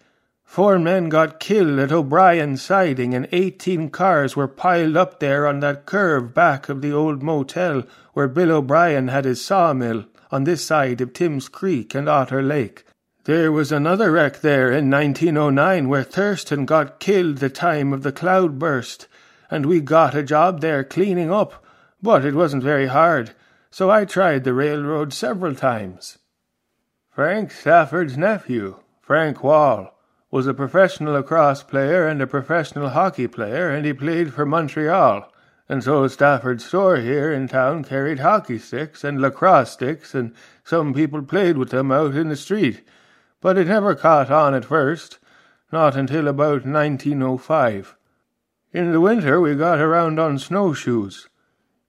Four 0.49 0.79
men 0.79 1.11
got 1.11 1.41
killed 1.41 1.79
at 1.79 1.93
O'Brien's 1.93 2.63
siding, 2.63 3.13
and 3.13 3.29
eighteen 3.33 3.91
cars 3.91 4.35
were 4.35 4.49
piled 4.49 4.97
up 4.97 5.21
there 5.21 5.47
on 5.47 5.61
that 5.61 5.85
curve 5.85 6.33
back 6.33 6.71
of 6.71 6.81
the 6.81 6.91
old 6.91 7.23
motel 7.23 7.83
where 8.15 8.29
Bill 8.29 8.53
O'Brien 8.53 9.09
had 9.09 9.27
his 9.27 9.45
sawmill 9.45 10.07
on 10.33 10.45
this 10.45 10.65
side 10.65 11.03
of 11.03 11.13
Tim's 11.13 11.51
Creek 11.51 11.95
and 11.95 12.09
Otter 12.09 12.43
Lake. 12.43 12.85
There 13.25 13.53
was 13.53 13.71
another 13.71 14.11
wreck 14.11 14.41
there 14.41 14.73
in 14.73 14.91
1909 14.91 15.87
where 15.87 16.03
Thurston 16.03 16.65
got 16.65 16.99
killed 16.99 17.37
the 17.37 17.51
time 17.51 17.93
of 17.93 18.03
the 18.03 18.11
cloudburst, 18.11 19.07
and 19.51 19.67
we 19.67 19.81
got 19.81 20.15
a 20.15 20.23
job 20.23 20.63
there 20.63 20.83
cleaning 20.83 21.31
up, 21.31 21.63
but 22.01 22.25
it 22.25 22.35
wasn't 22.35 22.63
very 22.63 22.87
hard, 22.87 23.33
so 23.71 23.91
I 23.91 24.07
tried 24.07 24.45
the 24.45 24.55
railroad 24.55 25.13
several 25.13 25.55
times. 25.55 26.17
Frank 27.11 27.51
Stafford's 27.51 28.17
nephew, 28.17 28.77
Frank 29.03 29.45
Wall, 29.45 29.95
was 30.31 30.47
a 30.47 30.55
professional 30.55 31.15
lacrosse 31.15 31.63
player 31.63 32.07
and 32.07 32.21
a 32.21 32.27
professional 32.27 32.91
hockey 32.91 33.27
player, 33.27 33.71
and 33.71 33.87
he 33.87 33.93
played 33.93 34.33
for 34.33 34.45
Montreal 34.45 35.31
and 35.69 35.85
so 35.85 36.09
Stafford's 36.09 36.65
store 36.65 36.97
here 36.97 37.31
in 37.31 37.47
town 37.47 37.85
carried 37.85 38.21
hockey 38.21 38.59
sticks 38.59 39.05
and 39.05 39.21
lacrosse 39.21 39.73
sticks, 39.73 40.15
and 40.15 40.35
some 40.65 40.95
people 40.95 41.23
played 41.23 41.59
with 41.59 41.69
them 41.69 41.93
out 41.93 42.15
in 42.15 42.29
the 42.31 42.37
street. 42.37 42.81
But 43.43 43.59
it 43.59 43.67
never 43.67 43.95
caught 43.95 44.31
on 44.31 44.55
at 44.55 44.65
first, 44.65 45.19
not 45.71 45.95
until 45.95 46.27
about 46.27 46.65
1905. 46.65 47.97
In 48.73 48.93
the 48.93 49.01
winter 49.01 49.41
we 49.41 49.55
got 49.55 49.79
around 49.79 50.19
on 50.19 50.39
snowshoes. 50.39 51.29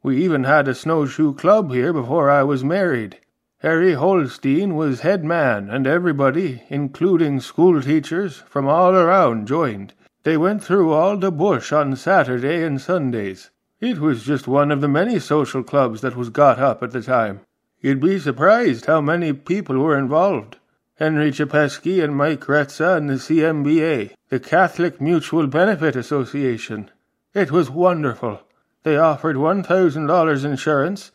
We 0.03 0.21
even 0.23 0.43
had 0.43 0.67
a 0.67 0.75
snowshoe 0.75 1.33
club 1.33 1.71
here 1.71 1.93
before 1.93 2.29
I 2.29 2.43
was 2.43 2.63
married. 2.63 3.19
Harry 3.61 3.91
Holstein 3.91 4.73
was 4.73 5.01
head 5.01 5.25
man, 5.25 5.69
and 5.69 5.85
everybody, 5.85 6.63
including 6.69 7.41
school 7.41 7.81
teachers, 7.81 8.37
from 8.47 8.69
all 8.69 8.95
around 8.95 9.47
joined. 9.47 9.93
They 10.23 10.37
went 10.37 10.63
through 10.63 10.93
all 10.93 11.17
the 11.17 11.29
bush 11.29 11.73
on 11.73 11.97
Saturday 11.97 12.63
and 12.63 12.79
Sundays. 12.79 13.49
It 13.81 13.99
was 13.99 14.23
just 14.23 14.47
one 14.47 14.71
of 14.71 14.79
the 14.79 14.87
many 14.87 15.19
social 15.19 15.61
clubs 15.61 15.99
that 15.99 16.15
was 16.15 16.29
got 16.29 16.57
up 16.57 16.81
at 16.81 16.91
the 16.91 17.01
time. 17.01 17.41
You'd 17.81 17.99
be 17.99 18.17
surprised 18.17 18.85
how 18.85 19.01
many 19.01 19.33
people 19.33 19.77
were 19.77 19.97
involved. 19.97 20.55
Henry 20.95 21.29
Chepesky 21.29 22.01
and 22.01 22.15
Mike 22.15 22.45
Retza 22.45 22.95
and 22.95 23.09
the 23.09 23.15
CMBA, 23.15 24.11
the 24.29 24.39
Catholic 24.39 25.01
Mutual 25.01 25.47
Benefit 25.47 25.97
Association. 25.97 26.91
It 27.33 27.51
was 27.51 27.69
wonderful. 27.69 28.39
They 28.83 28.95
offered 28.95 29.35
$1,000 29.35 30.45
insurance. 30.45 31.11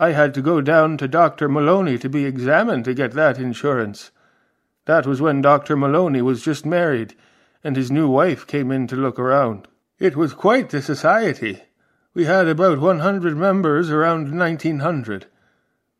I 0.00 0.12
had 0.12 0.32
to 0.34 0.42
go 0.42 0.60
down 0.60 0.96
to 0.98 1.08
Dr. 1.08 1.48
Maloney 1.48 1.98
to 1.98 2.08
be 2.08 2.24
examined 2.24 2.84
to 2.84 2.94
get 2.94 3.12
that 3.12 3.38
insurance. 3.38 4.12
That 4.84 5.06
was 5.06 5.20
when 5.20 5.42
Dr. 5.42 5.76
Maloney 5.76 6.22
was 6.22 6.42
just 6.42 6.64
married, 6.64 7.16
and 7.64 7.74
his 7.74 7.90
new 7.90 8.08
wife 8.08 8.46
came 8.46 8.70
in 8.70 8.86
to 8.86 8.96
look 8.96 9.18
around. 9.18 9.66
It 9.98 10.16
was 10.16 10.34
quite 10.34 10.70
the 10.70 10.80
society. 10.80 11.62
We 12.14 12.26
had 12.26 12.46
about 12.46 12.78
100 12.78 13.36
members 13.36 13.90
around 13.90 14.38
1900. 14.38 15.26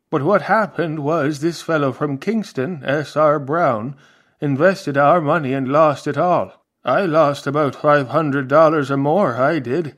But 0.09 0.23
what 0.23 0.43
happened 0.43 0.99
was 0.99 1.41
this 1.41 1.61
fellow 1.61 1.91
from 1.91 2.17
Kingston, 2.17 2.81
S. 2.85 3.17
R. 3.17 3.37
Brown, 3.37 3.95
invested 4.39 4.97
our 4.97 5.19
money 5.19 5.53
and 5.53 5.67
lost 5.67 6.07
it 6.07 6.17
all. 6.17 6.65
I 6.85 7.01
lost 7.01 7.45
about 7.45 7.73
$500 7.73 8.89
or 8.89 8.97
more, 8.97 9.35
I 9.35 9.59
did, 9.59 9.97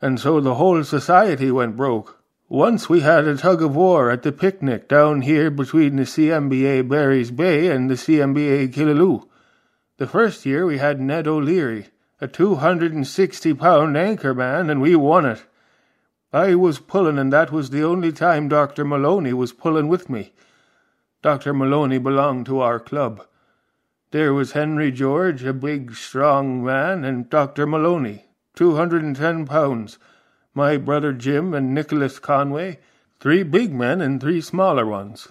and 0.00 0.20
so 0.20 0.40
the 0.40 0.54
whole 0.54 0.84
society 0.84 1.50
went 1.50 1.76
broke. 1.76 2.19
Once 2.52 2.88
we 2.88 2.98
had 2.98 3.28
a 3.28 3.36
tug 3.36 3.62
of 3.62 3.76
war 3.76 4.10
at 4.10 4.24
the 4.24 4.32
picnic 4.32 4.88
down 4.88 5.22
here 5.22 5.52
between 5.52 5.94
the 5.94 6.02
CMBA 6.02 6.88
Barry's 6.88 7.30
Bay 7.30 7.68
and 7.68 7.88
the 7.88 7.94
CMBA 7.94 8.74
Killaloe. 8.74 9.28
The 9.98 10.08
first 10.08 10.44
year 10.44 10.66
we 10.66 10.78
had 10.78 11.00
Ned 11.00 11.28
O'Leary, 11.28 11.86
a 12.20 12.26
260 12.26 13.54
pound 13.54 13.96
anchor 13.96 14.34
man, 14.34 14.68
and 14.68 14.80
we 14.82 14.96
won 14.96 15.26
it. 15.26 15.44
I 16.32 16.56
was 16.56 16.80
pullin', 16.80 17.20
and 17.20 17.32
that 17.32 17.52
was 17.52 17.70
the 17.70 17.84
only 17.84 18.10
time 18.10 18.48
Dr. 18.48 18.84
Maloney 18.84 19.32
was 19.32 19.52
pullin' 19.52 19.86
with 19.86 20.10
me. 20.10 20.32
Dr. 21.22 21.54
Maloney 21.54 21.98
belonged 21.98 22.46
to 22.46 22.58
our 22.58 22.80
club. 22.80 23.24
There 24.10 24.34
was 24.34 24.52
Henry 24.52 24.90
George, 24.90 25.44
a 25.44 25.52
big, 25.52 25.94
strong 25.94 26.64
man, 26.64 27.04
and 27.04 27.30
Dr. 27.30 27.64
Maloney, 27.64 28.24
two 28.56 28.74
hundred 28.74 29.04
and 29.04 29.14
ten 29.14 29.46
pounds, 29.46 30.00
my 30.54 30.76
brother 30.76 31.12
Jim 31.12 31.54
and 31.54 31.74
Nicholas 31.74 32.18
Conway, 32.18 32.78
three 33.20 33.42
big 33.42 33.72
men 33.72 34.00
and 34.00 34.20
three 34.20 34.40
smaller 34.40 34.86
ones. 34.86 35.28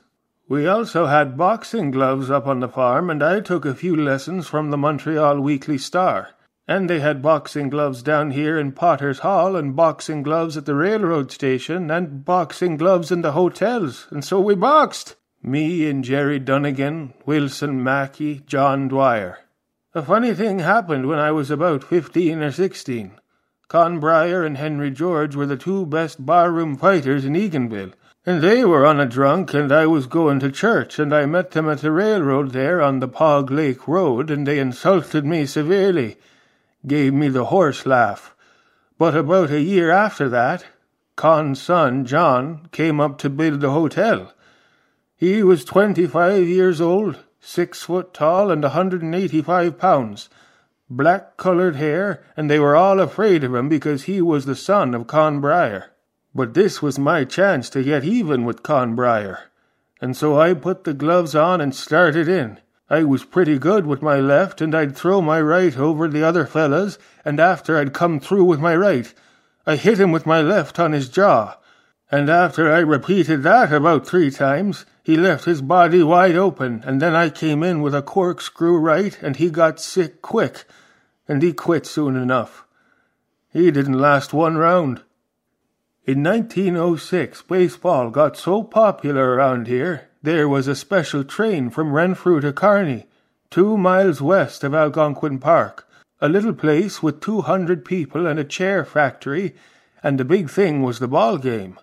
We 0.48 0.66
also 0.66 1.06
had 1.06 1.38
boxing 1.38 1.92
gloves 1.92 2.32
up 2.32 2.48
on 2.48 2.60
the 2.60 2.70
farm, 2.70 3.10
and 3.10 3.22
I 3.22 3.40
took 3.40 3.66
a 3.66 3.76
few 3.76 3.96
lessons 3.96 4.48
from 4.48 4.72
the 4.72 4.78
Montreal 4.78 5.40
Weekly 5.42 5.78
Star. 5.78 6.30
And 6.68 6.90
they 6.90 7.00
had 7.00 7.22
boxing 7.22 7.70
gloves 7.70 8.04
down 8.04 8.32
here 8.32 8.58
in 8.58 8.72
Potter's 8.72 9.20
Hall, 9.20 9.56
and 9.56 9.76
boxing 9.76 10.24
gloves 10.24 10.56
at 10.56 10.66
the 10.66 10.76
railroad 10.76 11.32
station, 11.32 11.92
and 11.92 12.24
boxing 12.24 12.78
gloves 12.78 13.12
in 13.12 13.22
the 13.22 13.34
hotels, 13.34 14.08
and 14.12 14.24
so 14.24 14.40
we 14.40 14.56
boxed. 14.56 15.16
Me 15.42 15.90
and 15.90 16.04
Jerry 16.04 16.38
Dunnigan, 16.38 17.14
Wilson 17.26 17.84
Mackey, 17.84 18.42
John 18.46 18.88
Dwyer. 18.88 19.40
A 19.96 20.04
funny 20.04 20.34
thing 20.34 20.60
happened 20.60 21.08
when 21.08 21.18
I 21.18 21.32
was 21.32 21.50
about 21.50 21.84
fifteen 21.84 22.44
or 22.44 22.52
sixteen. 22.52 23.14
Con 23.70 24.00
Bryer 24.00 24.44
and 24.44 24.58
Henry 24.58 24.90
George 24.90 25.36
were 25.36 25.46
the 25.46 25.56
two 25.56 25.86
best 25.86 26.26
barroom 26.26 26.76
fighters 26.76 27.24
in 27.24 27.34
Eganville, 27.34 27.94
and 28.26 28.42
they 28.42 28.66
were 28.66 28.84
on 28.84 29.00
a 29.00 29.06
drunk, 29.06 29.54
and 29.54 29.72
I 29.72 29.86
was 29.86 30.08
going 30.08 30.40
to 30.40 30.52
church, 30.52 30.98
and 30.98 31.14
I 31.14 31.28
met 31.28 31.52
them 31.52 31.70
at 31.70 31.82
the 31.82 31.92
railroad 31.92 32.50
there 32.52 32.82
on 32.82 33.00
the 33.00 33.08
Pog 33.08 33.52
Lake 33.52 33.88
Road, 33.88 34.32
and 34.32 34.48
they 34.48 34.58
insulted 34.58 35.24
me 35.24 35.46
severely, 35.46 36.18
gave 36.88 37.14
me 37.14 37.28
the 37.28 37.46
horse 37.46 37.86
laugh. 37.86 38.36
But 38.98 39.16
about 39.16 39.52
a 39.52 39.62
year 39.62 39.92
after 39.92 40.28
that, 40.30 40.66
Con's 41.16 41.62
son, 41.62 42.06
John, 42.06 42.70
came 42.72 43.00
up 43.00 43.20
to 43.20 43.30
build 43.30 43.62
the 43.62 43.70
hotel. 43.70 44.34
He 45.16 45.44
was 45.44 45.64
twenty-five 45.64 46.48
years 46.48 46.82
old, 46.82 47.20
six 47.40 47.84
foot 47.84 48.16
tall, 48.16 48.50
and 48.50 48.66
a 48.66 48.70
hundred 48.70 49.04
and 49.04 49.14
eighty-five 49.14 49.78
pounds, 49.78 50.28
black 50.90 51.38
coloured 51.38 51.76
hair, 51.76 52.24
and 52.36 52.50
they 52.50 52.60
were 52.60 52.76
all 52.76 53.00
afraid 53.00 53.44
of 53.44 53.54
him 53.54 53.70
because 53.70 54.04
he 54.04 54.22
was 54.22 54.46
the 54.46 54.56
son 54.56 54.96
of 54.96 55.08
Con 55.08 55.40
Bryer. 55.40 55.92
But 56.34 56.54
this 56.54 56.82
was 56.82 56.98
my 56.98 57.26
chance 57.26 57.70
to 57.72 57.84
get 57.84 58.04
even 58.04 58.44
with 58.44 58.64
Con 58.64 58.96
Bryer, 58.96 59.40
and 60.02 60.18
so 60.18 60.40
I 60.40 60.54
put 60.54 60.84
the 60.84 60.94
gloves 60.94 61.36
on 61.36 61.62
and 61.62 61.76
started 61.76 62.28
in. 62.28 62.60
I 62.90 63.04
was 63.04 63.24
pretty 63.24 63.60
good 63.60 63.86
with 63.86 64.02
my 64.02 64.20
left, 64.20 64.62
and 64.62 64.74
I'd 64.74 64.96
throw 64.96 65.22
my 65.22 65.40
right 65.40 65.78
over 65.78 66.08
the 66.08 66.24
other 66.24 66.48
fellas, 66.48 66.98
and 67.24 67.40
after 67.40 67.78
I'd 67.78 67.94
come 67.94 68.20
through 68.20 68.46
with 68.46 68.60
my 68.60 68.76
right, 68.76 69.14
I 69.68 69.76
hit 69.76 70.00
him 70.00 70.12
with 70.12 70.26
my 70.26 70.42
left 70.42 70.80
on 70.80 70.94
his 70.94 71.08
jaw, 71.08 71.58
and 72.12 72.30
after 72.30 72.72
I 72.72 72.80
repeated 72.80 73.44
that 73.44 73.72
about 73.72 74.08
three 74.08 74.32
times, 74.32 74.86
he 75.04 75.16
left 75.16 75.46
his 75.46 75.62
body 75.62 76.02
wide 76.02 76.36
open, 76.36 76.84
and 76.86 77.00
then 77.00 77.16
I 77.16 77.30
came 77.30 77.62
in 77.62 77.82
with 77.82 77.94
a 77.94 78.02
corkscrew 78.02 78.78
right, 78.78 79.16
and 79.22 79.36
he 79.36 79.52
got 79.52 79.80
sick 79.80 80.24
quick, 80.24 80.66
and 81.30 81.44
he 81.44 81.54
quit 81.54 81.86
soon 81.86 82.18
enough. 82.18 82.66
He 83.54 83.72
didn't 83.72 84.00
last 84.00 84.34
one 84.34 84.58
round. 84.58 85.04
In 86.06 86.24
1906, 86.24 87.44
baseball 87.44 88.10
got 88.10 88.36
so 88.36 88.64
popular 88.64 89.36
around 89.36 89.68
here, 89.68 90.10
there 90.24 90.50
was 90.50 90.68
a 90.68 90.76
special 90.76 91.24
train 91.24 91.70
from 91.70 91.94
Renfrew 91.94 92.42
to 92.42 92.52
Kearney, 92.52 93.06
two 93.52 93.78
miles 93.78 94.22
west 94.22 94.64
of 94.64 94.74
Algonquin 94.74 95.38
Park, 95.40 95.88
a 96.20 96.28
little 96.28 96.54
place 96.54 97.04
with 97.04 97.22
two 97.22 97.42
hundred 97.42 97.86
people 97.86 98.26
and 98.26 98.40
a 98.40 98.44
chair 98.44 98.84
factory, 98.84 99.56
and 100.04 100.20
the 100.20 100.26
big 100.26 100.50
thing 100.50 100.82
was 100.82 101.00
the 101.00 101.08
ball 101.08 101.38
game. 101.38 101.80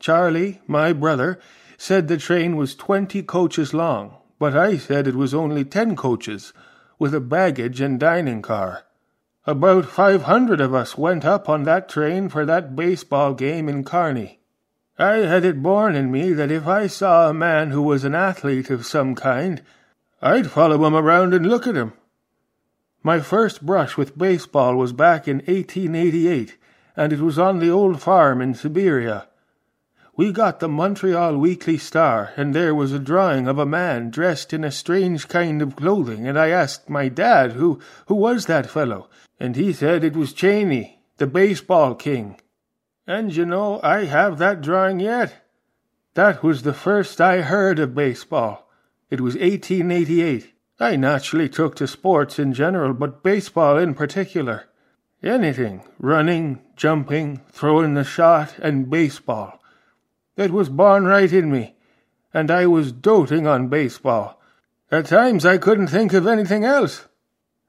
Charlie, 0.00 0.60
my 0.66 0.92
brother, 0.92 1.38
said 1.78 2.08
the 2.08 2.18
train 2.18 2.56
was 2.56 2.74
twenty 2.74 3.22
coaches 3.22 3.72
long, 3.72 4.16
but 4.38 4.56
I 4.56 4.76
said 4.76 5.06
it 5.06 5.14
was 5.14 5.32
only 5.32 5.64
ten 5.64 5.96
coaches, 5.96 6.52
with 6.98 7.14
a 7.14 7.20
baggage 7.20 7.80
and 7.80 8.00
dining 8.00 8.42
car. 8.42 8.84
About 9.46 9.86
five 9.86 10.22
hundred 10.22 10.60
of 10.60 10.74
us 10.74 10.98
went 10.98 11.24
up 11.24 11.48
on 11.48 11.62
that 11.62 11.88
train 11.88 12.28
for 12.28 12.44
that 12.44 12.74
baseball 12.74 13.34
game 13.34 13.68
in 13.68 13.84
Kearney. 13.84 14.40
I 14.98 15.18
had 15.18 15.44
it 15.44 15.62
born 15.62 15.94
in 15.94 16.10
me 16.10 16.32
that 16.32 16.50
if 16.50 16.66
I 16.66 16.86
saw 16.86 17.28
a 17.28 17.34
man 17.34 17.70
who 17.70 17.82
was 17.82 18.04
an 18.04 18.14
athlete 18.14 18.70
of 18.70 18.86
some 18.86 19.14
kind, 19.14 19.62
I'd 20.22 20.50
follow 20.50 20.84
him 20.84 20.94
around 20.94 21.34
and 21.34 21.46
look 21.46 21.66
at 21.66 21.76
him. 21.76 21.92
My 23.02 23.20
first 23.20 23.64
brush 23.64 23.96
with 23.96 24.18
baseball 24.18 24.74
was 24.74 24.92
back 24.92 25.28
in 25.28 25.36
1888, 25.36 26.56
and 26.96 27.12
it 27.12 27.20
was 27.20 27.38
on 27.38 27.58
the 27.58 27.70
old 27.70 28.02
farm 28.02 28.40
in 28.40 28.54
Siberia. 28.54 29.28
We 30.18 30.32
got 30.32 30.60
the 30.60 30.68
Montreal 30.68 31.36
Weekly 31.36 31.76
Star, 31.76 32.32
and 32.38 32.54
there 32.54 32.74
was 32.74 32.90
a 32.90 32.98
drawing 32.98 33.46
of 33.46 33.58
a 33.58 33.66
man 33.66 34.08
dressed 34.08 34.54
in 34.54 34.64
a 34.64 34.70
strange 34.70 35.28
kind 35.28 35.60
of 35.60 35.76
clothing, 35.76 36.26
and 36.26 36.38
I 36.38 36.48
asked 36.48 36.88
my 36.88 37.10
dad 37.10 37.52
who 37.52 37.80
who 38.06 38.14
was 38.14 38.46
that 38.46 38.70
fellow, 38.70 39.10
and 39.38 39.56
he 39.56 39.74
said 39.74 40.02
it 40.02 40.16
was 40.16 40.32
Cheney, 40.32 41.02
the 41.18 41.26
baseball 41.26 41.94
king. 41.94 42.40
And 43.06 43.36
you 43.36 43.44
know, 43.44 43.78
I 43.82 44.06
have 44.06 44.38
that 44.38 44.62
drawing 44.62 45.00
yet. 45.00 45.44
That 46.14 46.42
was 46.42 46.62
the 46.62 46.72
first 46.72 47.20
I 47.20 47.42
heard 47.42 47.78
of 47.78 47.94
baseball. 47.94 48.70
It 49.10 49.20
was 49.20 49.34
1888. 49.34 50.50
I 50.80 50.96
naturally 50.96 51.50
took 51.50 51.76
to 51.76 51.86
sports 51.86 52.38
in 52.38 52.54
general, 52.54 52.94
but 52.94 53.22
baseball 53.22 53.76
in 53.76 53.92
particular. 53.92 54.64
Anything 55.22 55.82
running, 55.98 56.62
jumping, 56.74 57.42
throwing 57.52 57.92
the 57.92 58.04
shot, 58.04 58.58
and 58.60 58.88
baseball. 58.88 59.60
It 60.36 60.52
was 60.52 60.68
born 60.68 61.06
right 61.06 61.32
in 61.32 61.50
me, 61.50 61.76
and 62.34 62.50
I 62.50 62.66
was 62.66 62.92
doting 62.92 63.46
on 63.46 63.68
baseball. 63.68 64.38
At 64.90 65.06
times 65.06 65.46
I 65.46 65.56
couldn't 65.56 65.86
think 65.86 66.12
of 66.12 66.26
anything 66.26 66.62
else. 66.62 67.06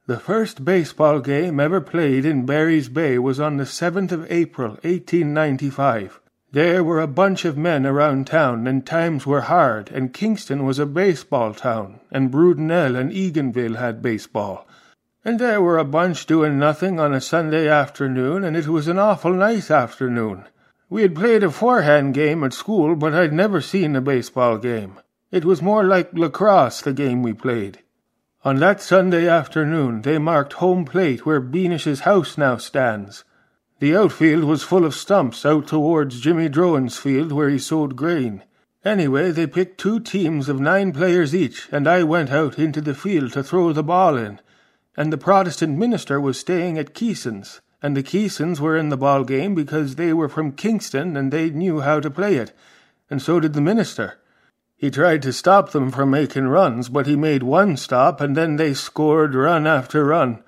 The 0.06 0.20
first 0.20 0.66
baseball 0.66 1.22
game 1.22 1.60
ever 1.60 1.80
played 1.80 2.26
in 2.26 2.46
Barry's 2.46 2.90
Bay 2.90 3.18
was 3.20 3.40
on 3.40 3.56
the 3.56 3.64
7th 3.64 4.12
of 4.12 4.30
April, 4.30 4.72
1895. 4.84 6.20
There 6.52 6.84
were 6.84 7.00
a 7.00 7.08
bunch 7.08 7.46
of 7.46 7.58
men 7.58 7.86
around 7.86 8.28
town, 8.28 8.68
and 8.68 8.86
times 8.86 9.26
were 9.26 9.42
hard, 9.42 9.90
and 9.92 10.14
Kingston 10.14 10.66
was 10.66 10.80
a 10.80 10.86
baseball 10.86 11.54
town, 11.54 12.02
and 12.12 12.32
Brudenell 12.32 12.96
and 12.96 13.12
Eganville 13.12 13.78
had 13.78 14.02
baseball. 14.02 14.68
And 15.24 15.40
there 15.40 15.62
were 15.62 15.78
a 15.78 15.86
bunch 15.86 16.26
doing 16.26 16.60
nothing 16.60 17.00
on 17.00 17.14
a 17.14 17.22
Sunday 17.22 17.68
afternoon, 17.70 18.44
and 18.44 18.58
it 18.58 18.68
was 18.68 18.88
an 18.88 18.98
awful 18.98 19.34
nice 19.34 19.72
afternoon. 19.72 20.46
We 20.90 21.02
had 21.02 21.16
played 21.16 21.44
a 21.44 21.52
forehand 21.52 22.14
game 22.14 22.46
at 22.46 22.54
school, 22.54 22.96
but 22.96 23.14
I'd 23.14 23.34
never 23.34 23.60
seen 23.60 23.96
a 23.96 24.02
baseball 24.02 24.58
game. 24.58 25.00
It 25.32 25.44
was 25.44 25.62
more 25.62 25.84
like 25.84 26.14
lacrosse, 26.14 26.82
the 26.82 26.94
game 26.94 27.22
we 27.22 27.34
played. 27.34 27.80
On 28.46 28.56
that 28.60 28.82
Sunday 28.82 29.28
afternoon 29.28 30.04
they 30.04 30.18
marked 30.18 30.54
home 30.54 30.86
plate 30.86 31.26
where 31.26 31.42
Beanish's 31.42 32.02
house 32.02 32.38
now 32.38 32.56
stands. 32.56 33.26
The 33.80 33.98
outfield 33.98 34.46
was 34.46 34.64
full 34.64 34.86
of 34.86 34.96
stumps 34.96 35.46
out 35.46 35.68
towards 35.68 36.22
Jimmy 36.22 36.48
Drowan's 36.48 36.98
field 36.98 37.34
where 37.34 37.50
he 37.50 37.60
sowed 37.60 37.98
grain. 37.98 38.44
Anyway, 38.86 39.32
they 39.32 39.46
picked 39.46 39.78
two 39.78 40.00
teams 40.00 40.48
of 40.48 40.62
nine 40.62 40.94
players 40.94 41.36
each, 41.36 41.68
and 41.70 41.86
I 41.86 42.04
went 42.04 42.30
out 42.30 42.58
into 42.58 42.80
the 42.80 42.96
field 42.96 43.34
to 43.34 43.44
throw 43.44 43.74
the 43.74 43.84
ball 43.84 44.16
in. 44.16 44.40
And 44.96 45.12
the 45.12 45.18
Protestant 45.18 45.78
minister 45.78 46.22
was 46.22 46.40
staying 46.40 46.78
at 46.78 46.94
Keeson's, 46.94 47.60
and 47.82 47.96
the 47.96 48.04
Keesons 48.04 48.60
were 48.60 48.76
in 48.76 48.90
the 48.90 48.98
ball 48.98 49.24
game 49.24 49.54
because 49.54 49.96
they 49.96 50.14
were 50.14 50.30
from 50.30 50.52
Kingston 50.52 51.16
and 51.16 51.32
they 51.32 51.50
knew 51.50 51.82
how 51.82 52.00
to 52.00 52.10
play 52.10 52.36
it, 52.36 52.52
and 53.10 53.22
so 53.22 53.40
did 53.40 53.54
the 53.54 53.62
minister. 53.62 54.16
He 54.76 54.92
tried 54.92 55.22
to 55.24 55.34
stop 55.34 55.72
them 55.72 55.90
from 55.90 56.12
making 56.12 56.48
runs, 56.48 56.90
but 56.90 57.08
he 57.08 57.16
made 57.16 57.42
one 57.42 57.78
stop, 57.78 58.22
and 58.22 58.38
then 58.38 58.58
they 58.58 58.74
scored 58.74 59.34
run 59.34 59.66
after 59.66 60.06
run. 60.06 60.44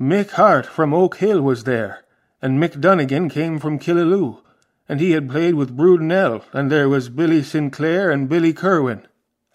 Mick 0.00 0.30
Hart 0.30 0.66
from 0.66 0.92
Oak 0.92 1.16
Hill 1.18 1.40
was 1.42 1.64
there, 1.64 2.04
and 2.42 2.60
Mick 2.60 2.80
Dunnigan 2.80 3.28
came 3.28 3.58
from 3.58 3.78
Killaloe, 3.78 4.42
and 4.88 5.00
he 5.00 5.12
had 5.12 5.30
played 5.30 5.54
with 5.54 5.76
Brudenell, 5.76 6.42
and 6.52 6.72
there 6.72 6.88
was 6.88 7.08
Billy 7.08 7.42
Sinclair 7.42 8.10
and 8.10 8.28
Billy 8.28 8.52
Kerwin. 8.52 9.06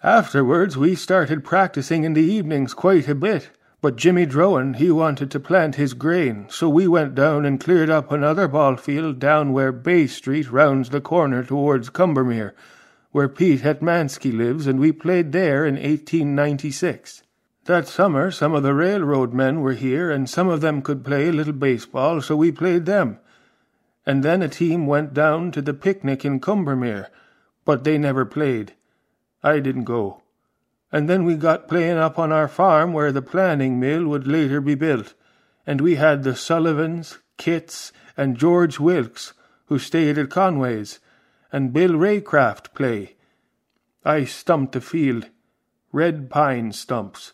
Afterwards 0.02 0.76
we 0.76 0.94
started 0.94 1.44
practicing 1.44 2.04
in 2.04 2.12
the 2.12 2.22
evenings 2.22 2.74
quite 2.74 3.08
a 3.08 3.14
bit, 3.14 3.50
but 3.84 3.96
Jimmy 3.96 4.24
Drowan 4.24 4.76
he 4.76 4.90
wanted 4.90 5.30
to 5.30 5.38
plant 5.38 5.74
his 5.74 5.92
grain, 5.92 6.46
so 6.48 6.70
we 6.70 6.88
went 6.88 7.14
down 7.14 7.44
and 7.44 7.60
cleared 7.60 7.90
up 7.90 8.10
another 8.10 8.48
ball 8.48 8.78
field 8.78 9.18
down 9.18 9.52
where 9.52 9.72
Bay 9.72 10.06
Street 10.06 10.50
rounds 10.50 10.88
the 10.88 11.02
corner 11.02 11.44
towards 11.44 11.90
Combermere, 11.90 12.54
where 13.12 13.28
Pete 13.28 13.60
Hetmansky 13.60 14.34
lives, 14.34 14.66
and 14.66 14.80
we 14.80 14.90
played 14.90 15.32
there 15.32 15.66
in 15.66 15.74
1896. 15.74 17.24
That 17.66 17.86
summer 17.86 18.30
some 18.30 18.54
of 18.54 18.62
the 18.62 18.72
railroad 18.72 19.34
men 19.34 19.60
were 19.60 19.74
here, 19.74 20.10
and 20.10 20.30
some 20.30 20.48
of 20.48 20.62
them 20.62 20.80
could 20.80 21.04
play 21.04 21.28
a 21.28 21.32
little 21.32 21.52
baseball, 21.52 22.22
so 22.22 22.36
we 22.36 22.50
played 22.50 22.86
them. 22.86 23.18
And 24.06 24.22
then 24.22 24.40
a 24.40 24.48
team 24.48 24.86
went 24.86 25.12
down 25.12 25.52
to 25.52 25.60
the 25.60 25.74
picnic 25.74 26.24
in 26.24 26.40
Combermere, 26.40 27.08
but 27.66 27.84
they 27.84 27.98
never 27.98 28.24
played. 28.24 28.72
I 29.42 29.58
didn't 29.60 29.84
go. 29.84 30.22
And 30.94 31.08
then 31.08 31.24
we 31.24 31.34
got 31.34 31.66
playing 31.66 31.98
up 31.98 32.20
on 32.20 32.30
our 32.30 32.46
farm 32.46 32.92
where 32.92 33.10
the 33.10 33.20
planing 33.20 33.80
mill 33.80 34.06
would 34.06 34.28
later 34.28 34.60
be 34.60 34.76
built, 34.76 35.14
and 35.66 35.80
we 35.80 35.96
had 35.96 36.22
the 36.22 36.36
Sullivans, 36.36 37.18
Kitts, 37.36 37.90
and 38.16 38.36
George 38.36 38.78
Wilkes, 38.78 39.32
who 39.66 39.80
stayed 39.80 40.18
at 40.18 40.30
Conway's, 40.30 41.00
and 41.50 41.72
Bill 41.72 41.94
Raycraft 41.94 42.74
play. 42.74 43.16
I 44.04 44.24
stumped 44.24 44.70
the 44.70 44.80
field, 44.80 45.30
red 45.90 46.30
pine 46.30 46.70
stumps. 46.70 47.32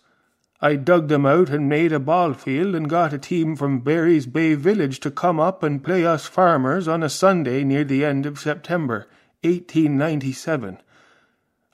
I 0.62 0.76
dug 0.76 1.08
them 1.08 1.26
out 1.26 1.50
and 1.50 1.68
made 1.68 1.92
a 1.92 2.00
ball 2.00 2.32
field 2.32 2.74
and 2.74 2.88
got 2.88 3.12
a 3.12 3.18
team 3.18 3.56
from 3.56 3.80
Barry's 3.80 4.24
Bay 4.24 4.54
village 4.54 5.00
to 5.00 5.10
come 5.10 5.38
up 5.38 5.62
and 5.62 5.84
play 5.84 6.06
us 6.06 6.24
farmers 6.24 6.88
on 6.88 7.02
a 7.02 7.10
Sunday 7.10 7.62
near 7.62 7.84
the 7.84 8.06
end 8.06 8.24
of 8.24 8.40
September, 8.40 9.06
1897. 9.42 10.78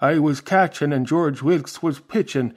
I 0.01 0.19
was 0.19 0.41
catching 0.41 0.93
and 0.93 1.07
George 1.07 1.43
Wilkes 1.43 1.83
was 1.83 2.01
pitching, 2.01 2.53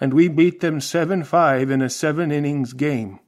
and 0.00 0.14
we 0.14 0.28
beat 0.28 0.60
them 0.60 0.80
7 0.80 1.24
5 1.24 1.70
in 1.70 1.82
a 1.82 1.90
seven 1.90 2.32
innings 2.32 2.72
game. 2.72 3.18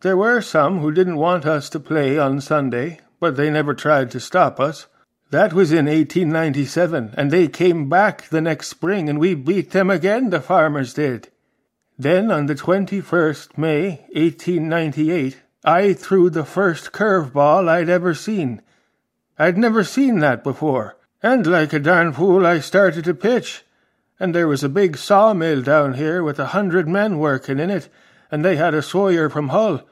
There 0.00 0.16
were 0.16 0.40
some 0.40 0.80
who 0.80 0.90
didn't 0.90 1.16
want 1.16 1.46
us 1.46 1.68
to 1.70 1.80
play 1.80 2.18
on 2.18 2.40
Sunday, 2.40 3.00
but 3.20 3.36
they 3.36 3.50
never 3.50 3.74
tried 3.74 4.10
to 4.12 4.20
stop 4.20 4.58
us. 4.58 4.86
That 5.30 5.52
was 5.52 5.72
in 5.72 5.86
1897, 5.86 7.14
and 7.16 7.30
they 7.30 7.48
came 7.48 7.88
back 7.88 8.28
the 8.28 8.40
next 8.40 8.68
spring, 8.68 9.08
and 9.08 9.18
we 9.18 9.34
beat 9.34 9.70
them 9.70 9.90
again, 9.90 10.30
the 10.30 10.40
farmers 10.40 10.92
did. 10.92 11.28
Then, 11.98 12.30
on 12.30 12.46
the 12.46 12.54
21st 12.54 13.56
May, 13.56 14.04
1898, 14.12 15.40
I 15.64 15.92
threw 15.92 16.30
the 16.30 16.44
first 16.44 16.92
curve 16.92 17.32
ball 17.32 17.68
I'd 17.68 17.88
ever 17.88 18.14
seen. 18.14 18.60
I'd 19.38 19.56
never 19.56 19.84
seen 19.84 20.18
that 20.18 20.42
before, 20.42 20.96
and 21.22 21.46
like 21.46 21.72
a 21.72 21.78
darn 21.78 22.12
fool 22.12 22.46
I 22.46 22.60
started 22.60 23.04
to 23.04 23.14
pitch. 23.14 23.62
And 24.18 24.34
there 24.34 24.48
was 24.48 24.62
a 24.62 24.68
big 24.68 24.96
sawmill 24.96 25.62
down 25.62 25.94
here 25.94 26.22
with 26.22 26.38
a 26.38 26.46
hundred 26.46 26.88
men 26.88 27.18
working 27.18 27.58
in 27.58 27.70
it, 27.70 27.88
and 28.30 28.44
they 28.44 28.56
had 28.56 28.74
a 28.74 28.82
sawyer 28.82 29.28
from 29.28 29.48
Hull, 29.48 29.82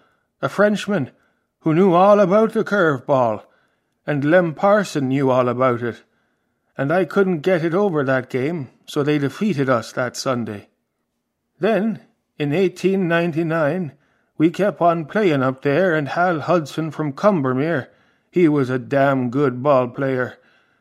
a 0.41 0.49
Frenchman, 0.49 1.11
who 1.61 1.75
knew 1.75 1.93
all 1.95 2.21
about 2.21 2.53
the 2.53 2.65
curve 2.65 3.07
ball 3.07 3.45
and 4.11 4.25
Lem 4.25 4.55
Parson 4.55 5.07
knew 5.07 5.31
all 5.31 5.49
about 5.49 5.83
it, 5.83 6.03
and 6.77 6.91
I 6.91 7.05
couldn't 7.05 7.43
get 7.43 7.65
it 7.65 7.75
over 7.75 8.03
that 8.03 8.29
game, 8.29 8.69
so 8.85 9.05
they 9.05 9.19
defeated 9.19 9.69
us 9.69 9.93
that 9.93 10.17
Sunday. 10.17 10.69
Then, 11.61 12.01
in 12.37 12.51
1899, 12.51 13.93
we 14.37 14.51
kept 14.51 14.81
on 14.81 15.05
playing 15.05 15.45
up 15.45 15.63
there, 15.63 15.95
and 15.95 16.09
Hal 16.09 16.41
Hudson 16.41 16.91
from 16.91 17.13
Combermere, 17.13 17.87
he 18.33 18.49
was 18.49 18.69
a 18.69 18.81
damn 18.81 19.31
good 19.31 19.63
ball 19.63 19.87
player, 19.87 20.39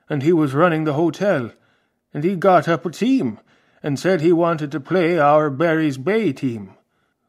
and 0.09 0.23
he 0.23 0.33
was 0.33 0.53
running 0.53 0.83
the 0.83 0.93
hotel, 0.93 1.51
and 2.13 2.23
he 2.23 2.35
got 2.35 2.67
up 2.67 2.85
a 2.85 2.91
team 2.91 3.39
and 3.83 3.99
said 3.99 4.19
he 4.19 4.33
wanted 4.33 4.71
to 4.71 4.79
play 4.79 5.19
our 5.19 5.49
Barry's 5.49 5.97
Bay 5.97 6.33
team. 6.33 6.73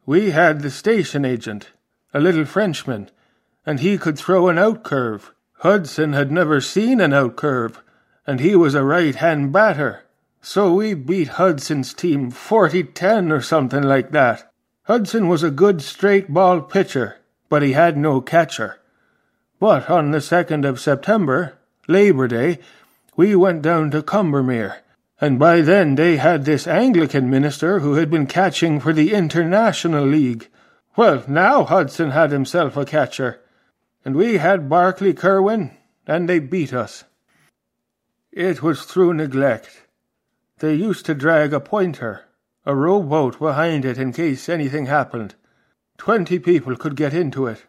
We 0.06 0.30
had 0.30 0.62
the 0.62 0.70
station 0.70 1.24
agent, 1.24 1.70
a 2.12 2.20
little 2.20 2.44
Frenchman, 2.44 3.10
and 3.64 3.80
he 3.80 3.98
could 3.98 4.18
throw 4.18 4.48
an 4.48 4.58
out 4.58 4.82
curve, 4.82 5.32
Hudson 5.60 6.14
had 6.14 6.32
never 6.32 6.58
seen 6.62 7.02
an 7.02 7.12
out 7.12 7.36
curve, 7.36 7.82
and 8.26 8.40
he 8.40 8.56
was 8.56 8.74
a 8.74 8.82
right 8.82 9.14
hand 9.14 9.52
batter. 9.52 10.04
So 10.40 10.72
we 10.72 10.94
beat 10.94 11.36
Hudson's 11.36 11.92
team 11.92 12.30
40 12.30 12.84
10 12.84 13.30
or 13.30 13.42
something 13.42 13.82
like 13.82 14.10
that. 14.12 14.50
Hudson 14.84 15.28
was 15.28 15.42
a 15.42 15.50
good 15.50 15.82
straight 15.82 16.32
ball 16.32 16.62
pitcher, 16.62 17.18
but 17.50 17.60
he 17.60 17.72
had 17.72 17.98
no 17.98 18.22
catcher. 18.22 18.80
But 19.58 19.90
on 19.90 20.12
the 20.12 20.18
2nd 20.18 20.66
of 20.66 20.80
September, 20.80 21.58
Labor 21.88 22.28
Day, 22.28 22.58
we 23.16 23.34
went 23.36 23.62
down 23.62 23.90
to 23.90 24.02
Combermere, 24.02 24.76
and 25.20 25.38
by 25.38 25.60
then 25.60 25.94
they 25.94 26.16
had 26.16 26.44
this 26.44 26.66
Anglican 26.66 27.28
minister 27.28 27.80
who 27.80 27.94
had 27.94 28.10
been 28.10 28.26
catching 28.26 28.80
for 28.80 28.92
the 28.92 29.12
International 29.12 30.06
League. 30.06 30.48
Well, 30.96 31.22
now 31.28 31.64
Hudson 31.64 32.10
had 32.10 32.30
himself 32.30 32.76
a 32.76 32.84
catcher 32.84 33.40
and 34.04 34.16
we 34.16 34.38
had 34.38 34.68
Barclay 34.68 35.12
Kerwin, 35.12 35.76
and 36.06 36.28
they 36.28 36.38
beat 36.38 36.72
us. 36.72 37.04
It 38.32 38.62
was 38.62 38.84
through 38.84 39.14
neglect. 39.14 39.82
They 40.58 40.74
used 40.74 41.06
to 41.06 41.14
drag 41.14 41.52
a 41.52 41.60
pointer, 41.60 42.24
a 42.64 42.74
rowboat 42.74 43.38
behind 43.38 43.84
it 43.84 43.98
in 43.98 44.12
case 44.12 44.48
anything 44.48 44.86
happened. 44.86 45.34
Twenty 45.98 46.38
people 46.38 46.76
could 46.76 46.96
get 46.96 47.12
into 47.12 47.46
it. 47.46 47.64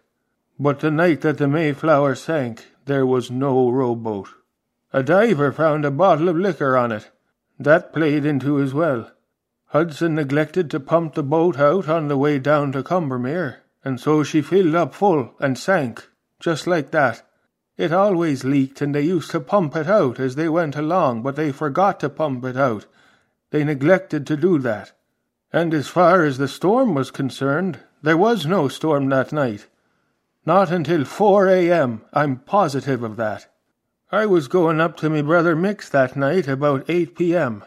But 0.59 0.79
the 0.79 0.91
night 0.91 1.21
that 1.21 1.37
the 1.37 1.47
Mayflower 1.47 2.15
sank, 2.15 2.67
there 2.91 3.05
was 3.05 3.31
no 3.31 3.69
rowboat. 3.69 4.27
A 4.91 5.01
diver 5.01 5.51
found 5.51 5.85
a 5.85 5.91
bottle 5.91 6.29
of 6.29 6.35
liquor 6.35 6.75
on 6.75 6.91
it. 6.91 7.09
That 7.57 7.93
played 7.93 8.25
into 8.25 8.55
his 8.55 8.73
well. 8.73 9.09
Hudson 9.67 10.15
neglected 10.15 10.69
to 10.71 10.79
pump 10.79 11.15
the 11.15 11.23
boat 11.23 11.57
out 11.57 11.87
on 11.87 12.09
the 12.09 12.17
way 12.17 12.37
down 12.37 12.73
to 12.73 12.83
Combermere, 12.83 13.57
and 13.85 13.99
so 13.99 14.23
she 14.23 14.41
filled 14.41 14.75
up 14.75 14.93
full 14.93 15.33
and 15.39 15.57
sank 15.57 16.09
just 16.41 16.67
like 16.67 16.91
that. 16.91 17.21
It 17.77 17.93
always 17.93 18.43
leaked, 18.43 18.81
and 18.81 18.93
they 18.93 19.03
used 19.03 19.31
to 19.31 19.39
pump 19.39 19.75
it 19.75 19.87
out 19.87 20.19
as 20.19 20.35
they 20.35 20.49
went 20.49 20.75
along, 20.75 21.21
but 21.21 21.35
they 21.35 21.51
forgot 21.51 21.99
to 22.01 22.09
pump 22.09 22.43
it 22.43 22.57
out. 22.57 22.87
They 23.51 23.63
neglected 23.63 24.27
to 24.27 24.35
do 24.35 24.57
that. 24.59 24.91
And 25.53 25.73
as 25.73 25.87
far 25.87 26.25
as 26.25 26.37
the 26.37 26.47
storm 26.47 26.95
was 26.95 27.11
concerned, 27.11 27.79
there 28.01 28.17
was 28.17 28.45
no 28.45 28.67
storm 28.67 29.07
that 29.09 29.31
night. 29.31 29.67
Not 30.45 30.71
until 30.71 31.05
4 31.05 31.47
a.m., 31.49 32.01
I'm 32.13 32.37
positive 32.37 33.03
of 33.03 33.15
that. 33.17 33.47
I 34.11 34.25
was 34.25 34.47
going 34.47 34.81
up 34.81 34.97
to 34.97 35.09
me 35.09 35.21
brother 35.21 35.55
Mick's 35.55 35.89
that 35.89 36.15
night 36.15 36.47
about 36.47 36.89
8 36.89 37.15
p.m. 37.15 37.63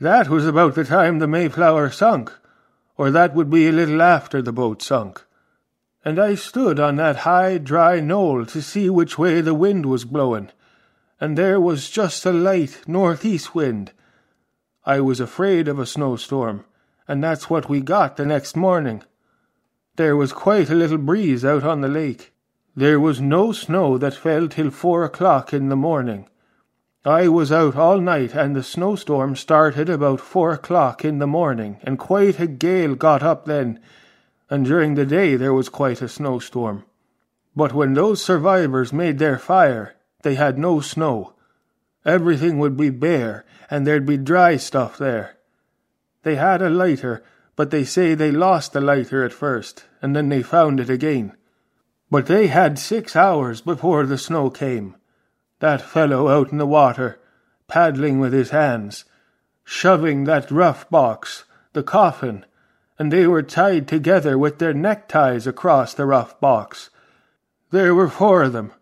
That 0.00 0.28
was 0.28 0.46
about 0.46 0.74
the 0.74 0.84
time 0.84 1.18
the 1.18 1.26
Mayflower 1.26 1.90
sunk, 1.90 2.32
or 2.96 3.10
that 3.10 3.34
would 3.34 3.50
be 3.50 3.68
a 3.68 3.72
little 3.72 4.00
after 4.00 4.40
the 4.40 4.52
boat 4.52 4.82
sunk 4.82 5.24
and 6.04 6.18
I 6.18 6.34
stood 6.34 6.80
on 6.80 6.96
that 6.96 7.18
high, 7.18 7.58
dry 7.58 8.00
knoll 8.00 8.44
to 8.46 8.60
see 8.62 8.90
which 8.90 9.18
way 9.18 9.40
the 9.40 9.54
wind 9.54 9.86
was 9.86 10.04
blowing, 10.04 10.50
and 11.20 11.38
there 11.38 11.60
was 11.60 11.90
just 11.90 12.26
a 12.26 12.32
light 12.32 12.82
northeast 12.86 13.54
wind. 13.54 13.92
I 14.84 15.00
was 15.00 15.20
afraid 15.20 15.68
of 15.68 15.78
a 15.78 15.86
snowstorm, 15.86 16.64
and 17.06 17.22
that's 17.22 17.48
what 17.48 17.68
we 17.68 17.80
got 17.80 18.16
the 18.16 18.26
next 18.26 18.56
morning. 18.56 19.04
There 19.96 20.16
was 20.16 20.32
quite 20.32 20.70
a 20.70 20.74
little 20.74 20.98
breeze 20.98 21.44
out 21.44 21.64
on 21.64 21.82
the 21.82 21.88
lake. 21.88 22.32
There 22.74 22.98
was 22.98 23.20
no 23.20 23.52
snow 23.52 23.98
that 23.98 24.14
fell 24.14 24.48
till 24.48 24.70
four 24.70 25.04
o'clock 25.04 25.52
in 25.52 25.68
the 25.68 25.76
morning. 25.76 26.28
I 27.04 27.28
was 27.28 27.52
out 27.52 27.76
all 27.76 28.00
night, 28.00 28.34
and 28.34 28.56
the 28.56 28.62
snowstorm 28.62 29.36
started 29.36 29.90
about 29.90 30.20
four 30.20 30.52
o'clock 30.52 31.04
in 31.04 31.18
the 31.18 31.26
morning, 31.26 31.78
and 31.82 31.98
quite 31.98 32.40
a 32.40 32.46
gale 32.46 32.94
got 32.94 33.22
up 33.22 33.44
then, 33.44 33.80
and 34.48 34.64
during 34.64 34.94
the 34.94 35.04
day 35.04 35.36
there 35.36 35.52
was 35.52 35.68
quite 35.68 36.00
a 36.00 36.08
snowstorm. 36.08 36.84
But 37.54 37.74
when 37.74 37.92
those 37.92 38.22
survivors 38.22 38.94
made 38.94 39.18
their 39.18 39.38
fire, 39.38 39.96
they 40.22 40.36
had 40.36 40.58
no 40.58 40.80
snow. 40.80 41.34
Everything 42.06 42.58
would 42.58 42.78
be 42.78 42.88
bare, 42.88 43.44
and 43.68 43.86
there'd 43.86 44.06
be 44.06 44.16
dry 44.16 44.56
stuff 44.56 44.96
there. 44.96 45.36
They 46.22 46.36
had 46.36 46.62
a 46.62 46.70
lighter, 46.70 47.22
but 47.56 47.70
they 47.70 47.84
say 47.84 48.14
they 48.14 48.30
lost 48.30 48.72
the 48.72 48.80
lighter 48.80 49.24
at 49.24 49.32
first, 49.32 49.84
and 50.00 50.16
then 50.16 50.28
they 50.28 50.42
found 50.42 50.80
it 50.80 50.88
again. 50.88 51.32
But 52.10 52.26
they 52.26 52.46
had 52.48 52.78
six 52.78 53.14
hours 53.16 53.60
before 53.60 54.06
the 54.06 54.18
snow 54.18 54.50
came. 54.50 54.96
That 55.60 55.80
fellow 55.80 56.28
out 56.28 56.50
in 56.50 56.58
the 56.58 56.66
water, 56.66 57.18
paddling 57.68 58.18
with 58.20 58.32
his 58.32 58.50
hands, 58.50 59.04
shoving 59.64 60.24
that 60.24 60.50
rough 60.50 60.88
box, 60.90 61.44
the 61.72 61.82
coffin, 61.82 62.44
and 62.98 63.12
they 63.12 63.26
were 63.26 63.42
tied 63.42 63.88
together 63.88 64.36
with 64.36 64.58
their 64.58 64.74
neckties 64.74 65.46
across 65.46 65.94
the 65.94 66.06
rough 66.06 66.38
box. 66.40 66.90
There 67.70 67.94
were 67.94 68.08
four 68.08 68.42
of 68.42 68.52
them. 68.52 68.72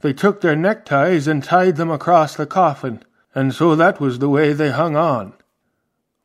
They 0.00 0.12
took 0.12 0.40
their 0.40 0.56
neckties 0.56 1.28
and 1.28 1.42
tied 1.42 1.76
them 1.76 1.90
across 1.90 2.36
the 2.36 2.46
coffin, 2.46 3.02
and 3.34 3.54
so 3.54 3.74
that 3.76 4.00
was 4.00 4.18
the 4.18 4.28
way 4.28 4.52
they 4.52 4.70
hung 4.70 4.96
on. 4.96 5.34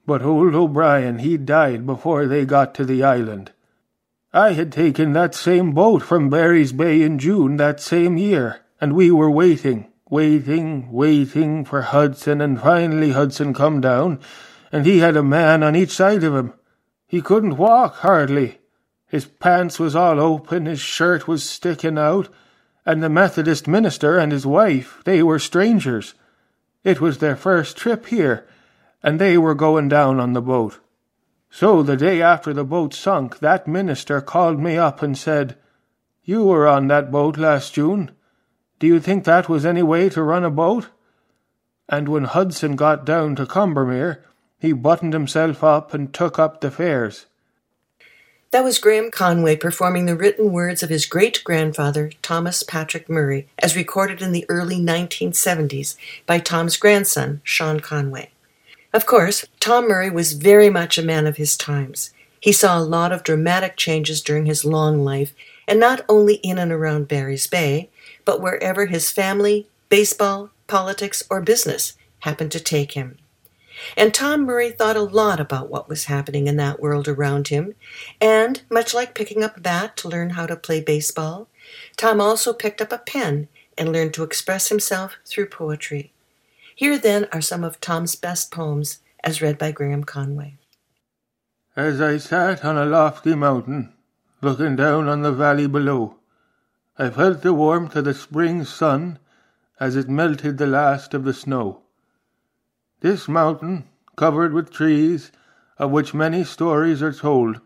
But 0.09 0.23
old 0.23 0.55
O'Brien, 0.55 1.19
he 1.19 1.37
died 1.37 1.85
before 1.85 2.25
they 2.25 2.43
got 2.43 2.73
to 2.73 2.83
the 2.83 3.03
island. 3.03 3.51
I 4.33 4.53
had 4.53 4.71
taken 4.71 5.13
that 5.13 5.35
same 5.35 5.71
boat 5.73 6.01
from 6.01 6.31
Barry's 6.31 6.71
Bay 6.71 7.03
in 7.03 7.19
June 7.19 7.57
that 7.57 7.79
same 7.79 8.17
year, 8.17 8.61
and 8.81 8.93
we 8.93 9.11
were 9.11 9.29
waiting, 9.29 9.85
waiting, 10.09 10.91
waiting 10.91 11.63
for 11.63 11.83
Hudson, 11.83 12.41
and 12.41 12.59
finally 12.59 13.11
Hudson 13.11 13.53
come 13.53 13.81
down, 13.81 14.19
and 14.71 14.83
he 14.83 14.97
had 14.97 15.15
a 15.15 15.21
man 15.21 15.61
on 15.61 15.75
each 15.75 15.91
side 15.91 16.23
of 16.23 16.33
him. 16.33 16.53
He 17.05 17.21
couldn't 17.21 17.57
walk 17.57 17.97
hardly. 17.97 18.61
His 19.05 19.25
pants 19.25 19.77
was 19.77 19.95
all 19.95 20.19
open, 20.19 20.65
his 20.65 20.79
shirt 20.79 21.27
was 21.27 21.47
sticking 21.47 21.99
out, 21.99 22.29
and 22.83 23.03
the 23.03 23.09
Methodist 23.09 23.67
minister 23.67 24.17
and 24.17 24.31
his 24.31 24.47
wife, 24.47 25.03
they 25.05 25.21
were 25.21 25.37
strangers. 25.37 26.15
It 26.83 26.99
was 26.99 27.19
their 27.19 27.35
first 27.35 27.77
trip 27.77 28.07
here, 28.07 28.47
and 29.01 29.19
they 29.19 29.37
were 29.37 29.55
going 29.55 29.87
down 29.87 30.19
on 30.19 30.33
the 30.33 30.41
boat. 30.41 30.79
So 31.49 31.81
the 31.81 31.97
day 31.97 32.21
after 32.21 32.53
the 32.53 32.63
boat 32.63 32.93
sunk, 32.93 33.39
that 33.39 33.67
minister 33.67 34.21
called 34.21 34.59
me 34.59 34.77
up 34.77 35.01
and 35.01 35.17
said, 35.17 35.57
You 36.23 36.43
were 36.43 36.67
on 36.67 36.87
that 36.87 37.11
boat 37.11 37.37
last 37.37 37.73
June. 37.73 38.11
Do 38.77 38.87
you 38.87 38.99
think 38.99 39.23
that 39.23 39.49
was 39.49 39.65
any 39.65 39.81
way 39.81 40.09
to 40.09 40.23
run 40.23 40.43
a 40.43 40.51
boat? 40.51 40.89
And 41.87 42.07
when 42.07 42.25
Hudson 42.25 42.75
got 42.75 43.03
down 43.03 43.35
to 43.37 43.45
Combermere, 43.45 44.19
he 44.59 44.73
buttoned 44.73 45.13
himself 45.13 45.63
up 45.63 45.93
and 45.93 46.13
took 46.13 46.37
up 46.37 46.61
the 46.61 46.69
fares. 46.69 47.25
That 48.51 48.63
was 48.63 48.79
Graham 48.79 49.11
Conway 49.11 49.55
performing 49.57 50.05
the 50.05 50.15
written 50.15 50.51
words 50.51 50.81
of 50.81 50.89
his 50.89 51.05
great 51.05 51.43
grandfather, 51.43 52.11
Thomas 52.21 52.63
Patrick 52.63 53.07
Murray, 53.07 53.47
as 53.59 53.75
recorded 53.75 54.21
in 54.21 54.31
the 54.31 54.45
early 54.49 54.77
1970s 54.77 55.95
by 56.25 56.39
Tom's 56.39 56.75
grandson, 56.75 57.41
Sean 57.43 57.79
Conway. 57.79 58.31
Of 58.91 59.05
course, 59.05 59.45
Tom 59.59 59.87
Murray 59.87 60.09
was 60.09 60.33
very 60.33 60.69
much 60.71 60.97
a 60.97 61.03
man 61.03 61.27
of 61.27 61.37
his 61.37 61.55
times. 61.55 62.11
He 62.39 62.51
saw 62.51 62.79
a 62.79 62.81
lot 62.81 63.11
of 63.11 63.23
dramatic 63.23 63.77
changes 63.77 64.19
during 64.21 64.47
his 64.47 64.65
long 64.65 65.03
life, 65.03 65.35
and 65.67 65.79
not 65.79 66.03
only 66.09 66.35
in 66.35 66.57
and 66.57 66.71
around 66.71 67.07
Barry's 67.07 67.45
Bay, 67.45 67.89
but 68.25 68.41
wherever 68.41 68.87
his 68.87 69.11
family, 69.11 69.67
baseball, 69.89 70.49
politics, 70.65 71.21
or 71.29 71.39
business 71.39 71.97
happened 72.19 72.51
to 72.51 72.59
take 72.59 72.93
him. 72.93 73.17
And 73.95 74.11
Tom 74.11 74.45
Murray 74.45 74.71
thought 74.71 74.97
a 74.97 75.01
lot 75.01 75.39
about 75.39 75.69
what 75.69 75.87
was 75.87 76.05
happening 76.05 76.47
in 76.47 76.57
that 76.57 76.81
world 76.81 77.07
around 77.07 77.49
him, 77.49 77.75
and 78.19 78.63
much 78.71 78.95
like 78.95 79.13
picking 79.13 79.43
up 79.43 79.55
a 79.55 79.61
bat 79.61 79.97
to 79.97 80.09
learn 80.09 80.31
how 80.31 80.47
to 80.47 80.55
play 80.55 80.81
baseball, 80.81 81.47
Tom 81.95 82.19
also 82.19 82.53
picked 82.53 82.81
up 82.81 82.91
a 82.91 82.97
pen 82.97 83.49
and 83.77 83.93
learned 83.93 84.15
to 84.15 84.23
express 84.23 84.69
himself 84.69 85.17
through 85.25 85.45
poetry. 85.45 86.11
Here 86.79 86.97
then 86.97 87.27
are 87.33 87.41
some 87.41 87.65
of 87.65 87.81
Tom's 87.81 88.15
best 88.15 88.51
poems, 88.51 88.99
as 89.21 89.41
read 89.41 89.57
by 89.57 89.73
Graham 89.73 90.05
Conway. 90.05 90.59
As 91.75 91.99
I 91.99 92.15
sat 92.15 92.63
on 92.63 92.77
a 92.77 92.85
lofty 92.85 93.35
mountain, 93.35 93.91
looking 94.41 94.77
down 94.77 95.09
on 95.09 95.21
the 95.21 95.33
valley 95.33 95.67
below, 95.67 96.15
I 96.97 97.09
felt 97.09 97.41
the 97.41 97.53
warmth 97.53 97.97
of 97.97 98.05
the 98.05 98.13
spring 98.13 98.63
sun 98.63 99.19
as 99.77 99.97
it 99.97 100.07
melted 100.07 100.57
the 100.57 100.67
last 100.67 101.13
of 101.13 101.25
the 101.25 101.33
snow. 101.33 101.81
This 103.01 103.27
mountain, 103.27 103.89
covered 104.15 104.53
with 104.53 104.71
trees, 104.71 105.33
of 105.77 105.91
which 105.91 106.13
many 106.13 106.45
stories 106.45 107.03
are 107.03 107.11
told, 107.11 107.59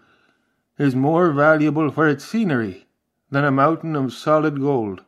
is 0.79 0.95
more 0.95 1.31
valuable 1.31 1.91
for 1.91 2.07
its 2.07 2.25
scenery 2.25 2.87
than 3.29 3.45
a 3.45 3.51
mountain 3.51 3.95
of 3.95 4.11
solid 4.11 4.59
gold. 4.59 5.03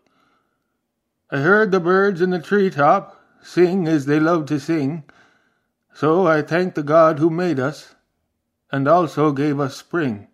I 1.32 1.38
heard 1.38 1.72
the 1.72 1.80
birds 1.80 2.22
in 2.22 2.30
the 2.30 2.40
tree 2.40 2.70
top 2.70 3.15
sing 3.46 3.88
as 3.88 4.08
they 4.08 4.20
love 4.20 4.48
to 4.48 4.60
sing, 4.60 5.04
so 5.94 6.26
I 6.26 6.42
thank 6.42 6.74
the 6.74 6.84
God 6.84 7.20
who 7.20 7.30
made 7.30 7.60
us 7.60 7.94
and 8.72 8.88
also 8.88 9.32
gave 9.32 9.60
us 9.60 9.78
spring. 9.78 10.28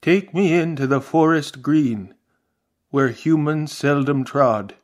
Take 0.00 0.32
me 0.32 0.54
into 0.54 0.86
the 0.86 1.02
forest 1.02 1.60
green, 1.60 2.14
where 2.88 3.10
humans 3.10 3.72
seldom 3.72 4.24
trod. 4.24 4.74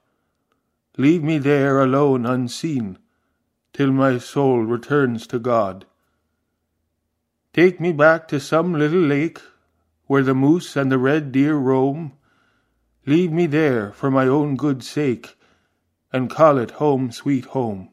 Leave 0.98 1.22
me 1.22 1.38
there 1.38 1.80
alone 1.80 2.26
unseen, 2.26 2.98
till 3.72 3.90
my 3.90 4.18
soul 4.18 4.62
returns 4.62 5.26
to 5.28 5.38
God. 5.38 5.86
Take 7.54 7.80
me 7.80 7.90
back 7.90 8.28
to 8.28 8.38
some 8.38 8.74
little 8.74 9.00
lake, 9.00 9.40
where 10.06 10.22
the 10.22 10.34
moose 10.34 10.76
and 10.76 10.92
the 10.92 10.98
red 10.98 11.32
deer 11.32 11.54
roam. 11.56 12.12
Leave 13.06 13.32
me 13.32 13.46
there 13.46 13.92
for 13.92 14.10
my 14.10 14.26
own 14.26 14.56
good 14.56 14.84
sake, 14.84 15.36
and 16.12 16.28
call 16.28 16.58
it 16.58 16.72
home, 16.72 17.10
sweet 17.10 17.46
home. 17.46 17.88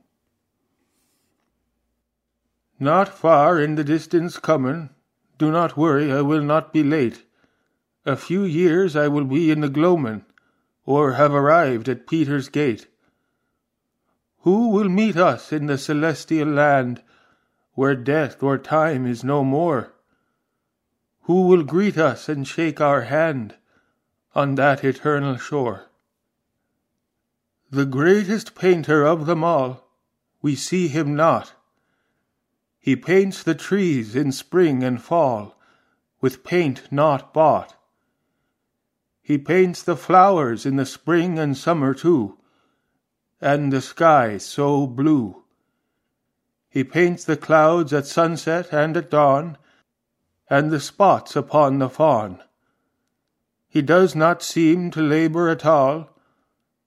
Not 2.80 3.10
far 3.10 3.60
in 3.60 3.76
the 3.76 3.84
distance 3.84 4.38
comin', 4.38 4.90
do 5.38 5.52
not 5.52 5.78
worry, 5.78 6.12
I 6.12 6.22
will 6.22 6.42
not 6.42 6.74
be 6.74 6.84
late. 6.84 7.26
A 8.06 8.16
few 8.16 8.44
years 8.44 8.96
I 8.96 9.08
will 9.08 9.26
be 9.26 9.52
in 9.52 9.62
the 9.62 9.70
gloamin', 9.70 10.26
or 10.86 11.14
have 11.14 11.34
arrived 11.34 11.88
at 11.88 12.08
Peter's 12.08 12.50
gate. 12.50 12.88
Who 14.40 14.70
will 14.70 14.90
meet 14.90 15.18
us 15.18 15.52
in 15.52 15.66
the 15.68 15.78
celestial 15.78 16.48
land, 16.48 17.04
where 17.74 17.96
death 17.96 18.42
or 18.42 18.58
time 18.58 19.06
is 19.06 19.24
no 19.24 19.44
more? 19.44 19.94
Who 21.24 21.48
will 21.48 21.64
greet 21.64 21.98
us 21.98 22.28
and 22.28 22.48
shake 22.48 22.82
our 22.82 23.02
hand 23.02 23.56
on 24.34 24.56
that 24.56 24.84
eternal 24.84 25.38
shore? 25.38 25.89
The 27.72 27.86
greatest 27.86 28.56
painter 28.56 29.06
of 29.06 29.28
them 29.28 29.44
all, 29.44 29.88
we 30.42 30.56
see 30.56 30.88
him 30.88 31.16
not. 31.16 31.54
He 32.80 32.96
paints 32.96 33.44
the 33.44 33.54
trees 33.54 34.16
in 34.16 34.32
spring 34.32 34.84
and 34.84 35.00
fall 35.00 35.56
with 36.20 36.44
paint 36.44 36.92
not 36.92 37.32
bought. 37.32 37.76
He 39.22 39.38
paints 39.38 39.84
the 39.84 39.96
flowers 39.96 40.66
in 40.66 40.78
the 40.78 40.86
spring 40.86 41.38
and 41.38 41.56
summer 41.56 41.94
too, 41.94 42.40
and 43.40 43.72
the 43.72 43.82
sky 43.82 44.40
so 44.40 44.88
blue. 44.88 45.44
He 46.70 46.84
paints 46.84 47.24
the 47.24 47.38
clouds 47.38 47.94
at 47.94 48.08
sunset 48.08 48.74
and 48.74 48.98
at 48.98 49.12
dawn, 49.12 49.58
and 50.50 50.72
the 50.72 50.80
spots 50.80 51.36
upon 51.36 51.78
the 51.78 51.90
fawn. 51.90 52.42
He 53.68 53.84
does 53.84 54.16
not 54.16 54.42
seem 54.42 54.90
to 54.92 55.02
labor 55.02 55.50
at 55.50 55.66
all, 55.66 56.10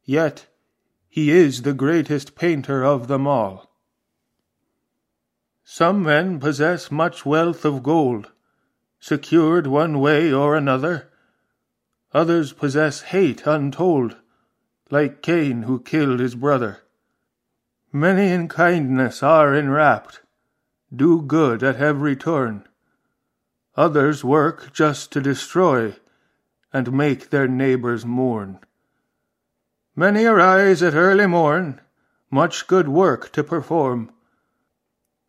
yet 0.05 0.47
he 1.13 1.31
is 1.31 1.61
the 1.61 1.75
greatest 1.75 2.35
painter 2.35 2.83
of 2.83 3.07
them 3.07 3.27
all. 3.27 3.71
Some 5.63 6.03
men 6.03 6.41
possess 6.41 6.91
much 6.91 7.27
wealth 7.27 7.67
of 7.67 7.83
gold, 7.83 8.33
secured 8.99 9.67
one 9.67 10.01
way 10.01 10.33
or 10.33 10.57
another 10.57 11.13
Others 12.15 12.53
possess 12.53 13.01
hate 13.03 13.47
untold, 13.47 14.17
like 14.91 15.23
Cain 15.23 15.63
who 15.63 15.81
killed 15.81 16.21
his 16.21 16.35
brother. 16.35 16.81
Many 17.91 18.29
in 18.29 18.49
kindness 18.49 19.23
are 19.23 19.55
enwrapped, 19.55 20.21
do 20.95 21.23
good 21.23 21.63
at 21.63 21.77
every 21.77 22.15
turn. 22.15 22.69
Others 23.77 24.23
work 24.25 24.73
just 24.75 25.11
to 25.13 25.23
destroy, 25.23 25.97
and 26.71 26.93
make 26.93 27.31
their 27.31 27.49
neighbors 27.49 28.05
mourn. 28.05 28.59
Many 29.95 30.25
arise 30.25 30.83
at 30.83 30.95
early 30.95 31.27
morn, 31.27 31.79
much 32.31 32.67
good 32.67 32.89
work 32.89 33.31
to 33.33 33.45
perform. 33.45 34.11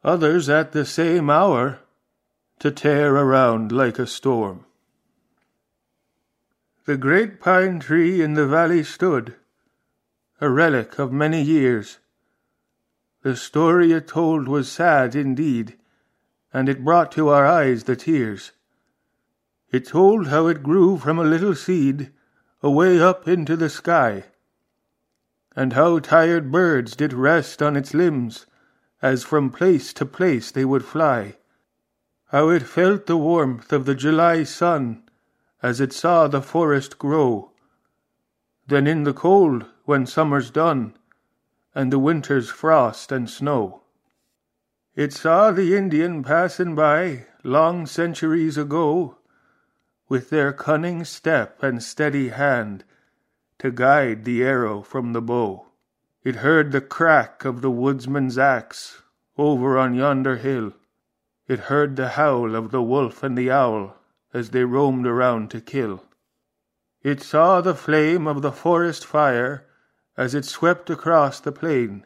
Others 0.05 0.47
at 0.47 0.71
the 0.71 0.85
same 0.85 1.29
hour, 1.29 1.79
to 2.59 2.71
tear 2.71 3.13
around 3.13 3.73
like 3.73 3.99
a 3.99 4.07
storm. 4.07 4.65
The 6.85 6.95
great 6.95 7.41
pine 7.41 7.81
tree 7.81 8.21
in 8.21 8.35
the 8.35 8.47
valley 8.47 8.83
stood, 8.83 9.35
a 10.39 10.49
relic 10.49 10.97
of 10.97 11.11
many 11.11 11.41
years. 11.41 11.99
The 13.21 13.35
story 13.35 13.91
it 13.91 14.07
told 14.07 14.47
was 14.47 14.71
sad 14.71 15.13
indeed, 15.13 15.77
and 16.53 16.69
it 16.69 16.85
brought 16.85 17.11
to 17.13 17.27
our 17.27 17.45
eyes 17.45 17.83
the 17.83 17.97
tears. 17.97 18.53
It 19.71 19.87
told 19.87 20.27
how 20.27 20.47
it 20.47 20.63
grew 20.63 20.97
from 20.97 21.19
a 21.19 21.23
little 21.23 21.55
seed 21.55 22.13
away 22.61 23.01
up 23.01 23.27
into 23.27 23.57
the 23.57 23.69
sky, 23.69 24.23
and 25.55 25.73
how 25.73 25.99
tired 25.99 26.51
birds 26.51 26.95
did 26.95 27.13
rest 27.13 27.61
on 27.61 27.75
its 27.75 27.93
limbs 27.93 28.45
as 29.01 29.23
from 29.23 29.49
place 29.49 29.93
to 29.93 30.05
place 30.05 30.51
they 30.51 30.65
would 30.65 30.83
fly, 30.83 31.35
how 32.27 32.49
it 32.49 32.63
felt 32.63 33.05
the 33.05 33.17
warmth 33.17 33.71
of 33.71 33.85
the 33.85 33.95
July 33.95 34.43
sun 34.43 35.03
as 35.61 35.79
it 35.79 35.93
saw 35.93 36.27
the 36.27 36.41
forest 36.41 36.97
grow. 36.97 37.51
Then 38.67 38.87
in 38.87 39.03
the 39.03 39.13
cold, 39.13 39.65
when 39.85 40.05
summer's 40.05 40.49
done, 40.49 40.95
and 41.75 41.91
the 41.91 41.99
winter's 41.99 42.49
frost 42.49 43.11
and 43.11 43.29
snow. 43.29 43.81
It 44.95 45.11
saw 45.11 45.51
the 45.51 45.75
Indian 45.75 46.23
passing 46.23 46.75
by 46.75 47.25
long 47.43 47.85
centuries 47.85 48.57
ago, 48.57 49.17
with 50.07 50.29
their 50.29 50.53
cunning 50.53 51.03
step 51.03 51.63
and 51.63 51.81
steady 51.81 52.29
hand 52.29 52.83
to 53.63 53.71
guide 53.71 54.25
the 54.25 54.43
arrow 54.43 54.81
from 54.81 55.13
the 55.13 55.21
bow. 55.21 55.65
It 56.21 56.43
heard 56.43 56.73
the 56.73 56.81
crack 56.81 57.45
of 57.45 57.61
the 57.61 57.71
woodsman's 57.71 58.37
axe 58.37 59.01
over 59.37 59.77
on 59.77 59.93
yonder 59.93 60.35
hill. 60.35 60.73
It 61.47 61.71
heard 61.71 61.95
the 61.95 62.09
howl 62.09 62.57
of 62.57 62.71
the 62.71 62.81
wolf 62.81 63.23
and 63.23 63.37
the 63.37 63.49
owl 63.49 63.95
as 64.33 64.49
they 64.49 64.65
roamed 64.65 65.07
around 65.07 65.49
to 65.51 65.61
kill. 65.61 66.03
It 67.03 67.21
saw 67.21 67.61
the 67.61 67.73
flame 67.73 68.27
of 68.27 68.41
the 68.41 68.51
forest 68.51 69.05
fire 69.05 69.65
as 70.17 70.35
it 70.35 70.43
swept 70.43 70.89
across 70.89 71.39
the 71.39 71.53
plain. 71.53 72.05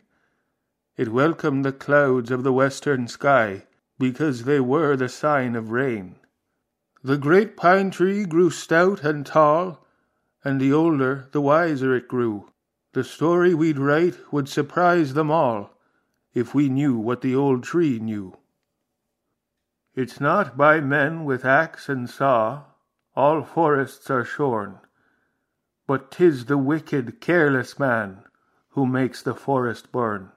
It 0.95 1.11
welcomed 1.11 1.65
the 1.65 1.73
clouds 1.73 2.29
of 2.29 2.43
the 2.43 2.53
western 2.53 3.07
sky 3.07 3.65
because 3.97 4.43
they 4.43 4.59
were 4.59 4.95
the 4.95 5.09
sign 5.09 5.55
of 5.55 5.71
rain. 5.71 6.17
The 7.03 7.17
great 7.17 7.57
pine 7.57 7.89
tree 7.89 8.25
grew 8.25 8.51
stout 8.51 9.03
and 9.03 9.25
tall, 9.25 9.86
and 10.47 10.61
the 10.61 10.71
older 10.71 11.27
the 11.33 11.41
wiser 11.41 11.93
it 11.93 12.07
grew. 12.07 12.49
The 12.93 13.03
story 13.03 13.53
we'd 13.53 13.77
write 13.77 14.15
would 14.31 14.47
surprise 14.47 15.13
them 15.13 15.29
all 15.29 15.77
if 16.33 16.55
we 16.55 16.69
knew 16.69 16.97
what 16.97 17.19
the 17.19 17.35
old 17.35 17.65
tree 17.65 17.99
knew. 17.99 18.33
It's 19.93 20.21
not 20.21 20.55
by 20.55 20.79
men 20.79 21.25
with 21.25 21.43
axe 21.43 21.89
and 21.89 22.09
saw 22.09 22.63
all 23.13 23.43
forests 23.43 24.09
are 24.09 24.23
shorn, 24.23 24.79
but 25.85 26.11
'tis 26.11 26.45
the 26.45 26.57
wicked, 26.57 27.19
careless 27.19 27.77
man 27.77 28.23
who 28.69 28.85
makes 28.85 29.21
the 29.21 29.35
forest 29.35 29.91
burn. 29.91 30.31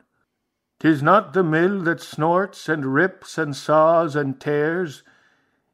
'Tis 0.81 1.05
not 1.05 1.35
the 1.35 1.45
mill 1.45 1.83
that 1.83 2.01
snorts 2.01 2.69
and 2.69 2.95
rips 2.95 3.39
and 3.39 3.55
saws 3.55 4.17
and 4.17 4.41
tears, 4.41 5.05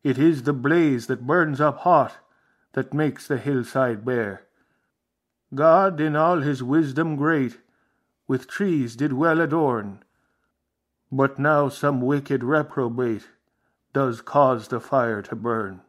it 0.02 0.18
is 0.18 0.42
the 0.42 0.52
blaze 0.52 1.06
that 1.06 1.26
burns 1.26 1.58
up 1.58 1.78
hot 1.78 2.18
that 2.76 2.92
makes 2.92 3.26
the 3.26 3.38
hillside 3.38 4.04
bare. 4.04 4.42
God 5.54 5.98
in 5.98 6.14
all 6.14 6.42
his 6.42 6.62
wisdom 6.62 7.16
great 7.16 7.56
with 8.28 8.46
trees 8.46 8.96
did 8.96 9.14
well 9.14 9.40
adorn, 9.40 10.04
but 11.10 11.38
now 11.38 11.70
some 11.70 12.02
wicked 12.02 12.44
reprobate 12.44 13.28
does 13.94 14.20
cause 14.20 14.68
the 14.68 14.78
fire 14.78 15.22
to 15.22 15.34
burn. 15.34 15.80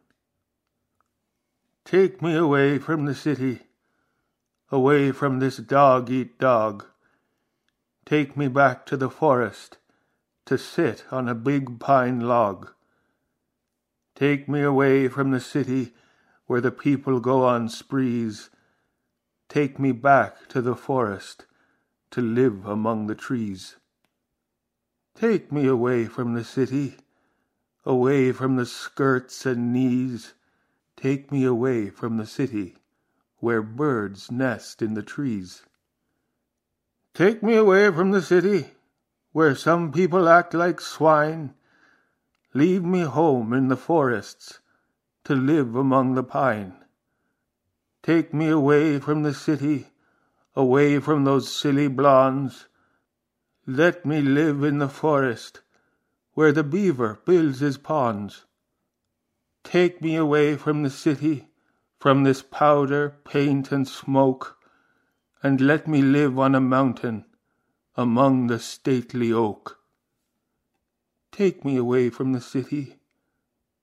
Take 1.84 2.22
me 2.22 2.36
away 2.36 2.80
from 2.80 3.06
the 3.06 3.16
city, 3.16 3.64
away 4.72 5.12
from 5.12 5.40
this 5.40 5.58
dog 5.58 6.10
eat 6.10 6.40
dog. 6.40 6.86
Take 8.06 8.38
me 8.38 8.48
back 8.48 8.86
to 8.86 8.96
the 8.96 9.10
forest 9.10 9.78
to 10.46 10.58
sit 10.58 11.04
on 11.12 11.28
a 11.28 11.36
big 11.36 11.82
pine 11.82 12.22
log. 12.22 12.70
Take 14.16 14.48
me 14.48 14.62
away 14.62 15.10
from 15.10 15.32
the 15.32 15.42
city 15.42 15.92
where 16.48 16.60
the 16.60 16.72
people 16.72 17.20
go 17.20 17.46
on 17.46 17.70
sprees. 17.70 18.50
Take 19.48 19.80
me 19.80 19.92
back 19.92 20.48
to 20.50 20.62
the 20.62 20.76
forest 20.76 21.46
to 22.12 22.22
live 22.22 22.66
among 22.66 23.08
the 23.08 23.16
trees. 23.16 23.76
Take 25.16 25.52
me 25.52 25.68
away 25.68 26.06
from 26.06 26.34
the 26.34 26.44
city, 26.44 26.98
away 27.86 28.32
from 28.32 28.56
the 28.56 28.66
skirts 28.66 29.46
and 29.46 29.72
knees 29.72 30.34
Take 30.98 31.32
me 31.32 31.46
away 31.46 31.92
from 31.92 32.18
the 32.18 32.26
city, 32.26 32.78
where 33.38 33.62
birds 33.62 34.32
nest 34.32 34.82
in 34.82 34.96
the 34.96 35.04
trees. 35.04 35.62
Take 37.14 37.44
me 37.44 37.56
away 37.56 37.92
from 37.92 38.10
the 38.10 38.22
city, 38.22 38.72
where 39.32 39.54
some 39.54 39.92
people 39.92 40.28
act 40.28 40.56
like 40.56 40.82
swine. 40.82 41.54
Leave 42.56 42.84
me 42.84 43.02
home 43.02 43.54
in 43.54 43.68
the 43.68 43.78
forests, 43.78 44.60
to 45.28 45.36
live 45.36 45.76
among 45.76 46.16
the 46.16 46.24
pine. 46.24 46.74
Take 48.02 48.34
me 48.34 48.48
away 48.48 48.98
from 48.98 49.24
the 49.24 49.34
city, 49.34 49.88
away 50.56 51.00
from 51.00 51.26
those 51.26 51.54
silly 51.54 51.90
blondes. 51.90 52.68
Let 53.66 54.06
me 54.06 54.22
live 54.22 54.64
in 54.64 54.78
the 54.78 54.88
forest, 54.88 55.60
where 56.32 56.54
the 56.54 56.64
beaver 56.64 57.20
builds 57.26 57.60
his 57.60 57.78
ponds. 57.78 58.46
Take 59.66 60.02
me 60.02 60.16
away 60.16 60.56
from 60.56 60.84
the 60.84 60.90
city, 60.90 61.50
from 62.00 62.24
this 62.24 62.42
powder, 62.42 63.18
paint, 63.26 63.70
and 63.70 63.86
smoke, 63.86 64.58
and 65.44 65.60
let 65.60 65.90
me 65.90 66.02
live 66.02 66.40
on 66.40 66.56
a 66.56 66.62
mountain 66.62 67.26
among 67.98 68.48
the 68.48 68.60
stately 68.60 69.34
oak. 69.34 69.78
Take 71.34 71.66
me 71.66 71.76
away 71.76 72.10
from 72.10 72.32
the 72.32 72.40
city, 72.40 72.97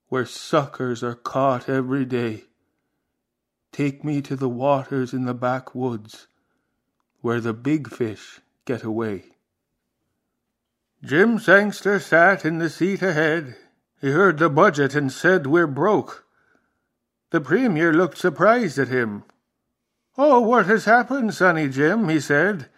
where 0.09 0.25
suckers 0.25 1.03
are 1.03 1.15
caught 1.15 1.67
every 1.67 2.05
day. 2.05 2.43
Take 3.71 4.03
me 4.03 4.21
to 4.21 4.35
the 4.35 4.49
waters 4.49 5.13
in 5.13 5.25
the 5.25 5.33
backwoods, 5.33 6.27
where 7.21 7.41
the 7.41 7.53
big 7.53 7.89
fish 7.89 8.39
get 8.65 8.83
away. 8.83 9.23
Jim 11.03 11.39
Sangster 11.39 11.99
sat 11.99 12.45
in 12.45 12.57
the 12.57 12.69
seat 12.69 13.01
ahead 13.01 13.55
he 14.05 14.11
heard 14.11 14.37
the 14.37 14.49
budget 14.49 14.93
and 14.93 15.11
said 15.11 15.47
we're 15.47 15.65
broke. 15.65 16.25
The 17.31 17.41
Premier 17.41 17.93
looked 17.93 18.19
surprised 18.19 18.77
at 18.77 18.89
him. 18.89 19.23
Oh, 20.17 20.41
what 20.41 20.67
has 20.67 20.85
happened, 20.85 21.33
Sonny 21.33 21.69
Jim? 21.69 22.07
he 22.09 22.19
said. 22.19 22.69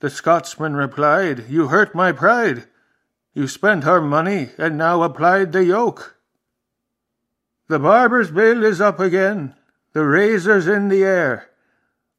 The 0.00 0.10
Scotsman 0.10 0.74
replied, 0.74 1.48
You 1.48 1.68
hurt 1.68 1.94
my 1.94 2.12
pride. 2.12 2.66
You 3.32 3.46
spent 3.46 3.86
our 3.86 4.00
money 4.00 4.50
and 4.58 4.76
now 4.76 5.02
applied 5.02 5.52
the 5.52 5.64
yoke. 5.64 6.16
The 7.70 7.78
barber's 7.78 8.32
bill 8.32 8.64
is 8.64 8.80
up 8.80 8.98
again, 8.98 9.54
the 9.92 10.04
razor's 10.04 10.66
in 10.66 10.88
the 10.88 11.04
air, 11.04 11.50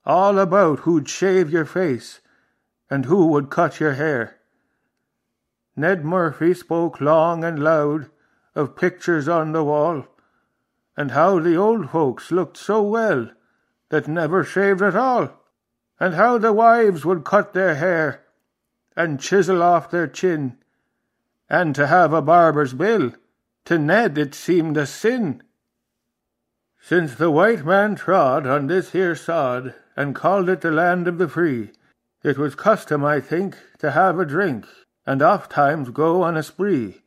all 0.06 0.40
about 0.40 0.80
who'd 0.80 1.10
shave 1.10 1.50
your 1.52 1.66
face 1.66 2.22
and 2.90 3.04
who 3.04 3.26
would 3.26 3.50
cut 3.50 3.82
your 3.82 3.96
hair. 3.96 4.38
Ned 5.76 6.06
Murphy 6.06 6.54
spoke 6.54 7.02
long 7.02 7.44
and 7.44 7.62
loud 7.62 8.10
of 8.56 8.78
pictures 8.78 9.28
on 9.28 9.52
the 9.52 9.66
wall, 9.66 10.06
and 10.96 11.12
how 11.12 11.38
the 11.40 11.58
old 11.58 11.90
folks 11.90 12.32
looked 12.32 12.56
so 12.56 12.82
well 12.82 13.30
that 13.90 14.08
never 14.08 14.46
shaved 14.46 14.82
at 14.82 14.96
all, 14.96 15.34
and 16.00 16.14
how 16.14 16.38
the 16.38 16.54
wives 16.54 17.04
would 17.04 17.26
cut 17.26 17.52
their 17.52 17.76
hair 17.76 18.24
and 18.96 19.20
chisel 19.20 19.62
off 19.62 19.92
their 19.92 20.08
chin, 20.08 20.58
and 21.50 21.76
to 21.76 21.88
have 21.88 22.14
a 22.14 22.22
barber's 22.22 22.74
bill, 22.74 23.12
to 23.66 23.78
Ned 23.78 24.18
it 24.18 24.34
seemed 24.34 24.78
a 24.78 24.86
sin. 24.86 25.44
Since 26.80 27.16
the 27.16 27.30
white 27.30 27.64
man 27.66 27.96
trod 27.96 28.48
on 28.48 28.68
this 28.68 28.92
here 28.92 29.16
sod 29.16 29.76
and 29.96 30.16
called 30.16 30.50
it 30.50 30.62
the 30.62 30.72
land 30.72 31.08
of 31.08 31.18
the 31.18 31.28
free, 31.28 31.72
it 32.24 32.38
was 32.38 32.56
custom, 32.56 33.04
I 33.06 33.20
think, 33.20 33.58
to 33.80 33.92
have 33.92 34.20
a 34.20 34.26
drink, 34.26 34.66
and 35.06 35.22
oft 35.22 35.52
times 35.52 35.90
go 35.90 36.22
on 36.22 36.38
a 36.38 36.44
spree. 36.44 37.02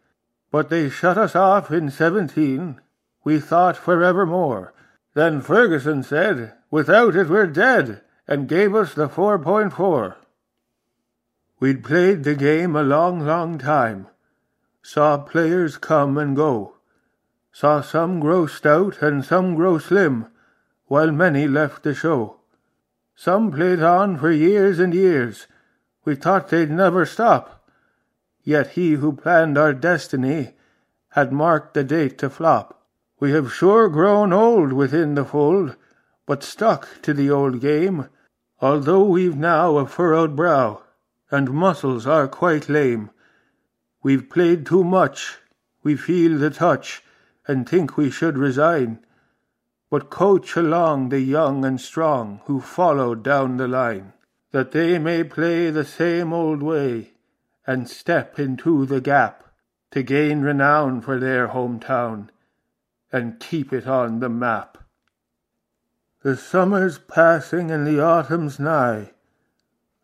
But 0.50 0.70
they 0.70 0.88
shut 0.90 1.18
us 1.18 1.34
off 1.34 1.70
in 1.70 1.90
seventeen, 1.90 2.80
we 3.24 3.40
thought 3.40 3.76
for 3.76 4.02
evermore. 4.02 4.74
Then 5.14 5.40
Ferguson 5.40 6.02
said, 6.02 6.52
Without 6.70 7.16
it 7.16 7.28
we're 7.28 7.46
dead, 7.46 8.02
and 8.26 8.48
gave 8.48 8.74
us 8.74 8.94
the 8.94 9.08
four 9.08 9.38
point 9.38 9.72
four. 9.72 10.16
We'd 11.60 11.84
played 11.84 12.24
the 12.24 12.34
game 12.34 12.76
a 12.76 12.82
long, 12.82 13.24
long 13.24 13.58
time, 13.58 14.08
saw 14.84 15.16
players 15.16 15.78
come 15.78 16.16
and 16.16 16.36
go, 16.36 16.76
saw 17.50 17.80
some 17.80 18.20
grow 18.20 18.46
stout 18.46 19.02
and 19.02 19.24
some 19.24 19.56
grow 19.56 19.78
slim, 19.78 20.26
while 20.86 21.10
many 21.10 21.48
left 21.48 21.82
the 21.82 21.94
show. 21.94 22.36
Some 23.16 23.50
played 23.50 23.82
on 23.82 24.18
for 24.18 24.30
years 24.30 24.78
and 24.78 24.94
years, 24.94 25.48
we 26.04 26.14
thought 26.14 26.50
they'd 26.50 26.70
never 26.70 27.04
stop 27.04 27.54
Yet 28.44 28.72
he 28.72 28.92
who 28.92 29.14
planned 29.14 29.56
our 29.56 29.72
destiny 29.72 30.54
had 31.10 31.32
marked 31.32 31.72
the 31.72 31.82
date 31.82 32.18
to 32.18 32.28
flop. 32.28 32.86
We 33.18 33.32
have 33.32 33.52
sure 33.52 33.88
grown 33.88 34.34
old 34.34 34.74
within 34.74 35.14
the 35.14 35.24
fold, 35.24 35.76
but 36.26 36.42
stuck 36.42 37.00
to 37.02 37.14
the 37.14 37.30
old 37.30 37.60
game, 37.60 38.10
although 38.60 39.04
we've 39.04 39.36
now 39.36 39.78
a 39.78 39.86
furrowed 39.86 40.36
brow, 40.36 40.82
and 41.30 41.52
muscles 41.52 42.06
are 42.06 42.28
quite 42.28 42.68
lame. 42.68 43.10
We've 44.04 44.28
played 44.28 44.66
too 44.66 44.84
much, 44.84 45.38
we 45.82 45.96
feel 45.96 46.36
the 46.36 46.50
touch, 46.50 47.02
and 47.48 47.66
think 47.66 47.96
we 47.96 48.10
should 48.10 48.36
resign, 48.36 48.98
but 49.90 50.10
coach 50.10 50.56
along 50.56 51.08
the 51.08 51.20
young 51.20 51.64
and 51.64 51.80
strong 51.80 52.42
who 52.44 52.60
follow 52.60 53.14
down 53.14 53.56
the 53.56 53.66
line, 53.66 54.12
that 54.50 54.72
they 54.72 54.98
may 54.98 55.24
play 55.24 55.70
the 55.70 55.86
same 55.86 56.34
old 56.34 56.62
way 56.62 57.12
and 57.66 57.88
step 57.88 58.38
into 58.38 58.84
the 58.84 59.00
gap 59.00 59.42
to 59.92 60.02
gain 60.02 60.42
renown 60.42 61.00
for 61.00 61.18
their 61.18 61.48
hometown 61.48 62.28
and 63.10 63.40
keep 63.40 63.72
it 63.72 63.86
on 63.86 64.20
the 64.20 64.28
map. 64.28 64.76
The 66.20 66.36
summer's 66.36 66.98
passing 66.98 67.70
and 67.70 67.86
the 67.86 68.04
autumn's 68.04 68.58
nigh. 68.58 69.12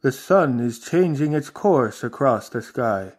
The 0.01 0.13
sun 0.13 0.59
is 0.59 0.79
changing 0.79 1.35
its 1.35 1.51
course 1.51 2.03
across 2.03 2.49
the 2.49 2.63
sky. 2.63 3.13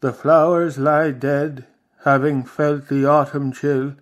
The 0.00 0.14
flowers 0.14 0.78
lie 0.78 1.10
dead, 1.10 1.66
having 2.04 2.42
felt 2.42 2.88
the 2.88 3.04
autumn 3.04 3.52
chill, 3.52 3.96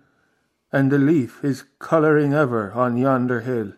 and 0.71 0.89
the 0.89 0.97
leaf 0.97 1.43
is 1.43 1.65
colouring 1.77 2.33
ever 2.33 2.71
on 2.71 2.95
yonder 2.95 3.41
hill. 3.41 3.73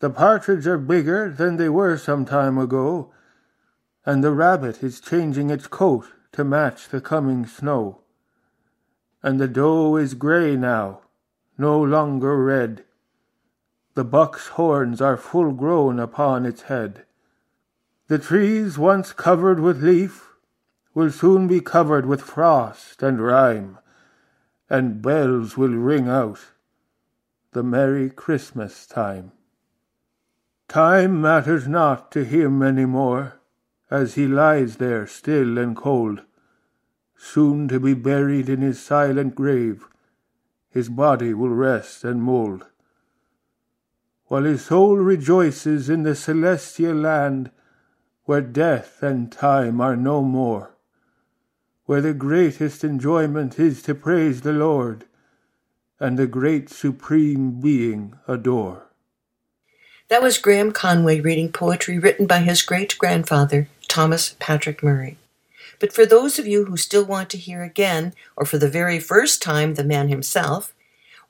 The 0.00 0.10
partridge 0.10 0.66
are 0.66 0.78
bigger 0.78 1.30
than 1.30 1.56
they 1.56 1.68
were 1.68 1.96
some 1.96 2.24
time 2.24 2.58
ago, 2.58 3.12
and 4.04 4.24
the 4.24 4.32
rabbit 4.32 4.82
is 4.82 5.00
changing 5.00 5.50
its 5.50 5.68
coat 5.68 6.06
to 6.32 6.42
match 6.42 6.88
the 6.88 7.00
coming 7.00 7.46
snow. 7.46 8.00
And 9.22 9.38
the 9.38 9.46
doe 9.46 9.96
is 9.96 10.14
grey 10.14 10.56
now, 10.56 11.02
no 11.56 11.80
longer 11.80 12.42
red. 12.42 12.84
The 13.94 14.04
buck's 14.04 14.48
horns 14.48 15.00
are 15.00 15.16
full 15.16 15.52
grown 15.52 16.00
upon 16.00 16.46
its 16.46 16.62
head. 16.62 17.04
The 18.08 18.18
trees 18.18 18.76
once 18.76 19.12
covered 19.12 19.60
with 19.60 19.84
leaf 19.84 20.29
will 20.94 21.10
soon 21.10 21.46
be 21.46 21.60
covered 21.60 22.06
with 22.06 22.20
frost 22.20 23.02
and 23.02 23.20
rime, 23.20 23.78
and 24.68 25.02
bells 25.02 25.56
will 25.56 25.74
ring 25.74 26.08
out 26.08 26.40
the 27.52 27.62
merry 27.62 28.08
Christmas 28.10 28.86
time. 28.86 29.32
Time 30.68 31.20
matters 31.20 31.66
not 31.66 32.12
to 32.12 32.24
him 32.24 32.62
any 32.62 32.84
more 32.84 33.40
as 33.90 34.14
he 34.14 34.26
lies 34.26 34.76
there 34.76 35.06
still 35.06 35.58
and 35.58 35.74
cold, 35.76 36.22
soon 37.16 37.66
to 37.68 37.80
be 37.80 37.92
buried 37.92 38.48
in 38.48 38.60
his 38.60 38.80
silent 38.80 39.34
grave, 39.34 39.84
his 40.70 40.88
body 40.88 41.34
will 41.34 41.50
rest 41.50 42.04
and 42.04 42.22
mould. 42.22 42.66
While 44.26 44.44
his 44.44 44.64
soul 44.64 44.96
rejoices 44.96 45.90
in 45.90 46.04
the 46.04 46.14
celestial 46.14 46.94
land, 46.94 47.50
where 48.24 48.40
death 48.40 49.02
and 49.02 49.32
time 49.32 49.80
are 49.80 49.96
no 49.96 50.22
more, 50.22 50.69
where 51.90 52.00
the 52.00 52.14
greatest 52.14 52.84
enjoyment 52.84 53.58
is 53.58 53.82
to 53.82 53.92
praise 53.92 54.42
the 54.42 54.52
Lord, 54.52 55.04
and 55.98 56.16
the 56.16 56.26
great 56.28 56.70
supreme 56.70 57.60
being 57.60 58.14
adore. 58.28 58.86
That 60.06 60.22
was 60.22 60.38
Graham 60.38 60.70
Conway 60.70 61.18
reading 61.18 61.50
poetry 61.50 61.98
written 61.98 62.28
by 62.28 62.42
his 62.42 62.62
great 62.62 62.96
grandfather, 62.96 63.68
Thomas 63.88 64.36
Patrick 64.38 64.84
Murray. 64.84 65.16
But 65.80 65.92
for 65.92 66.06
those 66.06 66.38
of 66.38 66.46
you 66.46 66.66
who 66.66 66.76
still 66.76 67.04
want 67.04 67.28
to 67.30 67.36
hear 67.36 67.64
again, 67.64 68.14
or 68.36 68.46
for 68.46 68.56
the 68.56 68.70
very 68.70 69.00
first 69.00 69.42
time, 69.42 69.74
the 69.74 69.82
man 69.82 70.08
himself, 70.08 70.72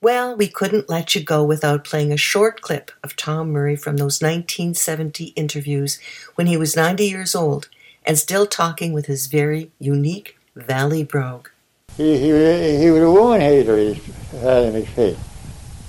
well, 0.03 0.37
we 0.37 0.47
couldn't 0.47 0.91
let 0.91 1.15
you 1.15 1.25
go 1.25 1.43
without 1.43 1.85
playing 1.85 2.13
a 2.13 2.19
short 2.19 2.61
clip 2.61 2.91
of 3.03 3.17
Tom 3.17 3.51
Murray 3.51 3.77
from 3.77 3.97
those 3.97 4.21
1970 4.21 5.29
interviews 5.37 5.99
when 6.35 6.47
he 6.47 6.59
was 6.59 6.77
90 6.77 7.09
years 7.09 7.35
old 7.35 7.71
and 8.05 8.19
still 8.19 8.47
talking 8.47 8.93
with 8.93 9.07
his 9.07 9.27
very 9.27 9.71
unique 9.79 10.37
Valley 10.61 11.05
brogue. 11.05 11.49
He, 11.97 12.19
he, 12.19 12.79
he 12.79 12.91
was 12.91 13.03
a 13.03 13.11
woman 13.11 13.41
hater, 13.41 13.77
he 13.77 13.95
had 14.39 14.65
in 14.65 14.75
his 14.75 14.87
McPhail. 14.87 15.19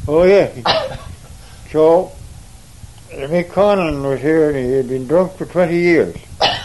Oh, 0.07 0.23
yeah. 0.23 0.97
so, 1.71 2.11
Mick 3.09 3.49
Conlon 3.49 4.03
was 4.03 4.19
here 4.19 4.49
and 4.49 4.57
he 4.57 4.71
had 4.73 4.87
been 4.87 5.07
drunk 5.07 5.33
for 5.33 5.45
20 5.45 5.77
years. 5.77 6.15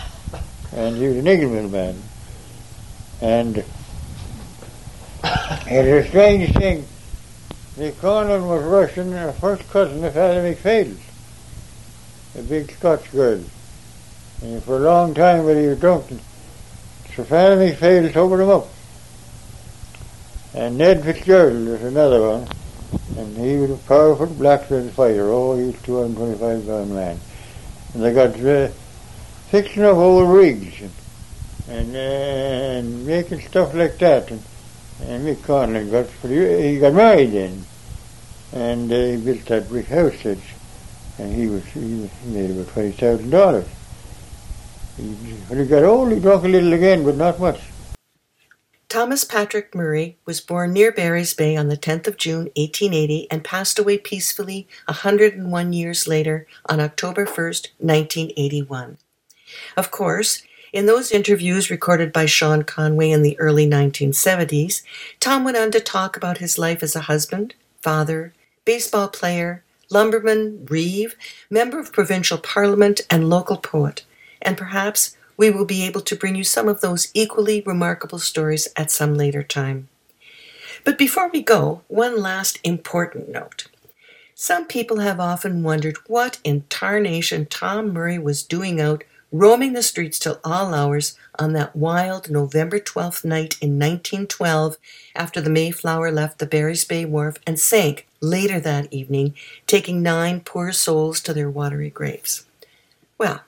And 0.72 0.96
he 0.96 1.06
was 1.06 1.16
an 1.16 1.26
Englishman 1.26 1.70
man. 1.70 2.02
And 3.22 3.64
it's 5.24 6.06
a 6.06 6.08
strange 6.08 6.52
thing. 6.52 6.84
Mick 7.76 7.92
Conlon 7.92 8.46
was 8.46 8.62
Russian, 8.62 9.12
and 9.14 9.30
a 9.30 9.32
first 9.32 9.66
cousin 9.70 10.04
of 10.04 10.12
Father 10.12 10.42
McPhail's, 10.42 11.00
a 12.38 12.42
big 12.42 12.70
Scotch 12.72 13.10
girl. 13.10 13.40
And 14.42 14.62
for 14.62 14.76
a 14.76 14.80
long 14.80 15.14
time 15.14 15.44
when 15.44 15.58
he 15.58 15.66
was 15.66 15.80
drunk, 15.80 16.06
Father 17.24 17.56
McPhail 17.56 18.12
sobered 18.12 18.40
him 18.40 18.48
up. 18.48 18.68
And 20.54 20.78
Ned 20.78 21.04
Fitzgerald 21.04 21.68
is 21.68 21.82
another 21.82 22.20
one. 22.20 22.48
And 23.16 23.36
he 23.36 23.56
was 23.56 23.70
a 23.70 23.76
powerful 23.76 24.26
blacksmith 24.26 24.94
fighter. 24.94 25.30
Oh, 25.30 25.56
he 25.56 25.66
was 25.66 25.82
225 25.82 26.66
pound 26.66 26.94
man. 26.94 27.18
And 27.94 28.02
they 28.02 28.12
got 28.12 28.38
uh, 28.40 28.68
fixing 29.48 29.84
up 29.84 29.96
old 29.96 30.28
rigs 30.28 30.80
and, 30.80 30.90
and, 31.68 31.96
uh, 31.96 31.98
and 31.98 33.06
making 33.06 33.40
stuff 33.40 33.74
like 33.74 33.98
that. 33.98 34.30
And, 34.30 34.42
and 35.02 35.26
Mick 35.26 35.36
Conlon 35.36 35.90
got 35.90 36.06
he 36.30 36.78
got 36.78 36.94
married 36.94 37.32
then, 37.32 37.64
and 38.52 38.90
uh, 38.90 38.96
he 38.96 39.16
built 39.18 39.44
that 39.46 39.68
brick 39.68 39.86
house. 39.86 40.24
And 41.18 41.34
he 41.34 41.46
was 41.48 41.64
he 41.66 42.08
made 42.24 42.50
about 42.50 42.68
twenty 42.68 42.92
thousand 42.92 43.30
dollars. 43.30 43.66
When 44.96 45.58
he 45.58 45.66
got 45.66 45.84
old, 45.84 46.12
he 46.12 46.20
drank 46.20 46.44
a 46.44 46.48
little 46.48 46.72
again, 46.72 47.04
but 47.04 47.16
not 47.16 47.38
much. 47.38 47.60
Thomas 48.88 49.24
Patrick 49.24 49.74
Murray 49.74 50.16
was 50.24 50.40
born 50.40 50.72
near 50.72 50.90
Barry's 50.90 51.34
Bay 51.34 51.56
on 51.56 51.68
the 51.68 51.76
10th 51.76 52.06
of 52.06 52.16
June, 52.16 52.50
1880, 52.56 53.30
and 53.30 53.44
passed 53.44 53.78
away 53.78 53.98
peacefully 53.98 54.66
101 54.86 55.72
years 55.72 56.08
later 56.08 56.46
on 56.70 56.80
October 56.80 57.26
1st, 57.26 57.68
1981. 57.78 58.96
Of 59.76 59.90
course, 59.90 60.42
in 60.72 60.86
those 60.86 61.12
interviews 61.12 61.70
recorded 61.70 62.12
by 62.12 62.26
Sean 62.26 62.62
Conway 62.62 63.10
in 63.10 63.22
the 63.22 63.38
early 63.38 63.68
1970s, 63.68 64.82
Tom 65.20 65.44
went 65.44 65.56
on 65.56 65.70
to 65.72 65.80
talk 65.80 66.16
about 66.16 66.38
his 66.38 66.58
life 66.58 66.82
as 66.82 66.96
a 66.96 67.02
husband, 67.02 67.54
father, 67.82 68.32
baseball 68.64 69.08
player, 69.08 69.62
lumberman, 69.90 70.66
reeve, 70.70 71.16
member 71.50 71.78
of 71.78 71.92
provincial 71.92 72.38
parliament, 72.38 73.00
and 73.10 73.28
local 73.28 73.56
poet, 73.56 74.04
and 74.46 74.56
perhaps 74.56 75.16
we 75.36 75.50
will 75.50 75.66
be 75.66 75.82
able 75.82 76.00
to 76.00 76.16
bring 76.16 76.36
you 76.36 76.44
some 76.44 76.68
of 76.68 76.80
those 76.80 77.08
equally 77.12 77.62
remarkable 77.66 78.18
stories 78.18 78.68
at 78.76 78.90
some 78.90 79.14
later 79.14 79.42
time. 79.42 79.88
But 80.84 80.96
before 80.96 81.28
we 81.28 81.42
go, 81.42 81.82
one 81.88 82.18
last 82.18 82.58
important 82.64 83.28
note. 83.28 83.66
Some 84.34 84.66
people 84.66 85.00
have 85.00 85.18
often 85.18 85.62
wondered 85.62 85.96
what 86.06 86.38
in 86.44 86.64
tarnation 86.68 87.46
Tom 87.46 87.92
Murray 87.92 88.18
was 88.18 88.42
doing 88.42 88.80
out 88.80 89.02
roaming 89.32 89.72
the 89.72 89.82
streets 89.82 90.18
till 90.18 90.40
all 90.44 90.72
hours 90.72 91.18
on 91.38 91.52
that 91.52 91.74
wild 91.74 92.30
November 92.30 92.78
12th 92.78 93.24
night 93.24 93.56
in 93.60 93.78
1912 93.78 94.76
after 95.14 95.40
the 95.40 95.50
Mayflower 95.50 96.10
left 96.10 96.38
the 96.38 96.46
Barry's 96.46 96.84
Bay 96.84 97.04
wharf 97.04 97.36
and 97.46 97.58
sank 97.58 98.06
later 98.20 98.60
that 98.60 98.92
evening, 98.92 99.34
taking 99.66 100.02
nine 100.02 100.40
poor 100.40 100.72
souls 100.72 101.20
to 101.22 101.34
their 101.34 101.50
watery 101.50 101.90
graves. 101.90 102.46
Well, 103.18 103.42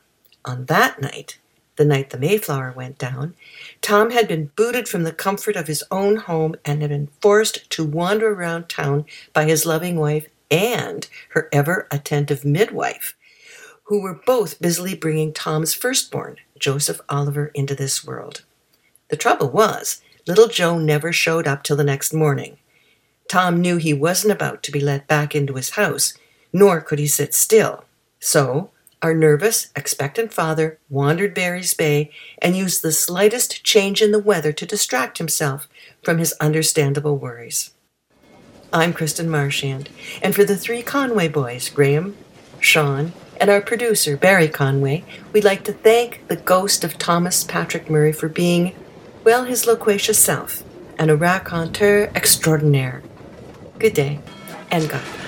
on 0.49 0.64
that 0.64 1.01
night, 1.01 1.38
the 1.76 1.84
night 1.84 2.11
the 2.11 2.18
Mayflower 2.18 2.72
went 2.72 2.99
down, 2.99 3.34
Tom 3.82 4.11
had 4.11 4.26
been 4.26 4.51
booted 4.57 4.88
from 4.88 5.05
the 5.05 5.12
comfort 5.12 5.55
of 5.55 5.68
his 5.68 5.84
own 5.90 6.16
home 6.16 6.57
and 6.64 6.82
had 6.82 6.90
been 6.90 7.11
forced 7.20 7.68
to 7.70 7.84
wander 7.84 8.32
around 8.32 8.68
town 8.68 9.05
by 9.32 9.44
his 9.44 9.66
loving 9.66 9.96
wife 9.96 10.26
and 10.51 11.09
her 11.30 11.49
ever 11.53 11.86
attentive 11.90 12.44
midwife, 12.44 13.14
who 13.84 14.01
were 14.01 14.20
both 14.26 14.61
busily 14.61 14.94
bringing 14.94 15.32
Tom's 15.32 15.74
firstborn, 15.74 16.36
Joseph 16.59 17.01
Oliver, 17.09 17.46
into 17.55 17.74
this 17.74 18.05
world. 18.05 18.42
The 19.09 19.16
trouble 19.16 19.51
was, 19.51 20.01
little 20.26 20.49
Joe 20.49 20.78
never 20.78 21.12
showed 21.12 21.46
up 21.46 21.62
till 21.62 21.76
the 21.76 21.84
next 21.84 22.12
morning. 22.12 22.59
Tom 23.28 23.61
knew 23.61 23.76
he 23.76 23.92
wasn't 23.92 24.32
about 24.32 24.62
to 24.62 24.72
be 24.72 24.80
let 24.80 25.07
back 25.07 25.34
into 25.34 25.55
his 25.55 25.70
house, 25.70 26.14
nor 26.53 26.80
could 26.80 26.99
he 26.99 27.07
sit 27.07 27.34
still. 27.34 27.84
So, 28.20 28.70
our 29.03 29.14
nervous, 29.14 29.70
expectant 29.76 30.32
father 30.32 30.78
wandered 30.88 31.34
Barry's 31.34 31.74
Bay 31.74 32.11
and 32.42 32.57
used 32.57 32.82
the 32.82 32.92
slightest 32.92 33.62
change 33.62 34.03
in 34.03 34.11
the 34.11 34.18
weather 34.18 34.53
to 34.53 34.66
distract 34.66 35.18
himself 35.18 35.68
from 36.03 36.18
his 36.18 36.34
understandable 36.40 37.16
worries. 37.16 37.72
I'm 38.72 38.92
Kristen 38.92 39.30
Marchand, 39.30 39.88
and 40.20 40.34
for 40.34 40.44
the 40.44 40.57
three 40.57 40.82
Conway 40.82 41.28
boys, 41.28 41.68
Graham, 41.68 42.16
Sean, 42.61 43.12
and 43.40 43.49
our 43.49 43.61
producer, 43.61 44.16
Barry 44.16 44.49
Conway, 44.49 45.05
we'd 45.32 45.44
like 45.44 45.64
to 45.64 45.72
thank 45.72 46.26
the 46.28 46.36
ghost 46.36 46.82
of 46.84 46.99
Thomas 46.99 47.44
Patrick 47.44 47.88
Murray 47.88 48.12
for 48.12 48.28
being, 48.28 48.74
well, 49.24 49.44
his 49.44 49.66
loquacious 49.66 50.18
self, 50.18 50.64
and 50.99 51.11
a 51.11 51.16
raconteur 51.16 52.11
extraordinaire. 52.14 53.03
Good 53.78 53.94
day, 53.94 54.20
and 54.70 54.88
God. 54.88 55.28